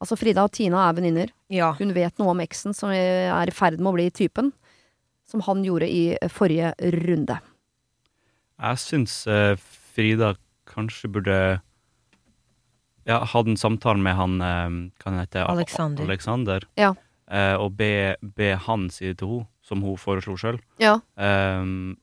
Altså, 0.02 0.18
Frida 0.20 0.44
og 0.44 0.52
Tina 0.54 0.84
er 0.86 0.96
venninner. 0.98 1.32
Ja. 1.52 1.72
Hun 1.78 1.94
vet 1.96 2.18
noe 2.20 2.34
om 2.34 2.42
eksen 2.44 2.76
som 2.76 2.92
er 2.92 3.32
i 3.48 3.54
ferd 3.54 3.80
med 3.80 3.92
å 3.92 3.96
bli 3.96 4.10
typen, 4.14 4.52
som 5.26 5.42
han 5.46 5.62
gjorde 5.66 5.88
i 5.90 6.02
forrige 6.30 6.74
runde. 7.06 7.38
Jeg 8.56 8.82
syns 8.82 9.22
eh, 9.30 9.54
Frida 9.96 10.34
kanskje 10.68 11.10
burde 11.12 11.38
ja, 13.06 13.20
hadde 13.32 13.52
en 13.54 13.60
samtale 13.60 14.02
med 14.02 14.16
han 14.18 14.40
eh, 14.42 14.76
Hva 15.02 15.10
han 15.12 15.20
heter 15.22 15.46
Alexander. 15.50 16.04
Alexander. 16.08 16.66
Ja. 16.78 16.92
Eh, 17.30 17.54
og 17.58 17.72
be, 17.78 18.16
be 18.20 18.52
han 18.66 18.88
si 18.90 19.08
det 19.12 19.18
til 19.22 19.28
henne, 19.30 19.48
som 19.66 19.80
hun 19.82 19.96
foreslo 19.98 20.36
sjøl. 20.38 20.60
Ja. 20.78 20.98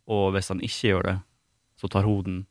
og 0.07 0.33
hvis 0.35 0.49
han 0.51 0.59
ikke 0.63 0.89
gjør 0.89 1.03
det, 1.07 1.17
så 1.79 1.87
tar 1.91 2.03
hun 2.07 2.23
den. 2.27 2.41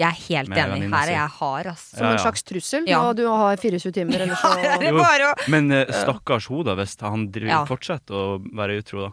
Jeg 0.00 0.08
er 0.08 0.20
helt 0.30 0.54
enig. 0.56 0.86
Her 0.88 1.10
er 1.10 1.12
jeg 1.12 1.32
hard, 1.36 1.66
ass. 1.74 1.82
Som 1.92 2.06
Ja, 2.06 2.12
en 2.14 2.22
slags 2.22 2.42
trussel. 2.48 2.86
Ja. 2.88 3.00
Du 3.12 3.26
har 3.28 3.58
24 3.60 3.92
timer, 3.92 4.22
eller 4.24 4.38
så 4.40 4.54
det 4.80 4.92
bare 4.96 5.26
å 5.28 5.50
Men 5.52 5.68
eh, 5.76 5.90
stakkars 5.92 6.46
hun, 6.48 6.62
da, 6.64 6.76
hvis 6.78 6.94
han 7.04 7.26
driver, 7.34 7.50
Ja. 7.52 7.64
fortsetter 7.68 8.16
å 8.16 8.38
være 8.56 8.78
utro, 8.80 9.02
da. 9.08 9.10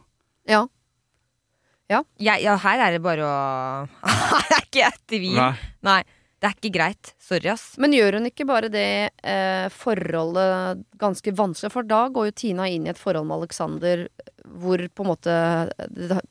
Ja. 0.47 0.62
Ja. 1.91 2.01
Ja, 2.19 2.55
her 2.63 2.86
er 2.86 2.95
det 2.95 3.01
bare 3.03 3.23
å 3.27 3.36
Her 4.07 4.55
er 4.60 4.63
ikke 4.63 4.81
jeg 4.86 4.97
tvil. 5.12 5.36
Nei. 5.36 5.51
Nei. 5.88 5.99
Det 6.38 6.45
er 6.45 6.54
ikke 6.54 6.73
greit. 6.76 7.13
Sorry, 7.17 7.50
ass. 7.50 7.71
Men 7.82 7.95
gjør 7.97 8.19
hun 8.19 8.30
ikke 8.30 8.45
bare 8.45 8.69
det 8.69 8.86
eh, 9.26 9.67
forholdet 9.73 10.84
ganske 11.02 11.34
vanskelig? 11.34 11.71
For 11.73 11.88
da 11.89 12.04
går 12.13 12.28
jo 12.30 12.36
Tina 12.43 12.67
inn 12.69 12.86
i 12.86 12.91
et 12.93 13.00
forhold 13.02 13.26
med 13.26 13.39
Alexander 13.41 14.04
hvor 14.45 14.84
på 14.93 15.04
en 15.06 15.10
måte 15.10 15.38
det- 15.89 16.21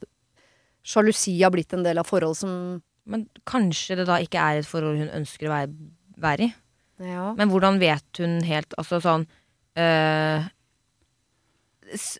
Sjalusi 0.87 1.35
har 1.42 1.51
blitt 1.51 1.75
en 1.75 1.83
del 1.83 1.99
av 1.99 2.07
forholdet 2.07 2.38
som 2.45 2.83
Men 3.07 3.25
kanskje 3.47 3.97
det 3.99 4.07
da 4.07 4.21
ikke 4.23 4.38
er 4.38 4.61
et 4.61 4.66
forhold 4.66 4.99
hun 5.03 5.11
ønsker 5.11 5.49
å 5.49 5.55
være, 5.57 5.75
være 6.23 6.47
i. 6.47 6.53
Ja. 7.03 7.33
Men 7.35 7.51
hvordan 7.51 7.79
vet 7.83 8.23
hun 8.23 8.38
helt 8.47 8.73
Altså 8.79 9.03
sånn 9.05 9.27
øh, 9.77 10.47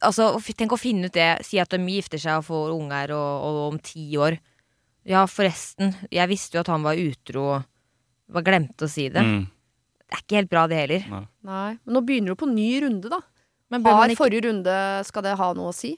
Altså, 0.07 0.29
tenk 0.55 0.75
å 0.75 0.79
finne 0.79 1.09
ut 1.09 1.15
det. 1.17 1.31
Si 1.47 1.59
at 1.59 1.73
de 1.75 1.79
gifter 1.91 2.21
seg 2.23 2.39
og 2.39 2.47
får 2.47 2.75
unger 2.77 3.15
og, 3.17 3.47
og 3.47 3.63
om 3.73 3.79
ti 3.83 4.05
år. 4.21 4.37
Ja, 5.07 5.25
forresten. 5.31 5.91
Jeg 6.11 6.31
visste 6.31 6.59
jo 6.59 6.63
at 6.63 6.71
han 6.71 6.85
var 6.87 6.99
utro. 6.99 7.65
Bare 8.33 8.47
glemte 8.47 8.87
å 8.87 8.91
si 8.91 9.09
det. 9.13 9.23
Mm. 9.23 9.45
Det 10.07 10.15
er 10.15 10.23
ikke 10.23 10.39
helt 10.39 10.53
bra, 10.53 10.65
det 10.71 10.79
heller. 10.79 11.07
Nei. 11.11 11.25
Nei. 11.47 11.71
Men 11.83 11.97
nå 11.97 12.03
begynner 12.07 12.35
du 12.35 12.39
på 12.39 12.49
ny 12.51 12.71
runde, 12.85 13.11
da. 13.11 13.21
Men 13.73 13.83
bør 13.83 13.99
Har 13.99 14.13
ikke 14.13 14.23
forrige 14.23 14.47
runde 14.47 14.75
Skal 15.09 15.25
det 15.27 15.33
ha 15.41 15.49
noe 15.59 15.73
å 15.73 15.75
si? 15.75 15.97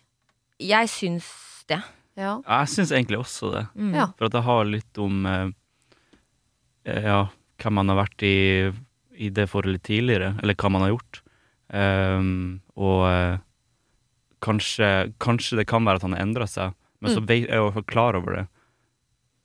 Jeg 0.59 0.89
syns 0.89 1.29
det. 1.69 1.83
Ja. 2.19 2.39
Jeg 2.41 2.71
syns 2.73 2.93
egentlig 2.95 3.21
også 3.21 3.53
det. 3.53 3.65
Mm. 3.79 3.93
Ja. 3.95 4.09
For 4.19 4.29
at 4.29 4.35
det 4.35 4.45
har 4.47 4.69
litt 4.69 5.01
om 5.01 5.27
eh, 5.29 5.51
eh, 6.89 7.05
Ja, 7.05 7.21
hvem 7.63 7.77
man 7.79 7.93
har 7.93 8.01
vært 8.01 8.25
i, 8.27 8.39
i 9.19 9.31
det 9.35 9.47
forholdet 9.53 9.85
tidligere, 9.87 10.33
eller 10.43 10.57
hva 10.59 10.73
man 10.73 10.87
har 10.87 10.95
gjort. 10.95 11.21
Um, 11.69 12.61
og 12.81 13.03
eh, 13.11 13.41
kanskje, 14.41 15.13
kanskje 15.21 15.61
det 15.61 15.69
kan 15.69 15.85
være 15.85 16.01
at 16.01 16.07
han 16.07 16.15
har 16.17 16.25
endra 16.25 16.47
seg, 16.49 16.77
men 17.03 17.13
så 17.13 17.23
er 17.27 17.45
jeg 17.45 17.59
jo 17.61 17.83
klar 17.91 18.17
over 18.19 18.39
det. 18.39 18.45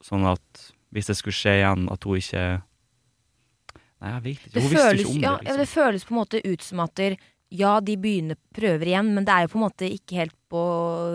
Sånn 0.06 0.26
at 0.30 0.68
hvis 0.94 1.10
det 1.10 1.18
skulle 1.20 1.36
skje 1.36 1.58
igjen, 1.60 1.88
at 1.92 2.06
hun 2.06 2.22
ikke 2.22 2.46
Nei, 4.04 4.12
jeg 4.12 4.24
vet 4.24 4.34
ikke. 4.34 4.54
Det 4.54 4.64
visste 4.64 4.82
føles, 4.82 5.02
ikke 5.02 5.14
om 5.14 5.16
det. 5.16 5.24
ja, 5.24 5.36
det 5.40 5.58
Liksom. 5.62 5.74
føles 5.74 6.06
på 6.06 6.14
en 6.14 6.20
måte 6.20 6.42
ut 6.44 6.66
som 6.66 6.84
at 6.84 6.96
der, 7.00 7.18
ja, 7.54 7.74
de 7.80 7.96
begynner 8.02 8.40
prøver 8.58 8.90
igjen, 8.90 9.12
men 9.16 9.26
det 9.28 9.34
er 9.34 9.46
jo 9.46 9.52
på 9.54 9.60
en 9.60 9.64
måte 9.64 9.88
ikke 9.88 10.18
helt 10.20 10.36
på 10.52 10.64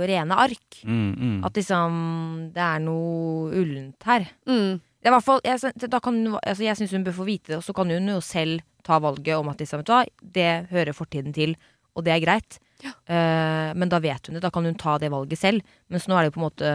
rene 0.08 0.38
ark. 0.38 0.80
Mm, 0.84 1.10
mm. 1.18 1.38
At 1.44 1.58
liksom 1.58 1.98
det 2.54 2.64
er 2.64 2.84
noe 2.86 3.50
ullent 3.52 4.08
her. 4.08 4.28
Mm. 4.48 4.78
Det 4.98 5.10
er 5.10 5.14
hvert 5.14 5.26
fall, 5.26 5.42
jeg, 5.44 5.90
kan, 6.02 6.16
altså 6.42 6.64
jeg 6.64 6.78
syns 6.80 6.94
hun 6.96 7.04
bør 7.06 7.18
få 7.20 7.26
vite 7.28 7.52
det, 7.52 7.58
og 7.60 7.66
så 7.66 7.74
kan 7.76 7.90
hun 7.92 8.08
jo 8.10 8.18
selv 8.24 8.64
ta 8.86 8.98
valget 9.02 9.36
om 9.36 9.50
at 9.52 9.60
liksom, 9.60 9.84
det 10.34 10.50
hører 10.72 10.96
fortiden 10.96 11.34
til, 11.36 11.54
og 11.94 12.06
det 12.06 12.14
er 12.14 12.24
greit. 12.24 12.58
Eh, 12.82 13.70
men 13.74 13.90
da 13.90 14.00
vet 14.02 14.26
hun 14.26 14.38
det, 14.38 14.42
da 14.42 14.50
kan 14.54 14.66
hun 14.66 14.78
ta 14.78 14.96
det 14.98 15.10
valget 15.12 15.38
selv. 15.38 15.62
Mens 15.92 16.08
nå 16.08 16.16
er 16.16 16.26
det 16.26 16.32
jo 16.32 16.36
på 16.38 16.42
en 16.42 16.48
måte 16.48 16.72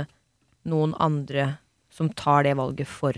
noen 0.71 0.95
andre 1.03 1.57
som 1.93 2.09
tar 2.15 2.43
det 2.47 2.55
valget 2.59 2.89
for 2.89 3.17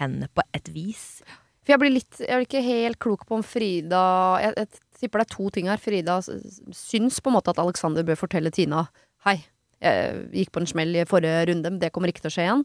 henne, 0.00 0.28
på 0.32 0.44
et 0.56 0.68
vis. 0.72 1.22
For 1.62 1.74
jeg 1.74 1.82
blir 1.82 1.94
litt 1.94 2.18
Jeg 2.20 2.34
blir 2.34 2.46
ikke 2.48 2.64
helt 2.66 2.98
klok 3.02 3.26
på 3.28 3.36
om 3.38 3.44
Frida 3.46 4.02
Jeg, 4.42 4.54
jeg 4.58 4.68
tipper 5.02 5.22
det 5.22 5.26
er 5.28 5.34
to 5.36 5.50
ting 5.54 5.68
her. 5.70 5.80
Frida 5.82 6.20
syns 6.22 7.20
på 7.22 7.30
en 7.30 7.36
måte 7.38 7.50
at 7.54 7.60
Alexander 7.62 8.06
bør 8.06 8.18
fortelle 8.20 8.50
Tina 8.54 8.84
Hei, 9.26 9.36
jeg 9.82 10.24
gikk 10.34 10.50
på 10.54 10.62
en 10.62 10.66
smell 10.70 10.96
i 10.98 11.06
forrige 11.06 11.46
runde, 11.50 11.70
men 11.70 11.78
det 11.82 11.92
kommer 11.94 12.10
ikke 12.10 12.24
til 12.24 12.30
å 12.30 12.34
skje 12.34 12.44
igjen. 12.48 12.62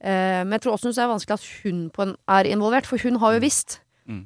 Eh, 0.00 0.40
men 0.46 0.54
jeg 0.56 0.62
tror 0.64 0.78
også 0.78 0.92
det 0.96 1.02
er 1.04 1.10
vanskelig 1.10 1.36
at 1.36 1.48
hun 1.60 1.82
på 1.92 2.04
en, 2.06 2.14
er 2.32 2.48
involvert, 2.48 2.88
for 2.88 3.00
hun 3.04 3.18
har 3.20 3.34
jo 3.36 3.42
visst. 3.44 3.82
Mm. 4.08 4.22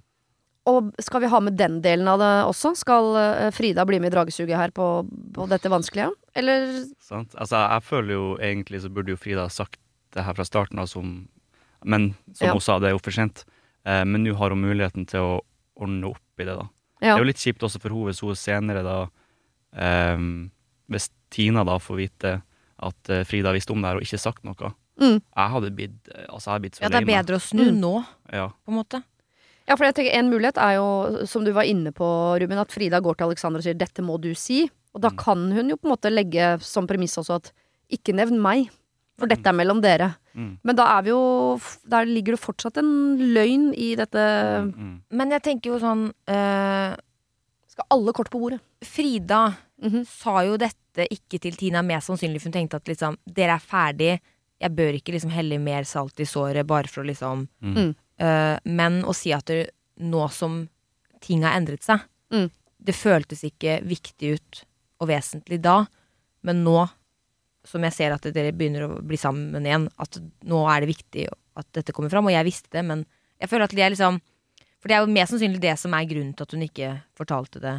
Og 0.70 0.92
skal 1.02 1.24
vi 1.24 1.30
ha 1.32 1.40
med 1.42 1.58
den 1.58 1.80
delen 1.82 2.06
av 2.10 2.22
det 2.22 2.30
også? 2.46 2.76
Skal 2.78 3.10
eh, 3.18 3.48
Frida 3.54 3.82
bli 3.86 3.98
med 4.02 4.12
i 4.12 4.14
dragesuget 4.14 4.54
her 4.54 4.70
på, 4.74 4.86
på 5.34 5.48
dette 5.50 5.70
vanskelige? 5.72 6.12
Eller 6.38 6.68
Sant? 7.02 7.34
Altså, 7.34 7.58
jeg 7.58 7.86
føler 7.90 8.14
jo 8.14 8.28
egentlig 8.38 8.84
så 8.86 8.92
burde 8.94 9.14
jo 9.16 9.18
Frida 9.18 9.48
sagt 9.50 9.80
det 10.14 10.22
her 10.26 10.38
fra 10.38 10.46
starten 10.46 10.78
av, 10.78 10.86
som 10.90 11.24
Men 11.84 12.14
som 12.32 12.46
Ja. 12.46 12.52
hun 12.54 12.62
sa, 12.62 12.78
det 12.78 12.88
er 12.92 12.94
jo 12.94 13.02
for 13.02 13.12
sent. 13.12 13.42
Eh, 13.86 14.04
men 14.04 14.24
nå 14.24 14.34
har 14.38 14.50
hun 14.50 14.62
muligheten 14.64 15.06
til 15.06 15.20
å 15.20 15.40
ordne 15.76 16.06
opp 16.10 16.40
i 16.40 16.44
det, 16.44 16.54
da. 16.56 16.68
Ja. 17.02 17.14
Det 17.14 17.20
er 17.20 17.24
jo 17.24 17.30
litt 17.32 17.42
kjipt 17.42 17.62
også 17.66 17.80
for 17.82 17.90
henne 17.92 18.08
hvis 18.12 18.20
hun 18.24 18.34
senere 18.38 18.82
da 18.86 19.08
eh, 19.76 20.18
Hvis 20.90 21.10
Tina 21.30 21.64
da 21.66 21.78
får 21.82 21.96
vite 21.98 22.34
at 22.84 23.10
eh, 23.10 23.24
Frida 23.24 23.52
visste 23.54 23.72
om 23.74 23.80
det 23.82 23.88
her 23.90 23.96
og 24.00 24.04
ikke 24.06 24.20
sagt 24.20 24.44
noe. 24.44 24.70
Mm. 25.00 25.18
Jeg 25.20 25.50
hadde 25.56 25.70
blitt 25.74 26.10
eh, 26.14 26.26
Altså, 26.28 26.46
jeg 26.48 26.52
hadde 26.54 26.62
blitt 26.66 26.76
så 26.78 26.84
Ja, 26.84 26.88
det 26.94 27.00
er 27.02 27.08
bedre 27.10 27.36
å 27.40 27.42
snu 27.42 27.64
Mm. 27.72 27.80
nå, 27.82 27.94
Ja. 28.32 28.48
på 28.48 28.70
en 28.72 28.78
måte. 28.78 29.02
Ja, 29.66 29.76
for 29.76 29.84
jeg 29.86 29.94
tenker 29.96 30.12
En 30.18 30.30
mulighet 30.30 30.58
er 30.60 30.74
jo, 30.76 31.24
som 31.26 31.42
du 31.44 31.50
var 31.52 31.64
inne 31.64 31.90
på, 31.92 32.04
Ruben, 32.40 32.58
at 32.60 32.70
Frida 32.70 33.00
går 33.00 33.16
til 33.16 33.26
Alexander 33.26 33.58
og 33.58 33.64
sier 33.64 33.74
'dette 33.74 34.02
må 34.04 34.20
du 34.20 34.30
si'. 34.34 34.68
Og 34.94 35.00
da 35.00 35.08
Mm. 35.10 35.16
kan 35.16 35.50
hun 35.52 35.68
jo 35.70 35.76
på 35.76 35.86
en 35.88 35.96
måte 35.96 36.12
legge 36.12 36.60
som 36.62 36.86
premiss 36.86 37.16
også 37.16 37.34
at 37.36 37.52
'ikke 37.90 38.14
nevn 38.14 38.38
meg'. 38.38 38.68
For 39.18 39.26
dette 39.30 39.46
er 39.46 39.54
mellom 39.54 39.80
dere. 39.80 40.08
Mm. 40.34 40.58
Men 40.66 40.76
da 40.76 40.84
er 40.98 41.02
vi 41.06 41.10
jo 41.12 41.60
Der 41.88 42.04
ligger 42.04 42.34
det 42.34 42.40
fortsatt 42.42 42.76
en 42.82 42.88
løgn 43.34 43.68
i 43.78 43.94
dette 43.94 44.24
Mm. 44.74 45.02
Men 45.12 45.30
jeg 45.30 45.42
tenker 45.42 45.70
jo 45.70 45.78
sånn 45.78 46.08
øh, 46.28 46.96
Skal 47.70 47.86
alle 47.90 48.12
kort 48.12 48.30
på 48.30 48.40
bordet. 48.40 48.60
Frida 48.84 49.56
Mhm. 49.84 50.04
sa 50.06 50.40
jo 50.46 50.56
dette 50.56 51.06
ikke 51.10 51.40
til 51.42 51.52
Tina 51.58 51.82
mest 51.82 52.06
sannsynlig, 52.08 52.40
for 52.40 52.48
hun 52.48 52.52
tenkte 52.52 52.76
at 52.76 52.84
liksom 52.86 53.16
Dere 53.26 53.54
er 53.56 53.58
ferdig, 53.60 54.20
jeg 54.60 54.70
bør 54.76 54.94
ikke 54.94 55.12
liksom 55.12 55.30
helle 55.34 55.58
mer 55.58 55.82
salt 55.84 56.18
i 56.20 56.24
såret 56.24 56.66
bare 56.66 56.86
for 56.88 57.02
å 57.02 57.06
liksom 57.06 57.48
Mm. 57.62 57.74
Mm. 57.74 57.94
eh, 58.18 58.58
Men 58.64 59.02
å 59.04 59.12
si 59.14 59.32
at 59.32 59.44
det, 59.46 59.70
nå 60.00 60.30
som 60.30 60.68
ting 61.20 61.42
har 61.42 61.58
endret 61.60 61.82
seg 61.82 62.00
Mm. 62.32 62.50
Det 62.82 62.94
føltes 62.94 63.42
ikke 63.44 63.82
viktig 63.84 64.34
ut 64.34 64.64
og 65.00 65.08
vesentlig 65.08 65.60
da, 65.62 65.86
men 66.42 66.64
nå 66.64 66.88
som 67.64 67.82
jeg 67.86 67.96
ser 67.96 68.12
at 68.14 68.26
dere 68.34 68.52
begynner 68.52 68.86
å 68.86 69.00
bli 69.00 69.16
sammen 69.20 69.64
igjen, 69.64 69.88
at 69.98 70.18
nå 70.44 70.60
er 70.68 70.84
det 70.84 70.92
viktig 70.92 71.26
at 71.56 71.66
dette 71.76 71.94
kommer 71.96 72.12
fram. 72.12 72.26
Og 72.28 72.34
jeg 72.34 72.44
visste 72.46 72.68
det, 72.74 72.84
men 72.84 73.06
jeg 73.40 73.50
føler 73.50 73.64
at 73.68 73.74
det 73.76 73.84
er 73.86 73.94
liksom 73.96 74.20
For 74.84 74.88
det 74.92 74.96
er 74.98 75.00
jo 75.06 75.14
mest 75.16 75.32
sannsynlig 75.32 75.60
det 75.62 75.78
som 75.80 75.94
er 75.96 76.04
grunnen 76.04 76.34
til 76.36 76.44
at 76.44 76.50
hun 76.52 76.62
ikke 76.66 76.88
fortalte 77.16 77.60
det. 77.62 77.78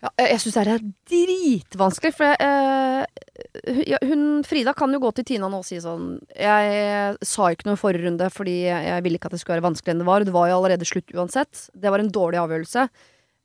Ja, 0.00 0.08
jeg 0.16 0.38
syns 0.40 0.54
det 0.56 0.62
er 0.64 0.84
dritvanskelig, 1.12 2.14
for 2.16 2.24
jeg, 2.24 2.38
eh, 2.40 3.98
hun- 4.08 4.42
Frida 4.48 4.72
kan 4.72 4.90
jo 4.96 4.98
gå 4.98 5.10
til 5.14 5.24
Tina 5.28 5.48
nå 5.52 5.58
og 5.58 5.64
si 5.66 5.76
sånn 5.76 6.22
Jeg 6.34 7.18
sa 7.20 7.50
ikke 7.52 7.66
noe 7.66 7.76
i 7.76 7.82
forrige 7.82 8.06
runde 8.08 8.30
fordi 8.32 8.62
jeg, 8.64 8.86
jeg 8.86 9.02
ville 9.04 9.18
ikke 9.18 9.26
at 9.26 9.32
det 9.32 9.40
skulle 9.40 9.60
være 9.60 9.68
vanskeligere 9.68 9.96
enn 9.98 9.98
det 9.98 10.06
var. 10.08 10.24
Det 10.24 10.32
var 10.32 10.48
jo 10.48 10.56
allerede 10.56 10.88
slutt 10.88 11.12
uansett. 11.12 11.68
Det 11.76 11.90
var 11.90 11.98
en 12.00 12.08
dårlig 12.08 12.40
avgjørelse. 12.40 12.88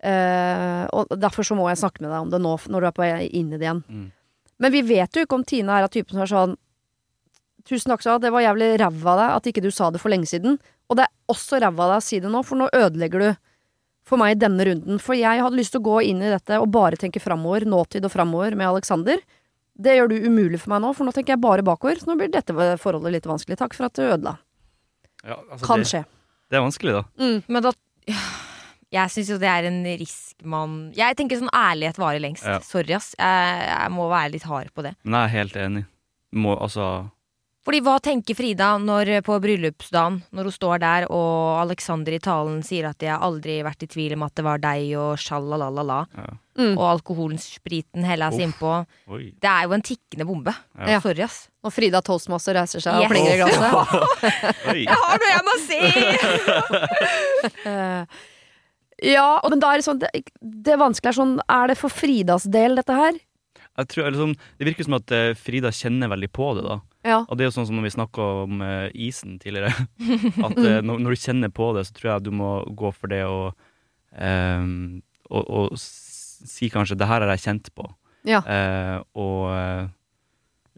Eh, 0.06 0.88
og 0.94 1.10
derfor 1.10 1.44
så 1.44 1.58
må 1.58 1.68
jeg 1.68 1.84
snakke 1.84 2.00
med 2.00 2.12
deg 2.12 2.22
om 2.22 2.30
det 2.30 2.40
nå, 2.40 2.56
når 2.72 2.80
du 2.80 2.88
er 2.88 2.96
på 2.96 3.04
vei 3.04 3.28
inn 3.34 3.52
i 3.52 3.58
det 3.58 3.68
igjen. 3.68 3.84
Mm. 3.90 4.12
Men 4.60 4.72
vi 4.72 4.84
vet 4.88 5.16
jo 5.16 5.26
ikke 5.26 5.38
om 5.38 5.44
Tina 5.48 5.80
er 5.80 5.88
av 5.88 5.92
typen 5.94 6.16
som 6.16 6.24
er 6.26 6.32
sånn 6.32 6.56
Tusen 7.66 7.90
takk 7.90 8.04
skal 8.04 8.20
det 8.22 8.30
var 8.30 8.44
jævlig 8.46 8.76
ræva 8.78 9.14
av 9.16 9.18
deg 9.18 9.32
at 9.40 9.48
ikke 9.50 9.62
du 9.66 9.72
sa 9.74 9.88
det 9.90 9.98
for 9.98 10.14
lenge 10.14 10.30
siden. 10.30 10.60
Og 10.86 11.00
det 11.00 11.08
er 11.08 11.34
også 11.34 11.58
ræva 11.58 11.88
av 11.88 11.96
deg 11.96 11.98
å 11.98 12.06
si 12.06 12.20
det 12.22 12.30
nå, 12.30 12.44
for 12.46 12.62
nå 12.62 12.68
ødelegger 12.70 13.24
du 13.24 13.30
for 14.06 14.22
meg 14.22 14.36
i 14.36 14.38
denne 14.44 14.68
runden. 14.68 15.00
For 15.02 15.18
jeg 15.18 15.42
hadde 15.42 15.58
lyst 15.58 15.74
til 15.74 15.82
å 15.82 15.88
gå 15.88 15.96
inn 16.12 16.22
i 16.22 16.30
dette 16.30 16.60
og 16.62 16.70
bare 16.76 17.00
tenke 17.02 17.18
framover, 17.24 17.66
nåtid 17.66 18.06
og 18.06 18.14
framover 18.14 18.54
med 18.54 18.70
Alexander. 18.70 19.24
Det 19.76 19.96
gjør 19.98 20.14
du 20.14 20.28
umulig 20.28 20.62
for 20.62 20.76
meg 20.76 20.84
nå, 20.86 20.94
for 20.94 21.10
nå 21.10 21.16
tenker 21.16 21.34
jeg 21.34 21.42
bare 21.42 21.66
bakover. 21.66 21.98
Så 21.98 22.12
nå 22.12 22.20
blir 22.20 22.30
dette 22.32 22.54
forholdet 22.54 23.18
litt 23.18 23.26
vanskelig. 23.34 23.58
Takk 23.60 23.74
for 23.74 23.90
at 23.90 23.98
du 23.98 24.06
ødela. 24.06 24.38
Ja, 25.26 25.40
altså, 25.42 25.66
Kan 25.66 25.82
det, 25.82 25.90
skje. 25.90 26.04
det 26.54 26.60
er 26.60 26.68
vanskelig, 26.68 27.00
da. 27.00 27.04
Mm. 27.18 27.40
Men 27.50 27.66
da 27.66 27.74
Jeg 28.96 29.12
syns 29.12 29.30
jo 29.34 29.38
det 29.42 29.50
er 29.52 29.68
en 29.68 29.82
risk 30.00 30.46
man 30.48 30.78
Jeg 30.96 31.18
tenker 31.20 31.42
sånn 31.42 31.52
ærlighet 31.52 32.00
varer 32.00 32.22
lengst. 32.24 32.46
Ja. 32.48 32.62
Sorry, 32.64 32.96
ass. 32.96 33.12
Jeg, 33.20 33.66
jeg 33.68 33.92
må 33.96 34.08
være 34.12 34.32
litt 34.38 34.48
hard 34.48 34.72
på 34.76 34.86
det. 34.88 34.96
Men 35.04 35.20
jeg 35.20 35.28
er 35.28 35.36
helt 35.40 35.56
enig. 35.66 35.84
Må, 36.36 36.56
altså 36.60 36.86
Fordi 37.66 37.80
hva 37.82 37.96
tenker 38.04 38.36
Frida 38.38 38.74
når 38.78 39.22
på 39.26 39.38
bryllupsdagen, 39.42 40.20
når 40.36 40.44
hun 40.50 40.54
står 40.54 40.82
der 40.84 41.06
og 41.10 41.62
Alexander 41.64 42.14
i 42.14 42.20
talen 42.22 42.60
sier 42.64 42.86
at 42.92 43.00
'jeg 43.02 43.10
har 43.16 43.24
aldri 43.26 43.56
vært 43.66 43.84
i 43.84 43.88
tvil 43.90 44.14
om 44.14 44.24
at 44.28 44.36
det 44.36 44.44
var 44.46 44.60
deg' 44.62 44.92
og 45.00 45.18
sjalalala, 45.18 46.06
ja. 46.16 46.28
Mm. 46.60 46.78
og 46.78 46.86
alkoholen, 46.92 47.40
spriten 47.42 48.04
helles 48.06 48.38
innpå 48.40 48.86
Oi. 49.10 49.34
Det 49.42 49.50
er 49.50 49.64
jo 49.66 49.74
en 49.74 49.82
tikkende 49.82 50.26
bombe. 50.30 50.54
Ja. 50.78 51.00
Sorry, 51.02 51.24
ass. 51.26 51.50
Og 51.66 51.74
Frida 51.74 52.02
Toastmaster 52.06 52.54
reiser 52.54 52.80
seg 52.80 52.94
Yes. 53.02 53.04
og 53.04 53.10
plenger 53.12 53.34
i 53.34 53.38
glasset. 53.42 53.72
Jeg 54.86 55.00
har 55.02 55.18
noe 55.20 55.32
jeg 55.34 55.44
må 55.50 55.56
si! 55.66 55.80
Ja, 59.04 59.42
og 59.44 59.52
men 59.52 59.60
da 59.60 59.74
er 59.74 59.82
det 59.82 59.86
sånn 59.88 60.00
Det, 60.00 60.10
det 60.40 60.78
vanskelige 60.80 61.12
er 61.12 61.18
sånn 61.18 61.34
Er 61.52 61.68
det 61.68 61.76
for 61.76 61.92
Fridas 61.92 62.46
del, 62.48 62.78
dette 62.80 62.96
her? 62.96 63.18
Jeg 63.76 63.90
tror, 63.92 64.16
sånn, 64.16 64.36
det 64.56 64.70
virker 64.70 64.88
som 64.88 64.96
at 64.96 65.12
eh, 65.12 65.34
Frida 65.36 65.68
kjenner 65.76 66.08
veldig 66.14 66.30
på 66.32 66.54
det, 66.56 66.62
da. 66.64 66.78
Ja. 67.04 67.18
Og 67.28 67.36
det 67.36 67.44
er 67.44 67.50
jo 67.50 67.56
sånn 67.58 67.68
som 67.68 67.76
når 67.76 67.90
vi 67.90 67.94
snakka 67.98 68.28
om 68.46 68.62
eh, 68.64 68.86
isen 69.08 69.36
tidligere. 69.42 69.74
At 70.48 70.56
eh, 70.62 70.80
når, 70.80 71.02
når 71.04 71.12
du 71.18 71.20
kjenner 71.26 71.52
på 71.52 71.68
det, 71.76 71.84
så 71.90 71.98
tror 71.98 72.12
jeg 72.14 72.26
du 72.30 72.32
må 72.40 72.54
gå 72.72 72.94
for 72.96 73.12
det 73.12 73.20
og, 73.28 73.68
um, 74.16 75.02
og, 75.28 75.44
og 75.44 75.76
si 75.76 76.72
kanskje 76.72 76.96
'det 76.96 77.10
her 77.10 77.26
har 77.26 77.36
jeg 77.36 77.44
kjent 77.50 77.70
på', 77.76 77.90
Ja. 78.32 78.40
uh, 78.48 79.04
og 79.14 79.52
uh, 79.52 79.92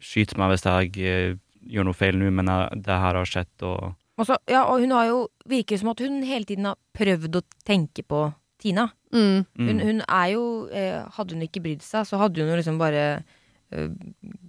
skyte 0.02 0.38
meg 0.42 0.56
hvis 0.56 0.66
jeg 0.66 0.98
uh, 0.98 1.38
gjør 1.70 1.86
noe 1.88 1.96
feil 2.02 2.18
nå, 2.18 2.32
men 2.34 2.50
jeg, 2.50 2.82
det 2.82 2.98
her 2.98 3.22
har 3.22 3.30
skjedd, 3.30 3.54
og 3.62 3.94
Og 4.18 4.26
så- 4.26 4.40
ja, 4.50 4.64
og 4.66 4.80
hun 4.82 4.92
har 4.92 5.06
jo 5.08 5.28
Virker 5.48 5.78
som 5.80 5.90
at 5.90 6.00
hun 6.00 6.22
hele 6.24 6.46
tiden 6.46 6.66
har 6.66 6.76
prøvd 6.98 7.36
å 7.38 7.42
tenke 7.66 8.04
på 8.04 8.34
Tina. 8.60 8.88
Mm. 9.14 9.46
mm, 9.56 9.68
Hun, 9.68 9.80
hun 9.80 10.02
er 10.10 10.32
jo 10.34 10.68
eh, 10.74 11.06
Hadde 11.16 11.36
hun 11.38 11.44
ikke 11.46 11.62
brydd 11.64 11.82
seg, 11.86 12.04
så 12.10 12.18
hadde 12.18 12.42
hun 12.42 12.50
jo 12.50 12.58
liksom 12.58 12.78
bare 12.82 13.24
eh, 13.72 13.88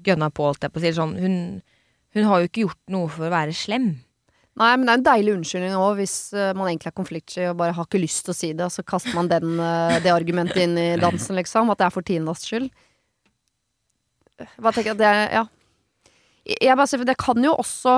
gønna 0.02 0.30
på, 0.32 0.48
alt 0.48 0.60
jeg 0.64 0.72
på 0.72 0.80
å 0.80 0.82
si. 0.82 0.92
Sånn, 0.96 1.14
hun, 1.20 1.62
hun 2.16 2.24
har 2.24 2.40
jo 2.40 2.48
ikke 2.48 2.64
gjort 2.66 2.80
noe 2.88 3.08
for 3.12 3.28
å 3.28 3.30
være 3.34 3.52
slem. 3.54 3.98
Nei, 4.58 4.72
men 4.76 4.86
det 4.88 4.90
er 4.90 4.98
en 4.98 5.06
deilig 5.06 5.34
unnskyldning 5.36 5.76
òg, 5.78 6.00
hvis 6.00 6.16
eh, 6.34 6.50
man 6.58 6.66
egentlig 6.72 6.90
er 6.90 6.96
konfliktsky 6.98 7.44
og 7.52 7.58
bare 7.60 7.76
har 7.76 7.86
ikke 7.86 8.00
lyst 8.02 8.24
til 8.26 8.32
å 8.34 8.38
si 8.40 8.48
det, 8.52 8.64
og 8.66 8.72
så 8.74 8.82
kaster 8.82 9.14
man 9.14 9.28
den, 9.30 9.52
eh, 9.62 10.00
det 10.02 10.10
argumentet 10.10 10.64
inn 10.64 10.74
i 10.80 10.88
dansen, 10.98 11.36
liksom. 11.38 11.70
At 11.70 11.78
det 11.78 11.86
er 11.86 11.94
for 11.94 12.02
Tinas 12.08 12.42
skyld. 12.48 12.70
Hva 14.58 14.72
tenker 14.74 14.92
jeg, 14.94 14.98
det 14.98 15.06
er, 15.06 15.22
ja. 15.34 15.44
Jeg 16.48 16.74
bare 16.78 16.88
sier, 16.88 17.02
for 17.02 17.08
det 17.10 17.18
kan 17.20 17.44
jo 17.44 17.52
også 17.60 17.94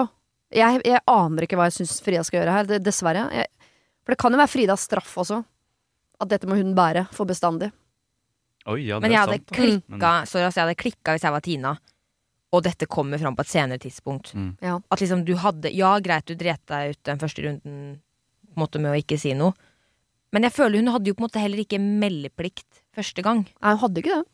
Jeg, 0.50 0.80
jeg 0.82 1.02
aner 1.06 1.46
ikke 1.46 1.58
hva 1.58 1.68
jeg 1.68 1.78
syns 1.78 2.00
Frida 2.02 2.24
skal 2.26 2.40
gjøre 2.40 2.54
her, 2.56 2.70
dessverre. 2.82 3.26
Jeg, 3.34 3.70
for 4.02 4.14
det 4.14 4.20
kan 4.22 4.34
jo 4.34 4.40
være 4.40 4.50
Fridas 4.50 4.86
straff 4.88 5.12
også. 5.22 5.38
At 6.20 6.32
dette 6.32 6.48
må 6.50 6.58
hun 6.58 6.74
bære 6.76 7.06
for 7.14 7.28
bestandig. 7.28 7.70
Oi, 8.68 8.82
ja, 8.88 8.98
det 8.98 9.06
Men 9.06 9.14
jeg 9.14 9.22
hadde 9.22 9.38
sant. 9.38 9.52
klikka 9.56 10.10
Sorry, 10.28 10.44
altså, 10.44 10.60
jeg 10.60 10.66
hadde 10.66 10.80
klikka 10.82 11.14
hvis 11.14 11.24
jeg 11.24 11.32
var 11.32 11.44
Tina, 11.46 11.72
og 12.50 12.64
dette 12.66 12.88
kommer 12.90 13.20
fram 13.22 13.38
på 13.38 13.46
et 13.46 13.52
senere 13.52 13.80
tidspunkt. 13.80 14.34
Mm. 14.36 14.50
Ja. 14.64 14.76
At 14.90 15.00
liksom 15.00 15.24
du 15.24 15.36
hadde 15.40 15.72
Ja, 15.72 15.94
greit, 16.02 16.26
du 16.28 16.36
dret 16.36 16.62
deg 16.68 16.96
ut 16.96 17.02
den 17.08 17.22
første 17.22 17.46
runden 17.46 17.80
på 18.50 18.58
en 18.58 18.64
måte 18.64 18.82
med 18.82 18.92
å 18.92 18.98
ikke 18.98 19.18
si 19.20 19.32
noe. 19.38 19.54
Men 20.34 20.46
jeg 20.46 20.54
føler 20.54 20.82
hun 20.82 20.92
hadde 20.92 21.10
jo 21.10 21.16
på 21.16 21.24
en 21.24 21.28
måte 21.28 21.42
heller 21.42 21.62
ikke 21.62 21.78
meldeplikt 21.80 22.82
første 22.94 23.22
gang. 23.24 23.46
Nei, 23.62 23.74
hun 23.74 23.82
hadde 23.84 24.02
ikke 24.02 24.18
det. 24.18 24.26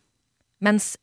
Mens 0.64 0.94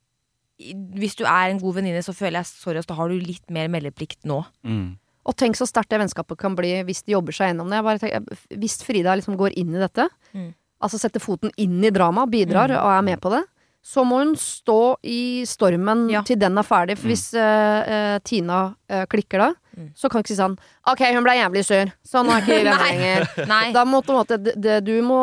hvis 0.57 1.15
du 1.17 1.23
er 1.25 1.51
en 1.51 1.61
god 1.61 1.79
venninne, 1.79 2.01
så 2.05 2.13
føler 2.15 2.41
jeg 2.41 2.49
sorry, 2.49 2.81
da 2.85 2.97
har 2.97 3.09
du 3.09 3.17
litt 3.21 3.49
mer 3.53 3.69
meldeplikt 3.73 4.25
nå. 4.29 4.41
Mm. 4.65 4.95
Og 5.25 5.35
tenk 5.39 5.55
så 5.55 5.65
sterkt 5.69 5.89
det 5.89 5.99
vennskapet 6.01 6.37
kan 6.37 6.55
bli 6.55 6.83
hvis 6.83 7.03
de 7.05 7.13
jobber 7.13 7.31
seg 7.31 7.51
gjennom 7.53 7.69
det. 7.71 7.99
Tenker, 8.01 8.25
hvis 8.59 8.83
Frida 8.83 9.15
liksom 9.15 9.37
går 9.39 9.53
inn 9.55 9.73
i 9.75 9.79
dette, 9.79 10.09
Mm. 10.33 10.53
altså 10.81 10.99
setter 10.99 11.19
foten 11.21 11.51
inn 11.57 11.83
i 11.83 11.89
dramaet, 11.91 12.29
bidrar 12.29 12.69
Mm. 12.69 12.77
og 12.83 12.91
er 12.97 13.01
med 13.03 13.21
på 13.21 13.29
det, 13.31 13.43
så 13.83 14.03
må 14.05 14.19
hun 14.23 14.35
stå 14.35 14.97
i 15.03 15.43
stormen 15.45 16.09
Ja. 16.09 16.21
til 16.23 16.37
den 16.39 16.57
er 16.57 16.63
ferdig. 16.63 16.97
For 16.97 17.07
Mm. 17.07 17.11
hvis 17.11 17.33
uh, 17.35 18.15
uh, 18.15 18.19
Tina 18.19 18.75
uh, 18.89 19.05
klikker 19.05 19.37
da, 19.39 19.53
Mm. 19.73 19.87
så 19.97 20.09
kan 20.09 20.21
du 20.21 20.23
ikke 20.27 20.35
si 20.35 20.37
sånn 20.37 20.53
Ok, 20.85 20.99
hun 21.15 21.23
ble 21.25 21.33
jævlig 21.33 21.63
sur, 21.65 21.89
så 22.05 22.21
nå 22.21 22.29
er 22.35 22.43
ikke 22.43 22.57
vi 22.59 22.65
venner 22.67 22.83
lenger. 22.85 23.71
Da 23.77 23.83
må 23.89 24.01
på 24.05 24.13
en 24.13 24.19
måte, 24.19 24.37
det, 24.37 24.53
det, 24.61 24.75
du 24.85 24.91
må 25.01 25.17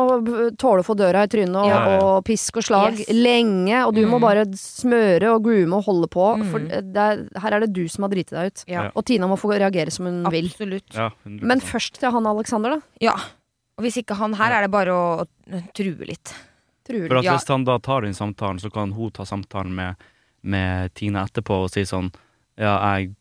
tåle 0.59 0.83
å 0.83 0.87
få 0.87 0.97
døra 0.99 1.23
i 1.23 1.31
trynet 1.31 1.55
og, 1.55 1.69
Ja, 1.71 1.79
ja. 1.87 1.99
og 2.03 2.25
pisk 2.27 2.59
og 2.59 2.67
slag 2.67 2.99
Yes. 2.99 3.13
lenge, 3.15 3.85
og 3.87 3.95
du 3.95 4.01
må 4.07 4.19
Mm. 4.19 4.25
bare 4.27 4.45
smøre 4.59 5.31
og 5.37 5.45
groome 5.47 5.79
og 5.79 5.85
holde 5.87 6.09
på. 6.11 6.27
Mm. 6.41 6.47
For 6.51 6.59
det 6.83 7.05
er, 7.05 7.23
her 7.45 7.57
er 7.57 7.61
det 7.61 7.73
du 7.77 7.85
som 7.89 8.03
har 8.09 8.11
driti 8.11 8.35
deg 8.35 8.51
ut. 8.51 8.65
Ja. 8.67 8.89
Og 8.95 9.05
Tina 9.07 9.29
må 9.31 9.39
få 9.39 9.53
reagere 9.55 9.91
som 9.95 10.07
hun 10.11 10.25
vil. 10.35 10.51
Absolutt. 10.51 10.95
Ja, 10.99 11.11
Men 11.25 11.61
først 11.61 12.01
til 12.03 12.11
han 12.11 12.27
Alexander, 12.27 12.71
da. 12.71 12.81
Ja. 13.01 13.15
Og 13.79 13.85
hvis 13.87 13.97
ikke 14.03 14.17
han 14.19 14.35
her, 14.35 14.53
er 14.59 14.67
det 14.67 14.73
bare 14.75 14.91
å, 14.93 15.23
å 15.25 15.63
true 15.79 16.05
litt. 16.11 16.35
True, 16.85 17.07
For 17.07 17.21
at 17.23 17.25
Ja. 17.25 17.37
Hvis 17.39 17.47
han 17.49 17.65
da 17.65 17.79
tar 17.79 18.03
den 18.03 18.13
samtalen, 18.19 18.59
så 18.61 18.69
kan 18.73 18.91
hun 18.93 19.11
ta 19.15 19.23
samtalen 19.25 19.73
med, 19.79 19.95
med 20.43 20.93
Tina 20.99 21.23
etterpå 21.29 21.63
og 21.65 21.71
si 21.71 21.87
sånn 21.87 22.11
Ja, 22.59 22.75
jeg 22.99 23.15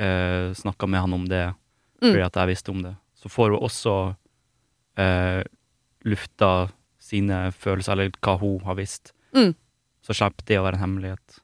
uh, 0.00 0.54
snakka 0.56 0.88
med 0.88 1.00
han 1.00 1.12
om 1.12 1.26
det 1.28 1.54
Mm. 2.00 2.14
fordi 2.14 2.22
at 2.24 2.32
jeg 2.40 2.48
visste 2.48 2.70
om 2.72 2.78
det. 2.82 2.94
Så 3.14 3.28
får 3.28 3.50
hun 3.52 3.60
også 3.60 4.16
eh, 4.96 5.42
lufta 6.08 6.70
sine 6.98 7.50
følelser, 7.52 7.92
eller 7.92 8.10
hva 8.24 8.38
hun 8.40 8.60
har 8.64 8.74
visst. 8.78 9.12
Mm. 9.36 9.50
Så 10.00 10.14
slipper 10.16 10.46
det 10.48 10.56
å 10.56 10.64
være 10.64 10.78
en 10.78 10.84
hemmelighet. 10.86 11.36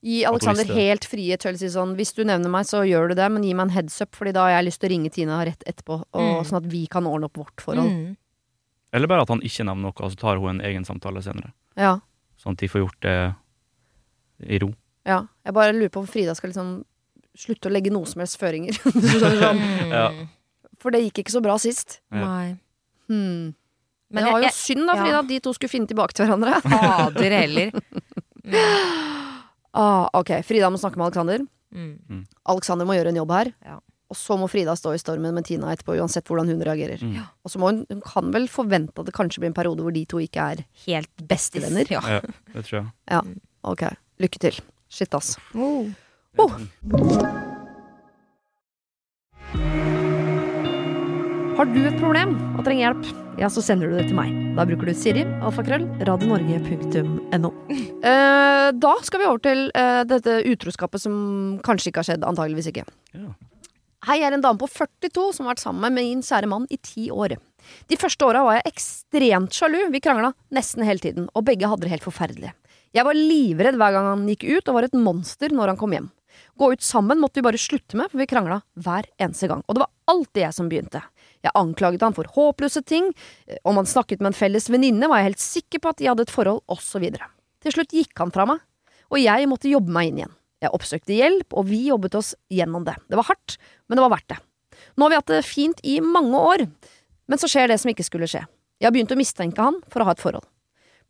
Gi 0.00 0.22
Alexander 0.24 0.64
helt 0.72 1.04
frie 1.04 1.36
til 1.36 1.52
å 1.52 1.58
si 1.60 1.68
sånn 1.68 1.92
Hvis 1.98 2.14
du 2.16 2.22
nevner 2.24 2.48
meg, 2.48 2.64
så 2.64 2.80
gjør 2.88 3.10
du 3.12 3.14
det, 3.18 3.26
men 3.30 3.42
gi 3.44 3.52
meg 3.52 3.66
en 3.68 3.74
heads 3.76 4.00
up, 4.00 4.16
Fordi 4.16 4.32
da 4.32 4.46
har 4.46 4.54
jeg 4.54 4.64
lyst 4.70 4.80
til 4.80 4.88
å 4.88 4.92
ringe 4.94 5.10
Tina 5.12 5.44
rett 5.44 5.62
etterpå, 5.68 5.98
og, 6.14 6.20
Mm. 6.40 6.44
sånn 6.48 6.56
at 6.64 6.70
vi 6.72 6.86
kan 6.86 7.04
ordne 7.04 7.24
opp 7.28 7.36
vårt 7.36 7.60
forhold. 7.60 7.90
Mm. 7.92 8.16
Eller 8.94 9.06
bare 9.06 9.22
at 9.22 9.28
han 9.28 9.42
ikke 9.42 9.66
nevner 9.68 9.82
noe, 9.82 9.92
og 10.00 10.10
så 10.12 10.16
tar 10.16 10.38
hun 10.40 10.48
en 10.58 10.64
egen 10.64 10.84
samtale 10.88 11.20
senere. 11.22 11.52
Ja, 11.76 11.98
Sånn 12.40 12.52
at 12.52 12.58
de 12.64 12.68
får 12.68 12.80
gjort 12.88 13.00
det 13.02 13.34
i 14.48 14.58
ro. 14.58 14.72
ja. 15.04 15.26
Jeg 15.44 15.52
bare 15.52 15.72
lurer 15.74 15.90
på 15.90 16.00
om 16.00 16.06
Frida 16.06 16.34
skal 16.34 16.50
liksom 16.50 16.84
slutte 17.40 17.70
å 17.70 17.72
legge 17.72 17.92
noe 17.94 18.08
som 18.08 18.22
helst 18.22 18.38
føringer. 18.40 18.76
sånn. 19.22 19.62
Mm. 19.62 19.94
Ja. 19.94 20.06
For 20.80 20.94
det 20.94 21.02
gikk 21.06 21.24
ikke 21.24 21.34
så 21.36 21.42
bra 21.44 21.56
sist. 21.60 22.00
Nei. 22.14 22.56
Hmm. 23.10 23.52
Men 24.10 24.26
det 24.26 24.32
var 24.32 24.42
jo 24.42 24.48
jeg, 24.48 24.56
synd 24.56 24.88
da, 24.88 24.96
ja. 24.96 25.04
Frida, 25.04 25.18
at 25.22 25.28
de 25.30 25.38
to 25.44 25.52
skulle 25.54 25.70
finne 25.70 25.90
tilbake 25.90 26.16
til 26.16 26.26
hverandre. 26.26 26.56
fader 26.66 27.36
heller. 27.36 27.70
Ah, 29.70 30.08
ok, 30.18 30.32
Frida 30.46 30.70
må 30.72 30.80
snakke 30.82 30.98
med 30.98 31.10
Alexander. 31.10 31.44
Mm. 31.70 32.24
Alexander 32.50 32.88
må 32.88 32.96
gjøre 32.96 33.12
en 33.12 33.20
jobb 33.20 33.34
her. 33.36 33.52
Ja. 33.62 33.76
Og 34.10 34.18
så 34.18 34.34
må 34.34 34.48
Frida 34.50 34.74
stå 34.74 34.96
i 34.96 34.98
stormen 34.98 35.36
med 35.36 35.46
Tina 35.46 35.70
etterpå, 35.70 35.94
uansett 36.02 36.26
hvordan 36.26 36.50
hun 36.50 36.64
reagerer. 36.66 36.98
Mm. 37.06 37.12
Ja. 37.20 37.28
Og 37.46 37.52
så 37.52 37.60
må 37.62 37.70
hun, 37.70 37.84
hun 37.92 38.02
kan 38.02 38.32
vel 38.34 38.48
forvente 38.50 38.98
at 38.98 39.06
det 39.06 39.14
kanskje 39.14 39.44
blir 39.44 39.52
en 39.52 39.58
periode 39.60 39.86
hvor 39.86 39.94
de 39.94 40.02
to 40.10 40.18
ikke 40.24 40.48
er 40.56 40.64
Helt 40.88 41.26
Bestevenner? 41.30 41.86
Ja. 41.94 42.02
Ja, 42.16 42.20
det 42.56 42.66
tror 42.66 42.80
jeg. 42.80 43.38
Ok, 43.70 43.86
lykke 44.18 44.42
til. 44.42 44.58
Shit, 44.90 45.14
ass. 45.14 45.36
Oh. 45.54 45.86
Oh. 46.38 46.52
Har 51.58 51.66
du 51.68 51.80
et 51.82 51.96
problem 51.98 52.36
og 52.54 52.62
trenger 52.64 52.84
hjelp, 52.84 53.08
ja, 53.40 53.48
så 53.52 53.62
sender 53.64 53.90
du 53.90 53.96
det 53.98 54.06
til 54.08 54.16
meg. 54.16 54.30
Da 54.56 54.64
bruker 54.68 54.88
du 54.88 54.94
Siri, 54.96 55.24
alfakrøll, 55.42 55.86
radionorge.no. 56.08 57.54
Eh, 58.00 58.68
da 58.80 58.90
skal 59.04 59.20
vi 59.20 59.26
over 59.28 59.40
til 59.44 59.58
eh, 59.76 60.02
dette 60.08 60.38
utroskapet 60.48 61.02
som 61.02 61.14
kanskje 61.66 61.90
ikke 61.90 62.00
har 62.00 62.06
skjedd, 62.08 62.22
antageligvis 62.24 62.70
ikke. 62.70 62.84
Ja. 63.12 63.32
Hei, 64.06 64.16
jeg 64.22 64.30
er 64.30 64.36
en 64.38 64.44
dame 64.44 64.56
på 64.60 64.68
42 64.72 65.26
som 65.36 65.44
har 65.44 65.52
vært 65.52 65.62
sammen 65.64 65.84
med 65.84 65.98
min 65.98 66.22
kjære 66.24 66.48
mann 66.48 66.64
i 66.72 66.78
ti 66.80 67.10
år. 67.12 67.34
De 67.92 67.98
første 68.00 68.24
åra 68.24 68.44
var 68.46 68.56
jeg 68.56 68.72
ekstremt 68.72 69.52
sjalu, 69.52 69.82
vi 69.92 70.00
krangla 70.00 70.32
nesten 70.56 70.86
hele 70.88 71.02
tiden, 71.02 71.28
og 71.34 71.44
begge 71.50 71.68
hadde 71.68 71.84
det 71.84 71.92
helt 71.92 72.06
forferdelig. 72.06 72.54
Jeg 72.96 73.06
var 73.06 73.18
livredd 73.18 73.76
hver 73.82 73.98
gang 73.98 74.08
han 74.14 74.24
gikk 74.32 74.48
ut, 74.48 74.70
og 74.70 74.78
var 74.78 74.88
et 74.88 74.96
monster 74.96 75.52
når 75.52 75.74
han 75.74 75.82
kom 75.82 75.98
hjem. 75.98 76.08
Gå 76.58 76.72
ut 76.72 76.82
sammen 76.82 77.20
måtte 77.20 77.40
vi 77.40 77.46
bare 77.46 77.60
slutte 77.60 77.98
med, 77.98 78.10
for 78.10 78.20
vi 78.20 78.28
krangla 78.30 78.60
hver 78.80 79.08
eneste 79.20 79.48
gang, 79.50 79.62
og 79.66 79.76
det 79.76 79.84
var 79.84 79.92
alltid 80.12 80.42
jeg 80.44 80.56
som 80.56 80.70
begynte. 80.70 81.02
Jeg 81.44 81.56
anklaget 81.56 82.02
han 82.04 82.16
for 82.16 82.28
håpløse 82.34 82.82
ting, 82.84 83.12
eh, 83.46 83.60
om 83.64 83.78
han 83.80 83.88
snakket 83.88 84.20
med 84.20 84.32
en 84.32 84.40
felles 84.40 84.68
venninne, 84.72 85.08
var 85.08 85.22
jeg 85.22 85.30
helt 85.30 85.44
sikker 85.44 85.80
på 85.80 85.92
at 85.92 86.00
de 86.00 86.10
hadde 86.10 86.26
et 86.26 86.34
forhold, 86.34 86.62
osv. 86.68 87.06
Til 87.60 87.76
slutt 87.76 87.96
gikk 87.96 88.12
han 88.20 88.34
fra 88.34 88.46
meg, 88.50 88.60
og 89.10 89.22
jeg 89.22 89.48
måtte 89.48 89.70
jobbe 89.70 89.92
meg 89.94 90.10
inn 90.10 90.22
igjen. 90.22 90.36
Jeg 90.60 90.74
oppsøkte 90.76 91.16
hjelp, 91.16 91.56
og 91.56 91.68
vi 91.70 91.86
jobbet 91.88 92.16
oss 92.18 92.34
gjennom 92.52 92.84
det. 92.84 92.98
Det 93.08 93.16
var 93.16 93.30
hardt, 93.30 93.56
men 93.88 93.96
det 93.96 94.04
var 94.04 94.12
verdt 94.12 94.32
det. 94.34 94.40
Nå 94.96 95.06
har 95.06 95.12
vi 95.12 95.20
hatt 95.20 95.32
det 95.32 95.44
fint 95.48 95.80
i 95.86 96.00
mange 96.04 96.36
år, 96.36 96.66
men 97.30 97.40
så 97.40 97.48
skjer 97.48 97.70
det 97.70 97.80
som 97.80 97.92
ikke 97.92 98.04
skulle 98.04 98.28
skje. 98.28 98.44
Jeg 98.80 98.88
har 98.88 98.94
begynt 98.96 99.12
å 99.12 99.18
mistenke 99.18 99.60
han 99.64 99.78
for 99.92 100.02
å 100.02 100.08
ha 100.08 100.16
et 100.16 100.22
forhold. 100.22 100.44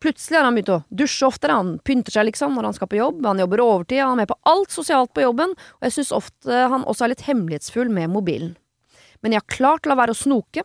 Plutselig 0.00 0.38
har 0.38 0.46
han 0.48 0.56
begynt 0.56 0.72
å 0.72 0.78
dusje 0.96 1.26
oftere, 1.28 1.58
han 1.58 1.74
pynter 1.84 2.14
seg 2.14 2.24
liksom 2.30 2.54
når 2.56 2.70
han 2.70 2.76
skal 2.78 2.88
på 2.88 2.96
jobb, 2.96 3.20
han 3.28 3.42
jobber 3.42 3.60
overtid, 3.60 4.00
han 4.00 4.14
er 4.14 4.22
med 4.22 4.30
på 4.30 4.38
alt 4.48 4.72
sosialt 4.72 5.12
på 5.12 5.26
jobben, 5.26 5.52
og 5.52 5.84
jeg 5.84 5.92
synes 5.98 6.12
ofte 6.16 6.60
han 6.72 6.86
også 6.88 7.04
er 7.04 7.12
litt 7.12 7.26
hemmelighetsfull 7.26 7.92
med 7.92 8.08
mobilen. 8.14 8.54
Men 9.20 9.36
jeg 9.36 9.42
har 9.42 9.52
klart 9.52 9.84
å 9.84 9.92
la 9.92 9.98
være 10.00 10.14
å 10.16 10.20
snoke, 10.22 10.64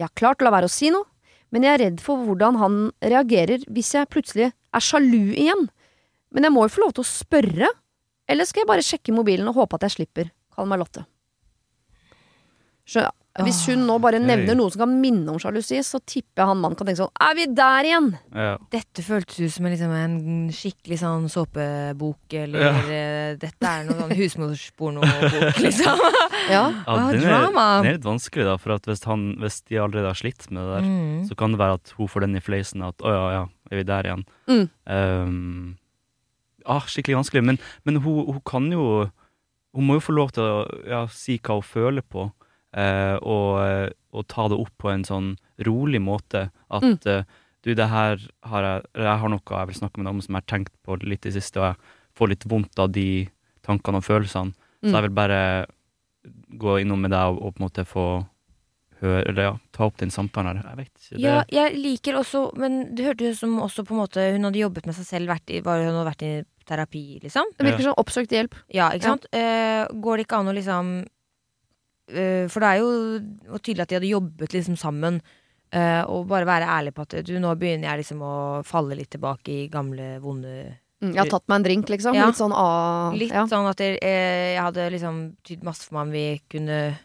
jeg 0.00 0.06
har 0.06 0.14
klart 0.16 0.40
å 0.40 0.48
la 0.48 0.54
være 0.54 0.70
å 0.70 0.72
si 0.72 0.88
noe, 0.94 1.04
men 1.52 1.66
jeg 1.66 1.74
er 1.74 1.82
redd 1.84 2.00
for 2.00 2.24
hvordan 2.24 2.56
han 2.56 2.80
reagerer 3.04 3.66
hvis 3.68 3.92
jeg 3.98 4.08
plutselig 4.08 4.48
er 4.48 4.84
sjalu 4.86 5.34
igjen. 5.34 5.66
Men 6.32 6.46
jeg 6.46 6.54
må 6.54 6.64
jo 6.64 6.72
få 6.72 6.84
lov 6.86 6.92
til 6.96 7.04
å 7.04 7.10
spørre, 7.10 7.68
eller 8.30 8.48
skal 8.48 8.62
jeg 8.62 8.70
bare 8.70 8.86
sjekke 8.86 9.12
mobilen 9.12 9.50
og 9.50 9.58
håpe 9.58 9.76
at 9.76 9.88
jeg 9.88 9.98
slipper? 9.98 10.30
Kall 10.54 10.70
meg 10.70 10.80
Lotte. 10.80 11.02
Skjø- 12.88 13.10
Hvis 13.38 13.60
hun 13.70 13.84
nå 13.86 13.94
bare 14.02 14.18
nevner 14.18 14.56
noe 14.58 14.72
som 14.74 14.80
kan 14.82 14.94
minne 15.00 15.30
om 15.30 15.36
sjalusi, 15.38 15.78
så 15.86 16.00
tipper 16.02 16.42
jeg 16.42 16.48
han 16.50 16.58
mannen 16.58 16.74
kan 16.76 16.88
tenke 16.88 16.98
sånn 16.98 17.12
Er 17.22 17.36
vi 17.38 17.44
der 17.54 17.86
igjen? 17.86 18.08
Ja. 18.34 18.56
Dette 18.74 19.04
føltes 19.06 19.38
ut 19.38 19.52
som 19.54 19.68
en, 19.68 19.72
liksom, 19.76 19.92
en 19.94 20.48
skikkelig 20.50 20.98
sånn 20.98 21.28
såpebok, 21.30 22.34
eller 22.34 22.60
Ja. 22.66 22.72
eh, 22.90 23.36
dette 23.38 23.62
er 23.70 23.84
noe 23.86 24.00
sånn 24.00 24.16
husmorspornobok, 24.18 25.60
liksom. 25.66 26.02
Ja. 26.50 26.50
Ja, 26.50 26.64
Ah, 26.88 27.12
den, 27.12 27.22
er, 27.22 27.28
drama. 27.28 27.66
den 27.84 27.86
er 27.92 27.96
litt 28.00 28.08
vanskelig, 28.08 28.44
da, 28.50 28.56
for 28.58 28.74
at 28.74 28.82
hvis, 28.90 29.04
han, 29.06 29.36
hvis 29.38 29.60
de 29.70 29.78
allerede 29.78 30.10
har 30.10 30.18
slitt 30.18 30.50
med 30.50 30.64
det 30.66 30.74
der, 30.74 30.88
Mm. 30.90 31.28
så 31.30 31.36
kan 31.38 31.52
det 31.54 31.60
være 31.62 31.78
at 31.78 31.94
hun 31.96 32.08
får 32.10 32.20
den 32.26 32.34
i 32.36 32.40
fleisen 32.42 32.82
at 32.82 32.98
å 33.06 33.14
ja, 33.14 33.24
ja, 33.36 33.44
er 33.70 33.76
vi 33.76 33.84
der 33.86 34.02
igjen? 34.10 34.24
Mm. 34.50 34.66
Um, 34.90 35.76
ah, 36.66 36.80
skikkelig 36.90 37.20
vanskelig. 37.22 37.44
Men, 37.46 37.58
men 37.86 38.02
hun, 38.02 38.24
hun 38.26 38.40
kan 38.44 38.66
jo 38.74 39.10
Hun 39.72 39.86
må 39.86 39.94
jo 39.94 40.00
få 40.02 40.12
lov 40.16 40.32
til 40.34 40.42
å 40.42 40.66
ja, 40.90 41.04
si 41.14 41.36
hva 41.38 41.60
hun 41.60 41.62
føler 41.62 42.02
på, 42.02 42.24
og, 43.22 43.60
eh, 43.66 43.90
og 44.12 44.26
ta 44.28 44.48
det 44.48 44.58
opp 44.58 44.70
på 44.78 44.90
en 44.92 45.02
sånn 45.04 45.36
rolig 45.66 46.00
måte. 46.00 46.50
At 46.70 46.82
Mm. 46.82 46.98
eh, 47.06 47.24
du, 47.62 47.74
det 47.74 47.88
her 47.90 48.16
har 48.44 48.62
jeg 48.62 48.82
Jeg 48.94 49.18
har 49.20 49.28
noe 49.28 49.40
jeg 49.44 49.66
vil 49.68 49.74
snakke 49.80 49.98
med 49.98 50.06
deg 50.06 50.14
om 50.14 50.20
som 50.22 50.34
jeg 50.34 50.42
har 50.42 50.58
tenkt 50.58 50.72
på 50.86 50.96
litt 51.02 51.26
i 51.26 51.30
det 51.30 51.42
siste, 51.42 51.56
og 51.60 51.74
jeg 51.74 51.76
får 52.16 52.28
litt 52.28 52.44
vondt 52.48 52.78
av 52.78 52.92
de 52.92 53.28
tankene 53.62 53.96
og 54.00 54.04
følelsene. 54.04 54.54
Mm. 54.82 54.90
Så 54.90 54.92
jeg 54.94 55.02
vil 55.02 55.10
bare 55.18 55.66
gå 56.58 56.80
innom 56.80 57.00
med 57.00 57.10
deg 57.12 57.20
og, 57.32 57.42
og 57.42 57.54
på 57.54 57.60
en 57.60 57.66
måte 57.68 57.84
få 57.88 58.04
høre 59.00 59.22
Eller 59.30 59.42
ja, 59.42 59.52
ta 59.72 59.86
opp 59.86 59.96
den 59.96 60.10
samtalen 60.12 60.58
her. 60.60 60.66
Jeg 60.70 60.76
vet 60.76 60.90
ikke. 61.00 61.16
Det, 61.16 61.20
Ja, 61.24 61.44
jeg 61.48 61.76
liker 61.80 62.18
også 62.20 62.42
Men 62.60 62.94
det 62.94 63.06
hørtes 63.06 63.36
ut 63.36 63.40
som 63.40 63.54
også 63.64 63.84
på 63.88 63.94
en 63.96 64.00
måte 64.02 64.26
hun 64.34 64.44
hadde 64.44 64.60
jobbet 64.60 64.84
med 64.86 64.94
seg 64.94 65.06
selv, 65.08 65.28
vært 65.32 65.48
i, 65.50 65.60
var, 65.64 65.80
hun 65.80 65.94
hadde 65.96 66.10
vært 66.10 66.22
i 66.26 66.44
terapi, 66.68 67.20
liksom. 67.22 67.44
Det 67.56 67.64
virker 67.66 67.82
som 67.88 67.94
oppsøkt 67.98 68.30
hjelp. 68.30 68.52
Ja, 68.70 68.90
ikke 68.92 69.02
Ja. 69.02 69.14
sant? 69.16 69.24
Eh, 69.32 69.86
går 70.04 70.16
det 70.20 70.26
ikke 70.28 70.38
an 70.38 70.46
å 70.52 70.54
liksom 70.54 70.90
eh, 71.00 71.08
For 72.50 72.60
det 72.60 72.68
er 72.70 72.78
jo 72.80 73.58
tydelig 73.60 73.82
at 73.86 73.88
de 73.92 73.98
hadde 74.00 74.10
jobbet 74.10 74.52
liksom 74.56 74.76
sammen. 74.80 75.20
eh, 75.72 76.02
og 76.10 76.26
bare 76.26 76.46
være 76.48 76.66
ærlig 76.66 76.92
på 76.96 77.02
at 77.06 77.14
du, 77.24 77.36
nå 77.38 77.52
begynner 77.56 77.92
jeg 77.92 78.00
liksom 78.02 78.22
å 78.26 78.34
falle 78.66 78.96
litt 78.98 79.10
tilbake 79.14 79.48
i 79.64 79.68
gamle, 79.70 80.16
vonde 80.20 80.76
Mm, 81.00 81.14
jeg 81.14 81.22
har 81.22 81.30
tatt 81.32 81.46
meg 81.48 81.56
en 81.56 81.62
drink, 81.64 81.88
liksom. 81.88 82.12
Ja. 82.14 82.26
Litt 82.28 82.36
sånn 82.36 82.52
ah, 82.52 83.08
Litt 83.16 83.30
ja. 83.32 83.46
sånn 83.48 83.64
at 83.70 83.78
jeg, 83.80 83.94
eh, 84.04 84.50
jeg 84.52 84.60
hadde 84.60 84.90
liksom 84.92 85.20
tydd 85.48 85.62
masse 85.64 85.86
for 85.88 85.94
meg 85.96 86.02
om 86.02 86.10
vi 86.12 86.24
kunne 86.52 86.98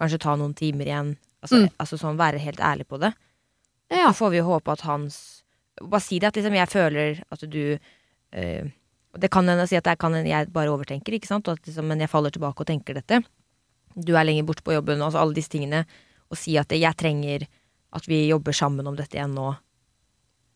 kanskje 0.00 0.18
ta 0.24 0.36
noen 0.40 0.54
timer 0.56 0.86
igjen. 0.88 1.10
Altså, 1.42 1.58
Mm. 1.60 1.68
altså 1.76 1.98
sånn 2.00 2.16
være 2.16 2.38
helt 2.40 2.60
ærlig 2.64 2.86
på 2.88 2.98
det. 2.98 3.12
ja. 3.90 4.08
Så 4.08 4.14
får 4.24 4.30
vi 4.30 4.38
jo 4.38 4.44
håpe 4.48 4.72
at 4.72 4.80
hans 4.88 5.42
Bare 5.82 6.00
si 6.00 6.18
det 6.18 6.28
at 6.28 6.34
liksom 6.36 6.54
jeg 6.54 6.68
føler 6.68 7.22
at 7.30 7.40
du 7.50 7.78
eh, 8.32 8.64
Det 9.18 9.30
kan 9.30 9.44
hende 9.46 9.64
å 9.64 9.68
si 9.68 9.76
at 9.76 9.84
jeg, 9.84 9.98
kan 9.98 10.14
jeg 10.14 10.48
bare 10.50 10.70
overtenker, 10.72 11.12
ikke 11.12 11.26
sant? 11.28 11.46
At 11.48 11.60
liksom, 11.66 11.84
men 11.84 12.00
jeg 12.00 12.08
faller 12.08 12.30
tilbake 12.30 12.60
og 12.60 12.66
tenker 12.66 12.94
dette. 12.94 13.20
Du 13.96 14.14
er 14.16 14.24
lenger 14.24 14.44
borte 14.48 14.62
på 14.64 14.72
jobben, 14.76 15.02
altså 15.02 15.20
alle 15.22 15.34
disse 15.36 15.50
tingene. 15.52 15.84
Og 16.30 16.38
si 16.40 16.56
at 16.60 16.68
jeg 16.72 16.96
trenger 16.96 17.46
at 17.92 18.06
vi 18.08 18.26
jobber 18.28 18.52
sammen 18.56 18.86
om 18.88 18.96
dette 18.96 19.18
igjen 19.18 19.34
nå. 19.36 19.50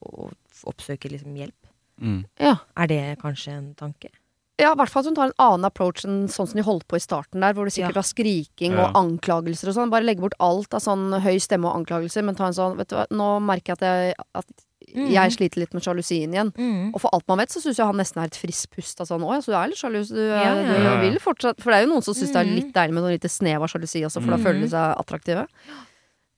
Og 0.06 0.32
oppsøker 0.68 1.10
liksom 1.12 1.34
hjelp. 1.36 1.58
mm. 2.00 2.22
ja. 2.40 2.54
Er 2.76 2.86
det 2.88 3.00
kanskje 3.22 3.52
en 3.56 3.74
tanke? 3.74 4.08
Ja, 4.56 4.70
i 4.72 4.76
hvert 4.80 4.88
fall 4.88 5.02
at 5.04 5.08
hun 5.10 5.16
tar 5.18 5.28
en 5.28 5.36
annen 5.44 5.68
approach 5.68 6.04
enn 6.08 6.28
sånn 6.32 6.48
som 6.48 6.56
de 6.56 6.64
holdt 6.64 6.86
på 6.88 6.96
i 6.96 7.02
starten 7.04 7.42
der, 7.44 7.52
hvor 7.52 7.68
det 7.68 7.74
sikkert 7.74 7.92
Ja. 7.96 8.00
var 8.00 8.08
skriking 8.08 8.72
Ja. 8.72 8.86
og 8.86 8.94
anklagelser 8.96 9.68
og 9.68 9.74
sånn. 9.76 9.90
Bare 9.92 10.04
legge 10.04 10.22
bort 10.24 10.36
alt 10.40 10.72
av 10.72 10.80
sånn 10.80 11.12
høy 11.20 11.36
stemme 11.38 11.68
og 11.68 11.76
anklagelser, 11.84 12.24
men 12.24 12.34
ta 12.38 12.46
en 12.46 12.56
sånn 12.56 12.76
Vet 12.78 12.88
du 12.88 12.96
hva, 12.96 13.04
nå 13.10 13.28
merker 13.44 13.76
jeg 13.76 13.76
at 13.76 13.84
jeg, 13.84 14.14
at 14.34 14.65
Mm. 14.94 15.08
jeg 15.10 15.32
sliter 15.34 15.58
litt 15.60 15.72
med 15.74 15.82
sjalusien 15.82 16.30
igjen. 16.32 16.52
Og 16.94 17.00
for 17.02 17.10
alt 17.12 17.26
man 17.28 17.38
vet, 17.38 17.50
så 17.50 17.60
syns 17.60 17.76
jeg 17.80 17.86
han 17.86 17.96
nesten 17.98 18.22
er 18.22 18.26
et 18.30 18.38
friskt 18.38 18.70
pust 18.70 19.00
av 19.02 19.06
sånn 19.08 19.20
Å 19.26 19.32
ja, 19.34 19.40
så 19.42 19.50
du 19.52 19.56
er 19.58 19.68
litt 19.72 19.80
sjalu, 19.80 19.98
du, 20.08 20.20
Ja, 20.28 20.54
ja, 20.54 20.94
du 20.96 21.02
vil 21.02 21.18
fortsatt 21.18 21.58
For 21.60 21.70
det 21.72 21.80
er 21.80 21.86
jo 21.86 21.92
noen 21.92 22.02
som 22.06 22.14
syns 22.14 22.32
det 22.32 22.40
er 22.40 22.46
Mm. 22.46 22.54
litt 22.54 22.72
deilig 22.72 22.94
med 22.94 23.02
noe 23.02 23.12
lite 23.18 23.28
snev 23.28 23.60
av 23.62 23.68
sjalusi 23.68 24.04
også, 24.06 24.22
for 24.22 24.30
da 24.30 24.36
Mm. 24.38 24.44
føler 24.46 24.60
de 24.62 24.68
seg 24.68 24.96
attraktive. 24.96 25.46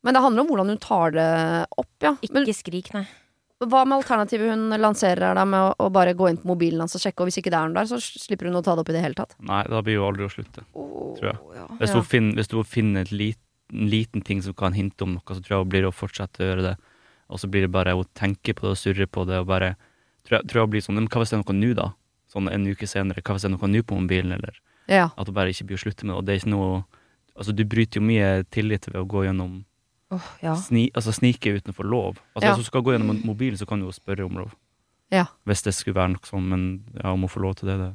Men 0.03 0.14
det 0.14 0.22
handler 0.22 0.40
om 0.40 0.49
hvordan 0.49 0.68
hun 0.68 0.78
tar 0.78 1.11
det 1.11 1.66
opp, 1.76 1.90
ja. 2.01 2.16
Men 2.32 2.44
Ikke 2.46 2.55
skrik, 2.57 2.94
nei. 2.94 3.07
hva 3.61 3.84
med 3.86 3.99
alternativet 4.03 4.49
hun 4.49 4.70
lanserer 4.80 5.18
her, 5.28 5.34
da, 5.34 5.44
med 5.44 5.59
å, 5.61 5.74
å 5.86 5.92
bare 5.92 6.14
gå 6.14 6.28
inn 6.30 6.38
på 6.38 6.46
mobilen 6.46 6.78
hans 6.80 6.94
og 6.94 7.01
sjekke, 7.03 7.20
og 7.20 7.26
hvis 7.28 7.38
ikke 7.42 7.51
det 7.51 7.59
er 7.59 7.68
noe 7.68 7.74
der, 7.74 7.90
så 7.90 7.99
slipper 8.01 8.46
hun 8.46 8.55
å 8.55 8.62
ta 8.64 8.74
det 8.76 8.80
opp 8.84 8.88
i 8.90 8.92
det 8.94 9.03
hele 9.03 9.14
tatt? 9.18 9.34
Nei, 9.42 9.62
da 9.68 9.82
blir 9.82 9.99
hun 9.99 10.09
aldri 10.14 10.24
å 10.24 10.30
slutte. 10.32 10.62
Tror 10.72 11.32
jeg. 11.34 11.38
Hvis, 11.80 11.88
Ja. 11.90 11.94
hun 11.94 12.03
finner, 12.05 12.34
hvis 12.38 12.51
hun 12.53 12.64
finner 12.64 13.01
et 13.03 13.11
lit, 13.12 13.38
en 13.72 13.90
liten 13.90 14.22
ting 14.24 14.40
som 14.40 14.55
kan 14.55 14.72
hinte 14.72 15.03
om 15.03 15.14
noe, 15.14 15.22
så 15.26 15.42
tror 15.42 15.49
jeg 15.49 15.59
hun 15.59 15.68
blir 15.68 15.82
å 15.84 15.92
fortsette 15.92 16.38
å 16.40 16.46
gjøre 16.55 16.62
det. 16.62 16.76
Og 17.29 17.41
så 17.41 17.49
blir 17.51 17.66
det 17.66 17.72
bare 17.72 17.95
å 17.97 18.05
tenke 18.16 18.55
på 18.57 18.64
det 18.66 18.70
og 18.74 18.81
surre 18.81 19.07
på 19.07 19.24
det, 19.29 19.39
og 19.43 19.49
bare 19.51 19.74
tror 20.26 20.39
jeg, 20.41 20.49
tror 20.49 20.62
jeg 20.62 20.70
blir 20.74 20.85
sånn 20.85 20.95
Men 20.97 21.09
hva 21.09 21.20
hvis 21.22 21.31
det 21.33 21.39
er 21.39 21.45
noe 21.45 21.59
nå, 21.59 21.74
da? 21.76 21.91
Sånn 22.33 22.49
en 22.53 22.66
uke 22.68 22.89
senere. 22.89 23.22
Hva 23.24 23.37
hvis 23.37 23.45
det 23.45 23.51
er 23.51 23.57
noe 23.57 23.68
nå 23.72 23.83
på 23.85 23.99
mobilen, 24.01 24.33
eller 24.33 24.61
Ja. 24.89 25.11
at 25.16 25.26
hun 25.26 25.35
bare 25.35 25.53
ikke 25.53 25.66
blir 25.68 25.76
å 25.76 25.85
slutte 25.85 26.05
med 26.05 26.14
det. 26.14 26.18
Og 26.18 26.24
det 26.26 26.33
er 26.35 26.41
ikke 26.43 26.55
noe 26.57 26.85
Altså, 27.39 27.53
du 27.55 27.62
bryter 27.64 28.01
jo 28.01 28.03
mye 28.03 28.43
tillit 28.51 28.89
ved 28.89 28.97
å 28.99 29.07
gå 29.07 29.20
gjennom 29.22 29.64
oh, 30.11 30.24
ja. 30.43 30.57
sni, 30.59 30.89
Altså 30.91 31.12
snike 31.14 31.53
uten 31.55 31.70
å 31.70 31.76
få 31.76 31.85
lov. 31.87 32.16
Altså 32.35 32.49
Ja. 32.49 32.51
Hvis 32.51 32.64
hun 32.64 32.70
skal 32.72 32.83
gå 32.83 32.97
gjennom 32.97 33.20
mobilen, 33.24 33.57
så 33.57 33.66
kan 33.68 33.79
du 33.79 33.87
jo 33.87 33.93
spørre 33.95 34.26
om 34.26 34.35
lov. 34.41 34.57
Ja. 35.12 35.26
Hvis 35.47 35.62
det 35.62 35.74
skulle 35.76 35.95
være 35.95 36.16
noe 36.16 36.26
sånn, 36.26 36.49
men 36.51 36.64
ja, 36.99 37.12
om 37.12 37.20
hun 37.20 37.29
får 37.31 37.45
lov 37.45 37.55
til 37.61 37.68
det, 37.70 37.79
det 37.79 37.93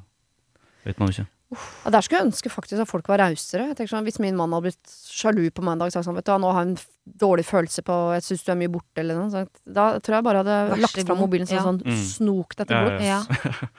vet 0.85 0.99
man 0.99 1.11
jo 1.11 1.17
ikke. 1.17 1.27
Ja, 1.85 1.89
der 1.91 2.01
skulle 2.01 2.19
jeg 2.21 2.27
ønske 2.31 2.49
faktisk 2.51 2.81
at 2.81 2.87
folk 2.89 3.07
var 3.07 3.17
rausere. 3.19 3.75
Sånn, 3.87 4.03
Hvis 4.05 4.19
min 4.19 4.35
mann 4.35 4.51
hadde 4.51 4.63
blitt 4.69 4.93
sjalu 5.09 5.49
på 5.51 5.61
meg 5.63 5.73
en 5.73 5.79
dag 5.79 5.87
og 5.87 5.93
sagt 5.93 6.05
sånn 6.07 6.15
Vet 6.15 6.25
du 6.25 6.37
nå 6.37 6.51
har 6.53 6.63
jeg 6.65 6.71
en 6.73 7.17
dårlig 7.19 7.45
følelse 7.45 7.83
på 7.83 7.97
Jeg 8.15 8.23
syns 8.23 8.43
du 8.45 8.51
er 8.51 8.55
mye 8.61 8.71
borte, 8.73 8.97
eller 9.03 9.15
noe 9.15 9.29
sånt. 9.31 9.51
Da 9.65 9.99
tror 9.99 10.15
jeg 10.19 10.23
bare 10.23 10.41
jeg 10.41 10.45
hadde 10.45 10.69
Vær 10.75 10.81
lagt 10.85 11.05
fram 11.07 11.17
mobilen 11.23 11.47
sånn, 11.47 11.57
Ja. 11.57 11.63
sånn 11.63 11.81
Mm. 11.83 12.03
Snok 12.13 12.55
dette 12.55 12.73
bort. 12.83 13.01
Ja, 13.01 13.23
ja. 13.23 13.23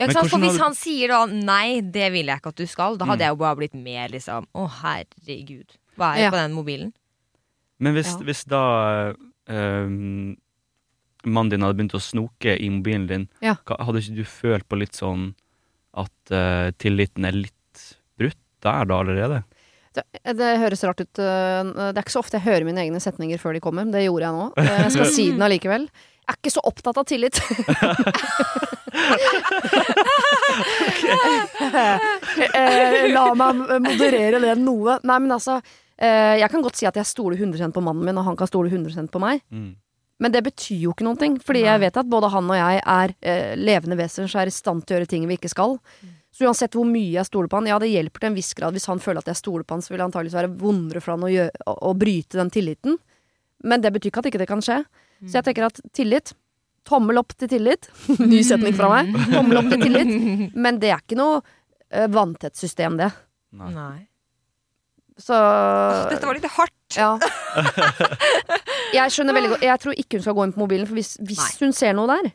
Ja. 0.00 0.06
Ja, 0.06 0.06
ikke 0.06 0.14
sant? 0.16 0.30
For 0.30 0.38
hvis 0.40 0.56
han 0.58 0.72
sier 0.74 1.08
da 1.08 1.26
nei, 1.26 1.80
det 1.82 2.06
vil 2.12 2.24
jeg 2.26 2.38
ikke 2.40 2.48
at 2.54 2.56
du 2.56 2.66
skal, 2.66 2.96
da 2.96 3.04
hadde 3.04 3.20
Mm. 3.20 3.26
jeg 3.26 3.28
jo 3.34 3.36
bare 3.36 3.56
blitt 3.56 3.74
mer 3.74 4.08
liksom 4.08 4.46
Å, 4.54 4.68
herregud. 4.80 5.76
Hva 5.98 6.12
er 6.12 6.16
det 6.16 6.22
Ja. 6.24 6.30
på 6.30 6.36
den 6.40 6.52
mobilen? 6.56 6.92
Men 7.78 7.94
hvis, 7.94 8.06
Ja. 8.16 8.24
hvis 8.24 8.44
da 8.46 9.12
øh, 9.48 10.36
mannen 11.26 11.50
din 11.50 11.60
hadde 11.60 11.76
begynt 11.76 11.92
å 11.92 12.00
snoke 12.00 12.56
i 12.58 12.68
mobilen 12.70 13.06
din, 13.08 13.28
Ja. 13.42 13.56
hadde 13.66 13.98
ikke 14.00 14.14
du 14.16 14.24
følt 14.24 14.68
på 14.68 14.78
litt 14.78 14.92
sånn 14.92 15.34
at 15.98 16.30
uh, 16.34 16.70
tilliten 16.78 17.24
er 17.26 17.32
litt 17.34 17.86
brutt 18.20 18.38
der 18.62 18.84
da 18.86 19.00
allerede? 19.02 19.42
Det, 19.96 20.04
det 20.38 20.50
høres 20.62 20.84
rart 20.86 21.00
ut. 21.02 21.18
øh, 21.18 21.70
Det 21.74 21.96
er 21.96 22.02
ikke 22.04 22.12
så 22.14 22.20
ofte 22.22 22.38
jeg 22.38 22.44
hører 22.46 22.64
mine 22.68 22.78
egne 22.84 23.00
setninger 23.02 23.40
før 23.42 23.56
de 23.56 23.60
kommer. 23.64 23.88
Det 23.90 24.04
gjorde 24.04 24.22
jeg 24.28 24.36
nå. 24.36 24.44
Eh, 24.62 24.68
Jeg 24.84 24.92
skal 24.94 25.08
si 25.16 25.24
den 25.32 25.42
allikevel. 25.42 25.88
Jeg 25.90 26.30
er 26.30 26.38
ikke 26.38 26.52
så 26.54 26.62
opptatt 26.70 27.00
av 27.00 27.08
tillit. 27.10 27.40
Eh, 32.54 33.08
La 33.12 33.26
meg 33.36 33.60
moderere 33.82 34.38
det 34.42 34.54
noe. 34.60 34.98
Nei, 35.06 35.18
men 35.22 35.32
altså 35.34 35.58
eh, 35.60 36.36
Jeg 36.40 36.50
kan 36.52 36.62
godt 36.64 36.78
si 36.78 36.86
at 36.88 36.96
jeg 36.98 37.08
stoler 37.08 37.38
100% 37.40 37.74
på 37.74 37.82
mannen 37.84 38.06
min, 38.06 38.18
og 38.20 38.26
han 38.28 38.36
kan 38.38 38.48
stole 38.50 38.70
100% 38.70 39.10
på 39.12 39.22
meg. 39.22 39.42
Mm. 39.52 39.72
Men 40.20 40.34
det 40.34 40.42
betyr 40.44 40.82
jo 40.84 40.94
ikke 40.94 41.06
noen 41.06 41.18
ting, 41.20 41.36
fordi 41.40 41.62
Nei. 41.64 41.68
jeg 41.70 41.82
vet 41.86 42.00
at 42.02 42.08
både 42.12 42.28
han 42.32 42.48
og 42.52 42.58
jeg 42.58 42.80
er 42.80 43.14
eh, 43.24 43.52
levende 43.56 43.96
vesener 43.96 44.28
som 44.28 44.42
er 44.42 44.50
i 44.50 44.54
stand 44.54 44.84
til 44.84 44.94
å 44.94 44.98
gjøre 44.98 45.10
ting 45.10 45.28
vi 45.30 45.38
ikke 45.40 45.52
skal. 45.52 45.78
Så 46.30 46.46
uansett 46.46 46.76
hvor 46.76 46.86
mye 46.86 47.14
jeg 47.16 47.26
stoler 47.26 47.48
på 47.50 47.58
han, 47.58 47.70
ja, 47.70 47.78
det 47.80 47.88
hjelper 47.90 48.22
til 48.22 48.30
en 48.30 48.36
viss 48.36 48.52
grad. 48.58 48.76
Hvis 48.76 48.88
han 48.90 49.00
føler 49.02 49.24
at 49.24 49.30
jeg 49.32 49.40
stoler 49.40 49.64
på 49.64 49.78
han, 49.78 49.84
så 49.84 49.92
vil 49.92 50.02
det 50.02 50.06
antakeligvis 50.10 50.36
være 50.38 50.52
vondere 50.60 51.02
for 51.02 51.16
han 51.16 51.24
å, 51.26 51.32
gjøre, 51.32 51.64
å, 51.64 51.74
å 51.90 51.94
bryte 51.98 52.38
den 52.38 52.52
tilliten. 52.54 53.00
Men 53.64 53.82
det 53.84 53.94
betyr 53.96 54.12
ikke 54.12 54.22
at 54.22 54.30
ikke 54.30 54.42
det 54.44 54.50
kan 54.50 54.62
skje. 54.64 54.82
Så 55.26 55.40
jeg 55.40 55.48
tenker 55.50 55.66
at 55.68 55.80
tillit 55.96 56.34
Tommel 56.88 57.20
opp 57.20 57.34
til 57.36 57.50
tillit. 57.50 57.90
Ny 58.32 58.40
setning 58.46 58.76
fra 58.76 58.88
meg. 58.92 59.10
Tommel 59.34 59.60
opp 59.60 59.68
til 59.72 59.82
tillit. 59.84 60.54
Men 60.56 60.80
det 60.80 60.94
er 60.94 61.02
ikke 61.02 61.18
noe 61.18 61.40
uh, 61.42 62.06
vanntett 62.12 62.56
system, 62.56 62.96
det. 63.00 63.10
Nei. 63.60 63.72
Nei. 63.74 63.98
Så 65.20 65.36
Dette 66.08 66.24
var 66.24 66.38
litt 66.38 66.48
hardt. 66.56 66.76
Ja. 66.96 67.12
Jeg 68.94 69.12
skjønner 69.14 69.36
veldig 69.36 69.50
godt 69.54 69.64
Jeg 69.66 69.80
tror 69.82 69.98
ikke 70.02 70.18
hun 70.18 70.24
skal 70.24 70.36
gå 70.38 70.44
inn 70.46 70.52
på 70.56 70.62
mobilen, 70.64 70.86
for 70.88 70.98
hvis, 70.98 71.16
hvis 71.22 71.60
hun 71.62 71.72
ser 71.76 71.92
noe 71.94 72.08
der, 72.10 72.30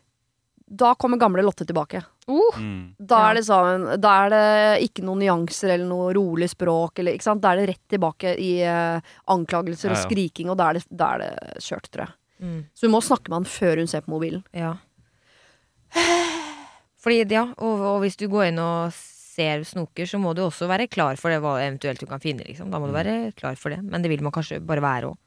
da 0.65 0.93
kommer 0.97 1.19
gamle 1.21 1.43
Lotte 1.45 1.65
tilbake. 1.67 2.01
Uh, 2.25 2.55
Mm. 2.57 2.95
Da 2.97 3.19
er, 3.29 3.35
det 3.37 3.43
sånn, 3.45 3.83
da 4.01 4.11
er 4.23 4.31
det 4.33 4.45
ikke 4.87 5.03
noen 5.05 5.19
nyanser 5.21 5.75
eller 5.75 5.85
noe 5.85 6.13
rolig 6.15 6.47
språk. 6.49 6.97
Eller, 7.03 7.13
ikke 7.13 7.27
sant? 7.27 7.41
Da 7.43 7.51
er 7.53 7.59
det 7.61 7.67
rett 7.75 7.83
tilbake 7.93 8.31
i 8.41 8.53
uh, 8.65 8.97
anklagelser 9.29 9.91
og 9.91 9.97
Ja, 9.99 10.01
og 10.01 10.07
skriking, 10.09 10.49
og 10.49 10.57
da 10.57 10.71
er 10.71 10.79
det, 10.79 10.85
da 10.89 11.09
er 11.13 11.21
det 11.21 11.61
kjørt, 11.67 11.89
tror 11.93 12.07
jeg. 12.07 12.15
mm, 12.41 12.61
Så 12.73 12.87
hun 12.87 12.95
må 12.95 13.01
snakke 13.05 13.29
med 13.29 13.37
han 13.43 13.49
før 13.51 13.83
hun 13.83 13.91
ser 13.91 14.01
på 14.07 14.15
mobilen. 14.15 14.41
ja. 14.57 14.73
Fordi, 17.05 17.19
ja, 17.29 17.43
og, 17.61 17.81
og 17.85 17.99
hvis 18.01 18.17
du 18.17 18.25
går 18.31 18.47
inn 18.49 18.57
og 18.63 18.95
ser 18.95 19.61
snoker, 19.67 20.07
så 20.09 20.17
må 20.17 20.31
du 20.33 20.41
også 20.47 20.65
være 20.71 20.87
klar 20.89 21.19
for 21.21 21.29
det 21.29 21.37
hva 21.43 21.59
eventuelt 21.61 22.01
du 22.01 22.07
kan 22.09 22.23
finne, 22.23 22.41
liksom. 22.47 22.71
Da 22.73 22.79
må 22.81 22.89
du 22.89 22.95
være 22.95 23.31
klar 23.37 23.53
for 23.59 23.69
det. 23.75 23.83
Men 23.85 24.01
det 24.01 24.09
vil 24.09 24.23
man 24.25 24.33
kanskje 24.33 24.57
bare 24.65 24.81
være 24.81 25.11
òg. 25.11 25.19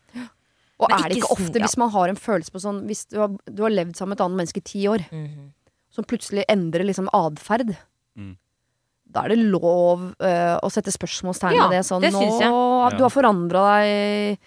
Og 0.79 0.91
Men 0.93 0.99
er 0.99 1.09
det 1.09 1.16
ikke 1.18 1.26
ikke 1.26 1.35
ofte, 1.35 1.59
ja. 1.59 1.64
hvis 1.66 1.76
man 1.81 1.91
har 1.91 2.09
en 2.12 2.16
følelse 2.22 2.53
på 2.55 2.61
sånn 2.62 2.76
Hvis 2.87 3.01
du 3.11 3.16
har, 3.18 3.33
du 3.51 3.62
har 3.64 3.72
levd 3.74 3.97
sammen 3.99 4.12
med 4.14 4.20
et 4.20 4.24
annet 4.29 4.39
menneske 4.43 4.61
i 4.62 4.66
ti 4.68 4.83
år, 4.87 5.03
som 5.91 6.05
plutselig 6.05 6.45
endrer 6.49 6.85
liksom 6.87 7.09
atferd, 7.12 7.74
Mm. 8.18 8.37
da 9.11 9.22
er 9.24 9.29
det 9.35 9.39
lov 9.39 10.01
uh, 10.20 10.59
å 10.62 10.68
sette 10.74 10.91
spørsmålstegn 10.91 11.55
Ja, 11.55 11.68
det. 11.70 11.85
Sånn, 11.87 12.03
det 12.03 12.11
syns 12.12 12.41
jeg. 12.43 12.51
Nå, 12.51 12.91
du 12.97 13.03
har 13.07 13.11
forandra 13.14 13.64
deg 13.79 14.39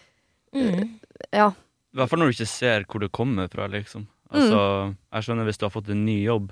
Mm. 0.53 0.99
Ja. 1.31 1.49
I 1.93 1.95
hvert 1.99 2.09
fall 2.11 2.19
når 2.19 2.31
du 2.31 2.35
ikke 2.35 2.47
ser 2.51 2.83
hvor 2.83 2.99
det 2.99 3.11
kommer 3.15 3.47
fra, 3.51 3.67
liksom. 3.71 4.07
Altså, 4.31 4.95
jeg 5.11 5.23
skjønner 5.23 5.47
hvis 5.47 5.57
du 5.59 5.65
har 5.65 5.71
fått 5.71 5.89
en 5.91 6.05
ny 6.05 6.17
jobb, 6.25 6.51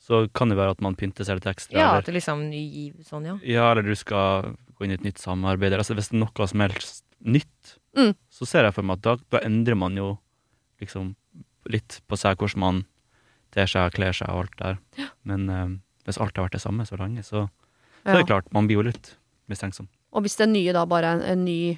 så 0.00 0.22
kan 0.32 0.48
det 0.52 0.56
være 0.56 0.70
at 0.76 0.80
man 0.84 0.96
pynter 0.96 1.24
seg 1.24 1.36
litt 1.40 1.48
ekstra. 1.48 1.76
Ja, 1.76 1.88
eller, 1.90 1.98
at 2.04 2.06
det 2.08 2.14
liksom 2.16 2.46
ny 2.50 2.60
giv 2.60 2.94
sånn, 3.08 3.24
ja. 3.28 3.34
ja, 3.44 3.70
eller 3.72 3.84
du 3.88 3.94
skal 3.96 4.54
gå 4.76 4.84
inn 4.84 4.92
i 4.92 4.96
et 4.96 5.04
nytt 5.04 5.20
samarbeid. 5.20 5.72
Altså, 5.76 5.96
hvis 5.96 6.08
det 6.12 6.16
er 6.16 6.24
noe 6.24 6.46
som 6.48 6.60
helst 6.64 7.04
nytt, 7.20 7.76
Mm. 7.96 8.12
Så 8.40 8.48
ser 8.48 8.64
jeg 8.64 8.72
for 8.76 8.86
meg 8.88 8.96
at 8.98 9.04
da, 9.04 9.16
da 9.36 9.42
endrer 9.44 9.76
man 9.76 9.96
jo 10.00 10.14
liksom 10.80 11.12
litt 11.68 11.98
på 12.08 12.16
seg 12.16 12.40
hvordan 12.40 12.62
man 12.62 12.78
ter 13.52 13.68
seg, 13.68 13.92
kler 13.92 14.16
seg 14.16 14.30
og 14.32 14.46
alt 14.46 14.56
der. 14.62 14.78
Men 15.28 15.48
eh, 15.52 15.76
hvis 16.08 16.16
alt 16.22 16.36
har 16.38 16.46
vært 16.48 16.56
det 16.56 16.62
samme 16.64 16.86
så 16.88 16.96
lenge, 16.96 17.22
så, 17.26 17.44
så 18.00 18.14
er 18.14 18.22
det 18.22 18.28
klart, 18.30 18.48
man 18.56 18.66
blir 18.70 18.80
jo 18.80 18.86
litt 18.88 19.12
mistenksom. 19.50 19.90
Og 20.16 20.24
hvis 20.24 20.38
det 20.40 20.48
nye 20.48 20.72
da 20.74 20.86
bare 20.88 21.10
er 21.12 21.20
en, 21.20 21.26
en 21.34 21.44
ny 21.44 21.76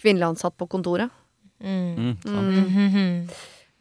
kvinnelig 0.00 0.30
ansatt 0.32 0.56
på 0.56 0.68
kontoret. 0.72 1.12
Mm. 1.60 1.90
Mm, 1.98 2.14
sant? 2.24 2.54
Mm. 2.56 2.88
-hmm. 2.94 3.34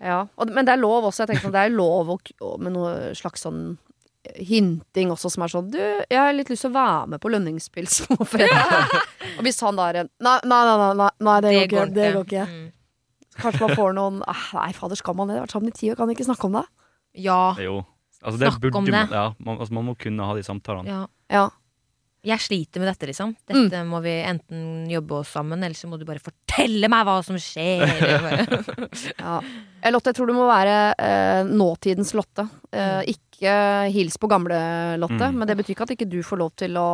Ja. 0.04 0.28
Og, 0.36 0.52
men 0.52 0.66
det 0.66 0.74
er 0.74 0.82
lov 0.84 1.06
også. 1.08 1.24
Jeg 1.24 1.28
tenker 1.30 1.48
sånn, 1.48 1.56
Det 1.56 1.66
er 1.66 1.70
lov 1.76 2.10
å- 2.10 2.58
med 2.60 2.74
noe 2.74 3.16
slags 3.16 3.42
sånn 3.46 3.78
hinting 4.36 5.14
også, 5.14 5.32
som 5.34 5.46
er 5.46 5.52
sånn 5.54 5.70
Du, 5.74 5.80
jeg 5.80 6.20
har 6.20 6.34
litt 6.36 6.52
lyst 6.52 6.66
til 6.66 6.72
å 6.72 6.78
være 6.78 7.14
med 7.14 7.22
på 7.24 7.32
lønningspils 7.34 8.02
på 8.10 8.28
fredag. 8.28 8.98
og 9.38 9.46
hvis 9.46 9.62
han 9.66 9.80
da 9.80 9.88
er 9.92 10.02
en 10.04 10.12
Nei, 10.26 10.36
nei, 10.44 10.60
nei, 10.68 10.76
nei, 10.82 10.90
nei, 11.04 11.12
nei 11.30 11.38
det, 11.46 11.54
går 11.72 11.88
ikke. 11.88 11.96
Det 11.96 12.10
går 12.16 12.28
ikke. 12.28 12.50
Mm. 12.50 12.68
Kanskje 13.40 13.64
man 13.66 13.78
får 13.78 13.96
noen 13.98 14.20
ah, 14.28 14.44
Nei, 14.60 14.74
fader, 14.78 15.00
skal 15.00 15.18
man 15.20 15.32
det? 15.32 15.40
Vært 15.46 15.56
sammen 15.56 15.72
i 15.72 15.80
ti 15.80 15.94
år, 15.94 16.00
kan 16.00 16.10
vi 16.10 16.18
ikke 16.18 16.28
snakke 16.28 16.50
om 16.50 16.60
det? 16.60 16.68
Ja. 17.20 17.40
Jo 17.62 17.80
altså, 18.22 18.38
det 18.40 18.52
Snakk 18.52 18.76
om 18.76 18.86
det. 18.90 19.08
Ja, 19.12 19.32
man, 19.40 19.58
altså, 19.60 19.74
man 19.78 19.90
må 19.90 19.96
kunne 20.00 20.28
ha 20.28 20.36
de 20.38 20.46
samtalene. 20.46 21.00
ja. 21.00 21.08
Ja. 21.30 21.48
Jeg 22.20 22.44
sliter 22.44 22.82
med 22.82 22.90
dette, 22.90 23.08
liksom. 23.08 23.30
Dette 23.48 23.80
må 23.88 24.02
vi 24.04 24.12
enten 24.28 24.90
jobbe 24.92 25.22
oss 25.22 25.30
sammen, 25.38 25.62
eller 25.64 25.78
så 25.78 25.88
må 25.88 25.96
du 25.96 26.02
bare 26.04 26.20
fortelle 26.20 26.90
meg 26.92 27.06
hva 27.08 27.14
som 27.24 27.38
skjer. 27.40 27.86
ja. 29.24 29.38
Eh, 29.82 29.92
Lotte, 29.94 30.12
jeg 30.12 30.18
tror 30.20 30.28
du 30.30 30.36
må 30.36 30.48
være 30.50 30.76
eh, 31.00 31.44
nåtidens 31.48 32.12
Lotte. 32.18 32.48
Eh, 32.76 33.14
ikke 33.14 33.54
hils 33.94 34.18
på 34.20 34.28
gamle 34.32 34.58
Lotte, 35.00 35.30
Mm. 35.32 35.38
men 35.40 35.48
det 35.48 35.56
betyr 35.58 35.76
ikke 35.76 35.86
at 35.88 35.94
ikke 35.96 36.10
du 36.12 36.20
får 36.26 36.38
lov 36.42 36.52
til 36.60 36.76
å, 36.80 36.88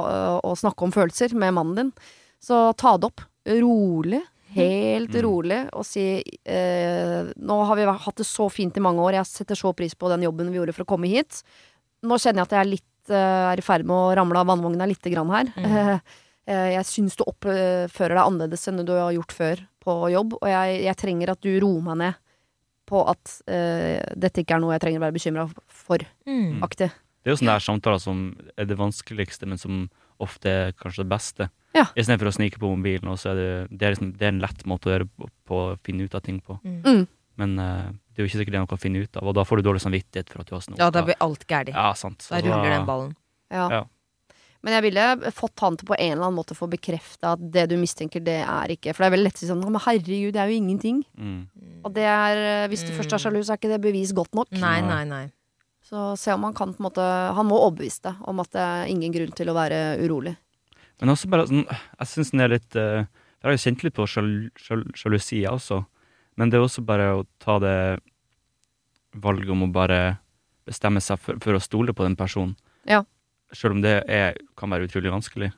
å 0.46 0.52
snakke 0.58 0.86
om 0.86 0.92
følelser 0.94 1.34
med 1.34 1.54
mannen 1.58 1.76
din. 1.76 1.92
Så 2.42 2.74
ta 2.78 2.96
det 2.98 3.10
opp. 3.10 3.22
Rolig. 3.48 4.22
Helt 4.56 5.12
Mm. 5.12 5.22
rolig. 5.26 5.60
Og 5.74 5.84
si 5.86 6.24
eh, 6.46 7.24
Nå 7.36 7.58
har 7.68 7.76
vi 7.76 7.86
hatt 7.90 8.16
det 8.22 8.26
så 8.26 8.50
fint 8.50 8.78
i 8.78 8.84
mange 8.84 9.02
år, 9.04 9.14
jeg 9.18 9.26
setter 9.28 9.56
så 9.56 9.74
pris 9.76 9.96
på 9.96 10.08
den 10.10 10.22
jobben 10.24 10.52
vi 10.52 10.58
gjorde 10.62 10.74
for 10.78 10.86
å 10.86 10.92
komme 10.94 11.10
hit. 11.10 11.42
Nå 12.06 12.16
kjenner 12.22 12.44
jeg 12.46 12.48
at 12.48 12.56
jeg 12.56 12.62
er 12.62 12.72
litt 12.76 13.10
eh, 13.10 13.52
er 13.52 13.58
i 13.58 13.66
ferd 13.66 13.84
med 13.86 13.96
å 13.98 14.16
ramle 14.16 14.38
av 14.40 14.48
vannvogna 14.48 14.88
lite 14.88 15.10
grann 15.12 15.30
her. 15.34 15.52
Mm. 15.58 16.00
Eh, 16.46 16.76
jeg 16.76 16.86
syns 16.86 17.16
du 17.18 17.24
oppfører 17.26 18.14
deg 18.14 18.22
annerledes 18.22 18.68
enn 18.70 18.84
du 18.86 18.92
har 18.94 19.10
gjort 19.16 19.32
før 19.34 19.64
på 19.82 19.94
jobb, 20.14 20.36
og 20.38 20.46
jeg, 20.46 20.76
jeg 20.86 20.96
trenger 21.02 21.32
at 21.32 21.40
du 21.42 21.48
roer 21.60 21.82
meg 21.82 21.98
ned 21.98 22.20
på 22.90 23.02
at 23.10 23.38
uh, 23.50 24.00
dette 24.16 24.44
ikke 24.44 24.58
er 24.58 24.64
noe 24.64 24.76
jeg 24.76 24.84
trenger 24.86 25.02
å 25.02 25.06
være 25.08 25.18
bekymra 25.18 25.48
for. 25.68 26.06
Mm. 26.30 26.64
Aktig. 26.66 26.92
Det 27.26 27.32
er 27.32 27.34
jo 27.34 27.42
sånne 27.42 27.58
der 27.58 27.66
samtaler 27.66 28.02
som 28.02 28.26
er 28.54 28.68
det 28.70 28.78
vanskeligste, 28.78 29.50
men 29.50 29.62
som 29.62 29.86
ofte 30.22 30.52
er 30.52 30.76
kanskje 30.78 31.04
det 31.04 31.12
beste. 31.12 31.50
Ja. 31.76 31.88
Istedenfor 31.98 32.30
å 32.30 32.36
snike 32.38 32.62
på 32.62 32.70
mobilen. 32.72 33.10
Og 33.12 33.20
så 33.20 33.34
er 33.34 33.40
det, 33.40 33.50
det, 33.72 33.82
er 33.82 33.96
liksom, 33.96 34.14
det 34.20 34.28
er 34.28 34.34
en 34.36 34.44
lett 34.44 34.62
måte 34.70 34.90
å 34.90 34.94
gjøre 34.94 35.10
på, 35.10 35.30
på 35.50 35.62
å 35.64 35.76
finne 35.84 36.06
ut 36.06 36.16
av 36.16 36.24
ting 36.26 36.38
på. 36.46 36.60
Mm. 36.64 36.78
Mm. 36.86 37.02
Men 37.42 37.58
uh, 37.60 37.90
det 38.14 38.22
er 38.22 38.24
jo 38.24 38.30
ikke 38.30 38.40
sikkert 38.44 38.56
det 38.56 38.62
er 38.62 38.68
noe 38.68 38.78
å 38.78 38.80
finne 38.80 39.02
ut 39.04 39.20
av, 39.20 39.28
og 39.28 39.36
da 39.36 39.44
får 39.44 39.60
du 39.60 39.68
dårlig 39.68 39.84
samvittighet 39.84 40.32
for 40.32 40.44
at 40.44 40.52
du 40.52 40.56
har 40.56 40.64
snoka. 40.64 40.80
Ja, 40.80 40.92
da 40.94 41.04
blir 41.08 41.18
alt 41.26 41.44
gærent. 41.50 41.76
Ja, 41.76 41.90
sant. 42.00 42.24
Da 42.30 42.40
ruller 42.46 42.72
den 42.72 42.88
ballen. 42.88 43.12
Ja. 43.52 43.66
Ja. 43.74 43.82
Men 44.66 44.74
jeg 44.74 44.84
ville 44.88 45.32
fått 45.38 45.62
han 45.62 45.76
til 45.78 45.86
på 45.86 45.94
en 45.94 46.12
eller 46.16 46.26
annen 46.26 46.40
måte 46.40 46.56
få 46.58 46.66
bekrefta 46.72 47.36
at 47.36 47.44
det 47.54 47.68
du 47.70 47.76
mistenker, 47.78 48.24
det 48.26 48.40
er 48.42 48.72
ikke 48.74 48.96
For 48.96 49.04
det 49.04 49.08
er 49.12 49.14
veldig 49.14 49.28
lett 49.30 49.38
å 49.38 49.44
si 49.44 49.50
sånn 49.52 49.62
Men 49.62 49.78
herregud, 49.84 50.32
det 50.34 50.42
er 50.42 50.50
jo 50.50 50.58
ingenting. 50.58 51.04
Mm. 51.16 51.42
Og 51.86 51.94
det 51.94 52.08
er 52.10 52.42
eh, 52.42 52.68
Hvis 52.72 52.82
du 52.88 52.90
Mm. 52.92 52.98
først 52.98 53.14
er 53.14 53.22
sjalu, 53.22 53.40
så 53.46 53.54
er 53.54 53.60
ikke 53.62 53.70
det 53.76 53.82
bevis 53.86 54.12
godt 54.18 54.34
nok. 54.34 54.50
Nei, 54.58 54.80
nei, 54.82 55.04
nei. 55.06 55.26
Så 55.86 56.18
se 56.18 56.34
om 56.34 56.42
han 56.48 56.56
kan 56.58 56.74
på 56.74 56.82
en 56.82 56.88
måte 56.90 57.06
Han 57.38 57.46
må 57.46 57.60
overbevise 57.62 58.02
deg 58.10 58.16
om 58.28 58.40
at 58.42 58.50
det 58.58 58.62
er 58.66 58.88
ingen 58.90 59.14
grunn 59.14 59.36
til 59.38 59.48
å 59.54 59.54
være 59.54 59.84
urolig. 60.02 60.36
Men 61.00 61.10
også 61.14 61.30
bare 61.30 61.46
sånn 61.46 61.68
Jeg 61.70 62.08
syns 62.10 62.32
den 62.34 62.42
er 62.42 62.50
litt 62.58 62.76
eh, 62.76 63.06
Jeg 63.06 63.44
har 63.46 63.52
jo 63.54 63.64
kjent 63.70 63.84
litt 63.86 63.94
på 63.94 64.08
sjal- 64.10 64.50
sjal- 64.58 64.90
sjalusi, 64.98 65.44
jeg 65.44 65.52
også. 65.54 65.86
Men 66.38 66.50
det 66.50 66.58
er 66.58 66.66
også 66.66 66.82
bare 66.84 67.12
å 67.22 67.26
ta 67.40 67.60
det 67.60 68.00
valget 69.14 69.50
om 69.54 69.64
å 69.68 69.72
bare 69.72 70.18
bestemme 70.66 71.00
seg 71.04 71.20
for, 71.22 71.38
for 71.40 71.54
å 71.54 71.62
stole 71.62 71.94
på 71.94 72.04
den 72.04 72.16
personen. 72.18 72.56
Ja. 72.90 73.04
Selv 73.54 73.78
om 73.78 73.82
det 73.84 74.04
er, 74.12 74.38
kan 74.58 74.72
være 74.74 74.88
utrolig 74.88 75.12
vanskelig, 75.14 75.52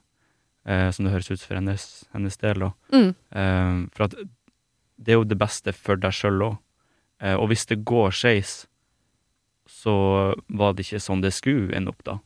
eh, 0.67 0.89
som 0.91 1.05
det 1.05 1.13
høres 1.13 1.31
ut 1.31 1.43
for 1.43 1.55
hennes, 1.55 1.85
hennes 2.13 2.37
del. 2.41 2.65
Da. 2.65 2.71
Mm. 2.93 3.11
Eh, 3.31 3.75
for 3.95 4.07
at 4.09 4.17
det 4.97 5.13
er 5.13 5.19
jo 5.21 5.27
det 5.29 5.37
beste 5.39 5.73
for 5.75 5.99
deg 6.01 6.15
sjøl 6.15 6.43
òg. 6.49 6.57
Eh, 7.23 7.35
og 7.37 7.47
hvis 7.51 7.65
det 7.69 7.83
går 7.87 8.13
skeis, 8.13 8.65
så 9.67 10.33
var 10.47 10.75
det 10.75 10.85
ikke 10.85 11.03
sånn 11.03 11.23
det 11.23 11.33
skulle 11.35 11.73
ende 11.75 11.91
opp, 11.93 12.03
da. 12.07 12.19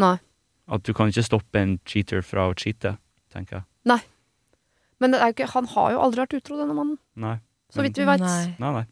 Nei. 0.00 0.16
At 0.66 0.84
du 0.86 0.92
kan 0.96 1.10
ikke 1.10 1.24
stoppe 1.26 1.60
en 1.60 1.76
cheater 1.86 2.24
fra 2.26 2.48
å 2.50 2.54
cheate, 2.58 2.96
tenker 3.32 3.60
jeg. 3.60 3.66
Nei. 3.86 4.00
Men 5.02 5.12
det 5.12 5.20
er 5.20 5.30
jo 5.30 5.36
ikke, 5.36 5.52
han 5.52 5.68
har 5.74 5.92
jo 5.92 6.02
aldri 6.02 6.22
vært 6.24 6.36
utro, 6.38 6.58
denne 6.58 6.76
mannen. 6.76 6.98
Nei. 7.20 7.36
Så 7.74 7.84
vidt 7.84 7.98
vi 7.98 8.06
veit. 8.08 8.22
Nei. 8.22 8.54
Nei, 8.62 8.72
nei. 8.80 8.84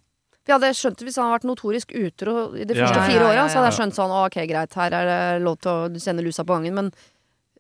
Vi 0.45 0.53
hadde 0.53 0.71
skjønt 0.77 0.99
det 1.01 1.07
hvis 1.09 1.17
han 1.17 1.25
hadde 1.31 1.39
vært 1.39 1.49
notorisk 1.49 1.93
utro 1.97 2.35
i 2.55 2.65
de 2.69 2.75
første 2.77 3.01
Ja, 3.01 3.07
fire 3.09 3.21
ja, 3.23 3.27
åra. 3.31 3.35
ja, 3.39 3.47
Så 3.49 3.59
hadde 3.61 3.71
jeg 3.73 3.79
skjønt 3.81 3.97
sånn 3.97 4.13
ok, 4.13 4.37
greit, 4.51 4.75
her 4.77 4.93
er 4.93 5.07
det 5.09 5.43
lov 5.45 5.57
til 5.65 5.71
å 5.73 6.01
sende 6.05 6.25
lusa 6.27 6.45
på 6.45 6.53
gangen. 6.59 6.75
Men 6.75 6.91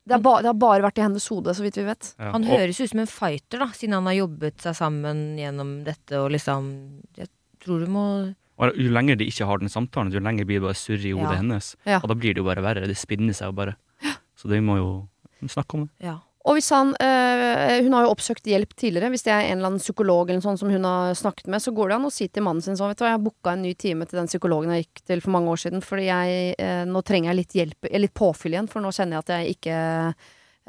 det, 0.05 0.19
er 0.19 0.21
ba, 0.21 0.35
det 0.45 0.51
har 0.53 0.59
bare 0.61 0.83
vært 0.85 0.99
i 1.01 1.05
hennes 1.07 1.27
hode, 1.33 1.55
så 1.57 1.65
vidt 1.65 1.79
vi 1.81 1.87
vet. 1.89 2.11
Ja. 2.21 2.33
Han 2.35 2.45
høres 2.45 2.81
ut 2.81 2.91
som 2.93 3.01
en 3.01 3.09
fighter, 3.09 3.59
da, 3.65 3.71
siden 3.73 3.95
han 3.97 4.05
har 4.11 4.19
jobbet 4.19 4.61
seg 4.61 4.77
sammen 4.77 5.23
gjennom 5.41 5.79
dette 5.87 6.21
og 6.21 6.31
liksom 6.37 6.69
Jeg 7.17 7.29
tror 7.65 7.81
du 7.81 7.89
må 7.89 8.35
og 8.55 8.77
jo 8.79 8.87
lenger 8.93 9.17
de 9.19 9.27
ikke 9.27 9.47
har 9.49 9.59
den 9.59 9.69
samtalen, 9.73 10.13
jo 10.15 10.21
lenger 10.23 10.45
blir 10.47 10.61
det 10.61 10.67
bare 10.69 10.79
surr 10.79 11.03
i 11.03 11.11
hodet 11.11 11.33
Ja. 11.33 11.39
hennes. 11.41 11.73
Ja. 11.89 11.97
Og 12.05 12.07
da 12.09 12.15
blir 12.15 12.35
det 12.37 12.39
jo 12.39 12.45
bare 12.47 12.63
verre. 12.63 12.87
Det 12.87 12.95
spinner 12.97 13.35
seg 13.35 13.49
jo 13.51 13.53
bare. 13.53 13.75
Så 14.39 14.47
de 14.47 14.61
må 14.63 14.77
jo 14.79 15.09
snakke 15.51 15.75
om 15.75 15.89
det. 15.89 16.07
Ja. 16.07 16.19
Og 16.45 16.59
hvis 16.59 16.67
han 16.75 16.91
øh, 17.01 17.83
Hun 17.87 17.95
har 17.97 18.05
jo 18.05 18.11
oppsøkt 18.13 18.45
hjelp 18.45 18.75
tidligere. 18.77 19.09
Hvis 19.15 19.25
det 19.25 19.33
er 19.33 19.47
en 19.49 19.59
eller 19.59 19.71
annen 19.73 19.81
psykolog 19.81 20.29
eller 20.29 20.45
sånn 20.45 20.59
som 20.61 20.69
hun 20.69 20.85
har 20.85 21.15
snakket 21.17 21.49
med, 21.49 21.63
så 21.65 21.73
går 21.73 21.89
det 21.89 21.97
an 21.97 22.05
å 22.11 22.13
si 22.13 22.29
til 22.29 22.45
mannen 22.45 22.61
sin 22.65 22.77
sånn 22.77 22.91
Vet 22.93 22.99
du 23.01 23.05
hva, 23.07 23.15
jeg 23.15 23.19
har 23.19 23.25
booka 23.25 23.55
en 23.55 23.63
ny 23.65 23.73
time 23.81 24.05
til 24.11 24.21
den 24.21 24.29
psykologen 24.29 24.75
jeg 24.77 24.85
gikk 24.85 25.05
til 25.09 25.25
for 25.25 25.31
mange 25.39 25.49
år 25.55 25.63
siden, 25.65 25.81
fordi 25.85 26.05
jeg 26.11 26.55
øh, 26.61 26.85
Nå 26.93 27.03
trenger 27.09 27.33
jeg 27.33 27.41
litt 27.41 27.57
hjelp, 27.61 27.89
eh, 27.91 27.99
litt 28.05 28.15
påfyll 28.15 28.59
igjen, 28.59 28.69
for 28.69 28.85
nå 28.85 28.93
kjenner 28.93 29.17
jeg 29.17 29.25
at 29.25 29.35
jeg 29.39 29.57
ikke 29.57 29.81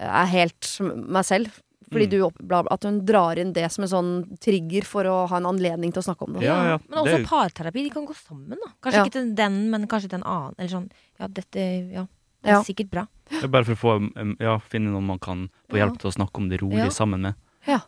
er 0.05 0.26
helt 0.32 0.71
meg 0.95 1.23
selv. 1.28 1.61
Fordi 1.91 2.07
Mm. 2.07 2.32
du 2.49 2.55
At 2.71 2.84
hun 2.84 3.05
drar 3.05 3.38
inn 3.38 3.53
det 3.53 3.71
som 3.71 3.84
en 3.86 3.89
sånn 3.91 4.38
trigger 4.41 4.84
for 4.84 5.03
å 5.05 5.28
ha 5.30 5.38
en 5.38 5.45
anledning 5.45 5.91
til 5.93 6.01
å 6.01 6.05
snakke 6.07 6.26
om 6.28 6.34
det. 6.34 6.41
Ja, 6.47 6.55
ja. 6.71 6.78
Men 6.89 7.03
også 7.03 7.19
parterapi. 7.30 7.84
De 7.84 7.89
kan 7.93 8.07
gå 8.07 8.15
sammen, 8.15 8.57
da. 8.57 8.71
Kanskje 8.82 8.97
Ja. 8.97 9.03
ikke 9.05 9.11
til 9.19 9.36
den, 9.36 9.69
men 9.69 9.88
kanskje 9.88 10.09
til 10.09 10.19
en 10.19 10.23
annen. 10.23 10.55
Eller 10.57 10.69
sånn 10.69 10.89
Ja, 11.19 11.28
dette 11.28 11.93
Ja. 11.93 12.07
Det 12.46 12.52
er 12.54 12.60
Ja. 12.60 12.64
sikkert 12.64 12.89
bra. 12.91 13.08
det 13.32 13.43
er 13.43 13.48
bare 13.50 13.66
for 13.66 13.74
å 13.74 13.82
få, 13.82 14.38
ja, 14.39 14.58
finne 14.60 14.91
noen 14.93 15.06
man 15.08 15.18
kan 15.20 15.50
få 15.70 15.78
Ja. 15.80 15.86
hjelp 15.88 15.98
til 16.00 16.12
å 16.12 16.14
snakke 16.14 16.38
om 16.38 16.50
det 16.50 16.62
rolig 16.62 16.78
Ja. 16.86 16.89
sammen 16.93 17.22
med. 17.22 17.36
Ja. 17.68 17.80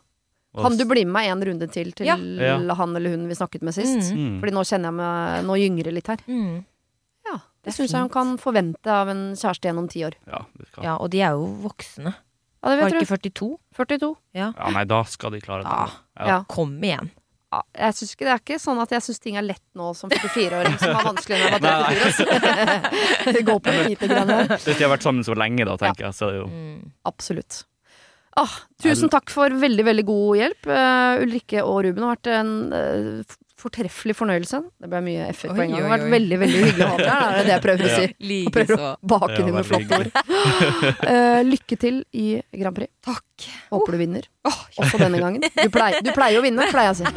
Kan 0.56 0.76
du 0.76 0.84
bli 0.84 1.04
med 1.04 1.12
meg 1.12 1.28
en 1.30 1.42
runde 1.44 1.70
til 1.70 1.92
til 1.92 2.06
Ja. 2.06 2.16
Ja. 2.16 2.74
han 2.74 2.96
eller 2.96 3.10
hun 3.10 3.28
vi 3.28 3.34
snakket 3.34 3.62
med 3.62 3.74
sist? 3.74 4.12
Mm. 4.12 4.18
Mm. 4.18 4.40
Fordi 4.40 4.52
nå 4.52 4.64
kjenner 4.66 4.88
jeg 4.90 4.94
meg 4.94 5.44
Nå 5.46 5.54
gynger 5.56 5.84
det 5.84 5.94
litt 5.94 6.06
her. 6.08 6.16
Mm. 6.26 6.64
Ja. 7.26 7.38
Det 7.62 7.72
syns 7.74 7.92
jeg 7.92 8.00
hun 8.00 8.08
kan 8.08 8.36
forvente 8.38 8.86
av 8.90 9.08
en 9.08 9.34
kjæreste 9.34 9.68
gjennom 9.68 9.88
ti 9.88 10.00
år. 10.00 10.14
Ja, 10.26 10.40
det 10.58 10.66
skal. 10.72 10.84
Ja, 10.84 10.96
og 10.96 11.10
de 11.10 11.20
er 11.20 11.30
jo 11.32 11.46
voksne. 11.62 12.14
Ja, 12.64 12.74
det 12.74 12.80
Var 12.80 12.90
ikke 12.90 13.06
42? 13.06 13.58
42. 13.76 14.16
ja, 14.34 14.52
nei, 14.72 14.84
da 14.84 15.02
skal 15.04 15.30
de 15.30 15.40
klare 15.40 15.62
det. 15.62 15.70
Ja. 15.70 15.90
Ja. 16.18 16.26
Ja. 16.26 16.44
Kom 16.48 16.80
igjen. 16.80 17.10
Ja, 17.48 17.62
jeg 17.80 17.94
synes 17.96 18.10
ikke, 18.12 18.24
det 18.26 18.32
er 18.34 18.40
ikke 18.42 18.58
sånn 18.60 18.80
at 18.82 18.90
jeg 18.92 19.04
syns 19.06 19.20
ting 19.24 19.36
er 19.40 19.44
lett 19.46 19.62
nå 19.78 19.86
som 19.96 20.10
44-åring 20.12 20.74
som 20.82 20.90
var 20.98 21.06
vanskelig 21.06 21.38
når 21.38 21.54
jeg 21.54 21.62
var 21.64 21.94
34. 21.96 22.10
Altså. 22.10 23.32
det 23.38 23.42
går 23.48 23.62
på 23.64 23.72
en 23.72 23.80
lite 23.88 24.10
grann 24.10 24.32
her. 24.34 24.50
Hvis 24.52 24.66
de 24.68 24.84
har 24.84 24.92
vært 24.92 25.06
sammen 25.08 25.24
så 25.24 25.36
lenge, 25.38 25.64
da, 25.64 25.78
tenker 25.80 26.04
jeg, 26.10 26.16
så 26.18 26.28
er 26.28 26.34
det 26.36 26.42
jo 26.42 26.48
Mm. 26.52 26.92
Absolutt. 27.08 27.62
Ah, 28.38 28.52
tusen 28.84 29.08
takk 29.10 29.32
for 29.32 29.50
veldig, 29.64 29.84
veldig 29.88 30.04
god 30.06 30.36
hjelp. 30.38 30.68
Uh, 30.70 31.24
Ulrikke 31.24 31.64
og 31.64 31.80
Ruben 31.88 32.04
har 32.04 32.12
vært 32.18 32.28
en 32.36 32.52
f- 33.24 33.38
fortreffelig 33.58 34.14
fornøyelse. 34.16 34.60
Det 34.80 34.88
ble 34.92 35.00
mye 35.02 35.28
F-er 35.32 35.48
på 35.50 35.54
en 35.64 35.70
gang. 35.70 35.74
Det 35.74 35.82
har 35.88 35.98
vært 35.98 36.10
veldig, 36.12 36.38
veldig 36.42 36.60
hyggelig 36.64 36.84
å 36.84 36.86
ha 36.88 36.96
deg 36.98 37.08
her. 37.08 37.14
Det 37.18 37.24
er 37.38 37.42
det 37.48 37.54
jeg 37.54 37.62
prøver 37.66 37.78
å 37.78 37.80
Ja. 37.88 37.94
si. 37.98 38.04
Og 38.46 38.52
prøver 38.54 38.74
å 38.78 38.80
bake 39.12 39.28
Ja, 39.28 39.32
det 39.36 39.42
inn 39.48 39.54
med 39.58 39.66
flotte 39.66 39.92
ord. 39.98 40.08
Eh, 41.08 41.40
lykke 41.48 41.74
til 41.78 41.96
i 42.14 42.42
Grand 42.60 42.76
Prix. 42.76 42.90
Takk. 43.04 43.24
Håper 43.72 43.92
du 43.92 43.98
vinner. 43.98 44.22
Oh, 44.44 44.58
Også 44.78 44.98
denne 44.98 45.18
gangen. 45.22 45.40
Du 45.42 45.68
pleier, 45.74 46.00
du 46.02 46.10
pleier 46.14 46.38
å 46.38 46.42
vinne, 46.42 46.62
pleier 46.70 46.92
jeg 46.92 46.94
å 46.94 46.96
si. 46.98 47.04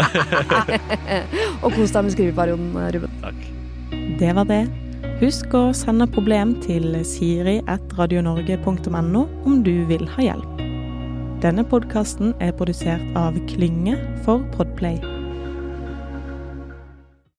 og 1.63 1.71
kos 1.77 1.91
deg 1.95 2.03
med 2.03 2.11
skriveperioden, 2.15 2.67
Ruben. 2.97 3.11
takk. 3.21 3.39
Det 4.19 4.31
var 4.37 4.45
det. 4.49 4.63
Husk 5.21 5.49
å 5.53 5.63
sende 5.77 6.07
problem 6.09 6.55
til 6.61 6.95
siri.radionorge.no 7.05 9.21
om 9.45 9.61
du 9.63 9.85
vil 9.89 10.05
ha 10.15 10.21
hjelp. 10.31 10.51
Denne 11.41 11.63
podkasten 11.65 12.33
er 12.41 12.51
produsert 12.53 13.01
av 13.17 13.33
Klynge 13.49 13.95
for 14.25 14.39
Podplay. 14.55 14.97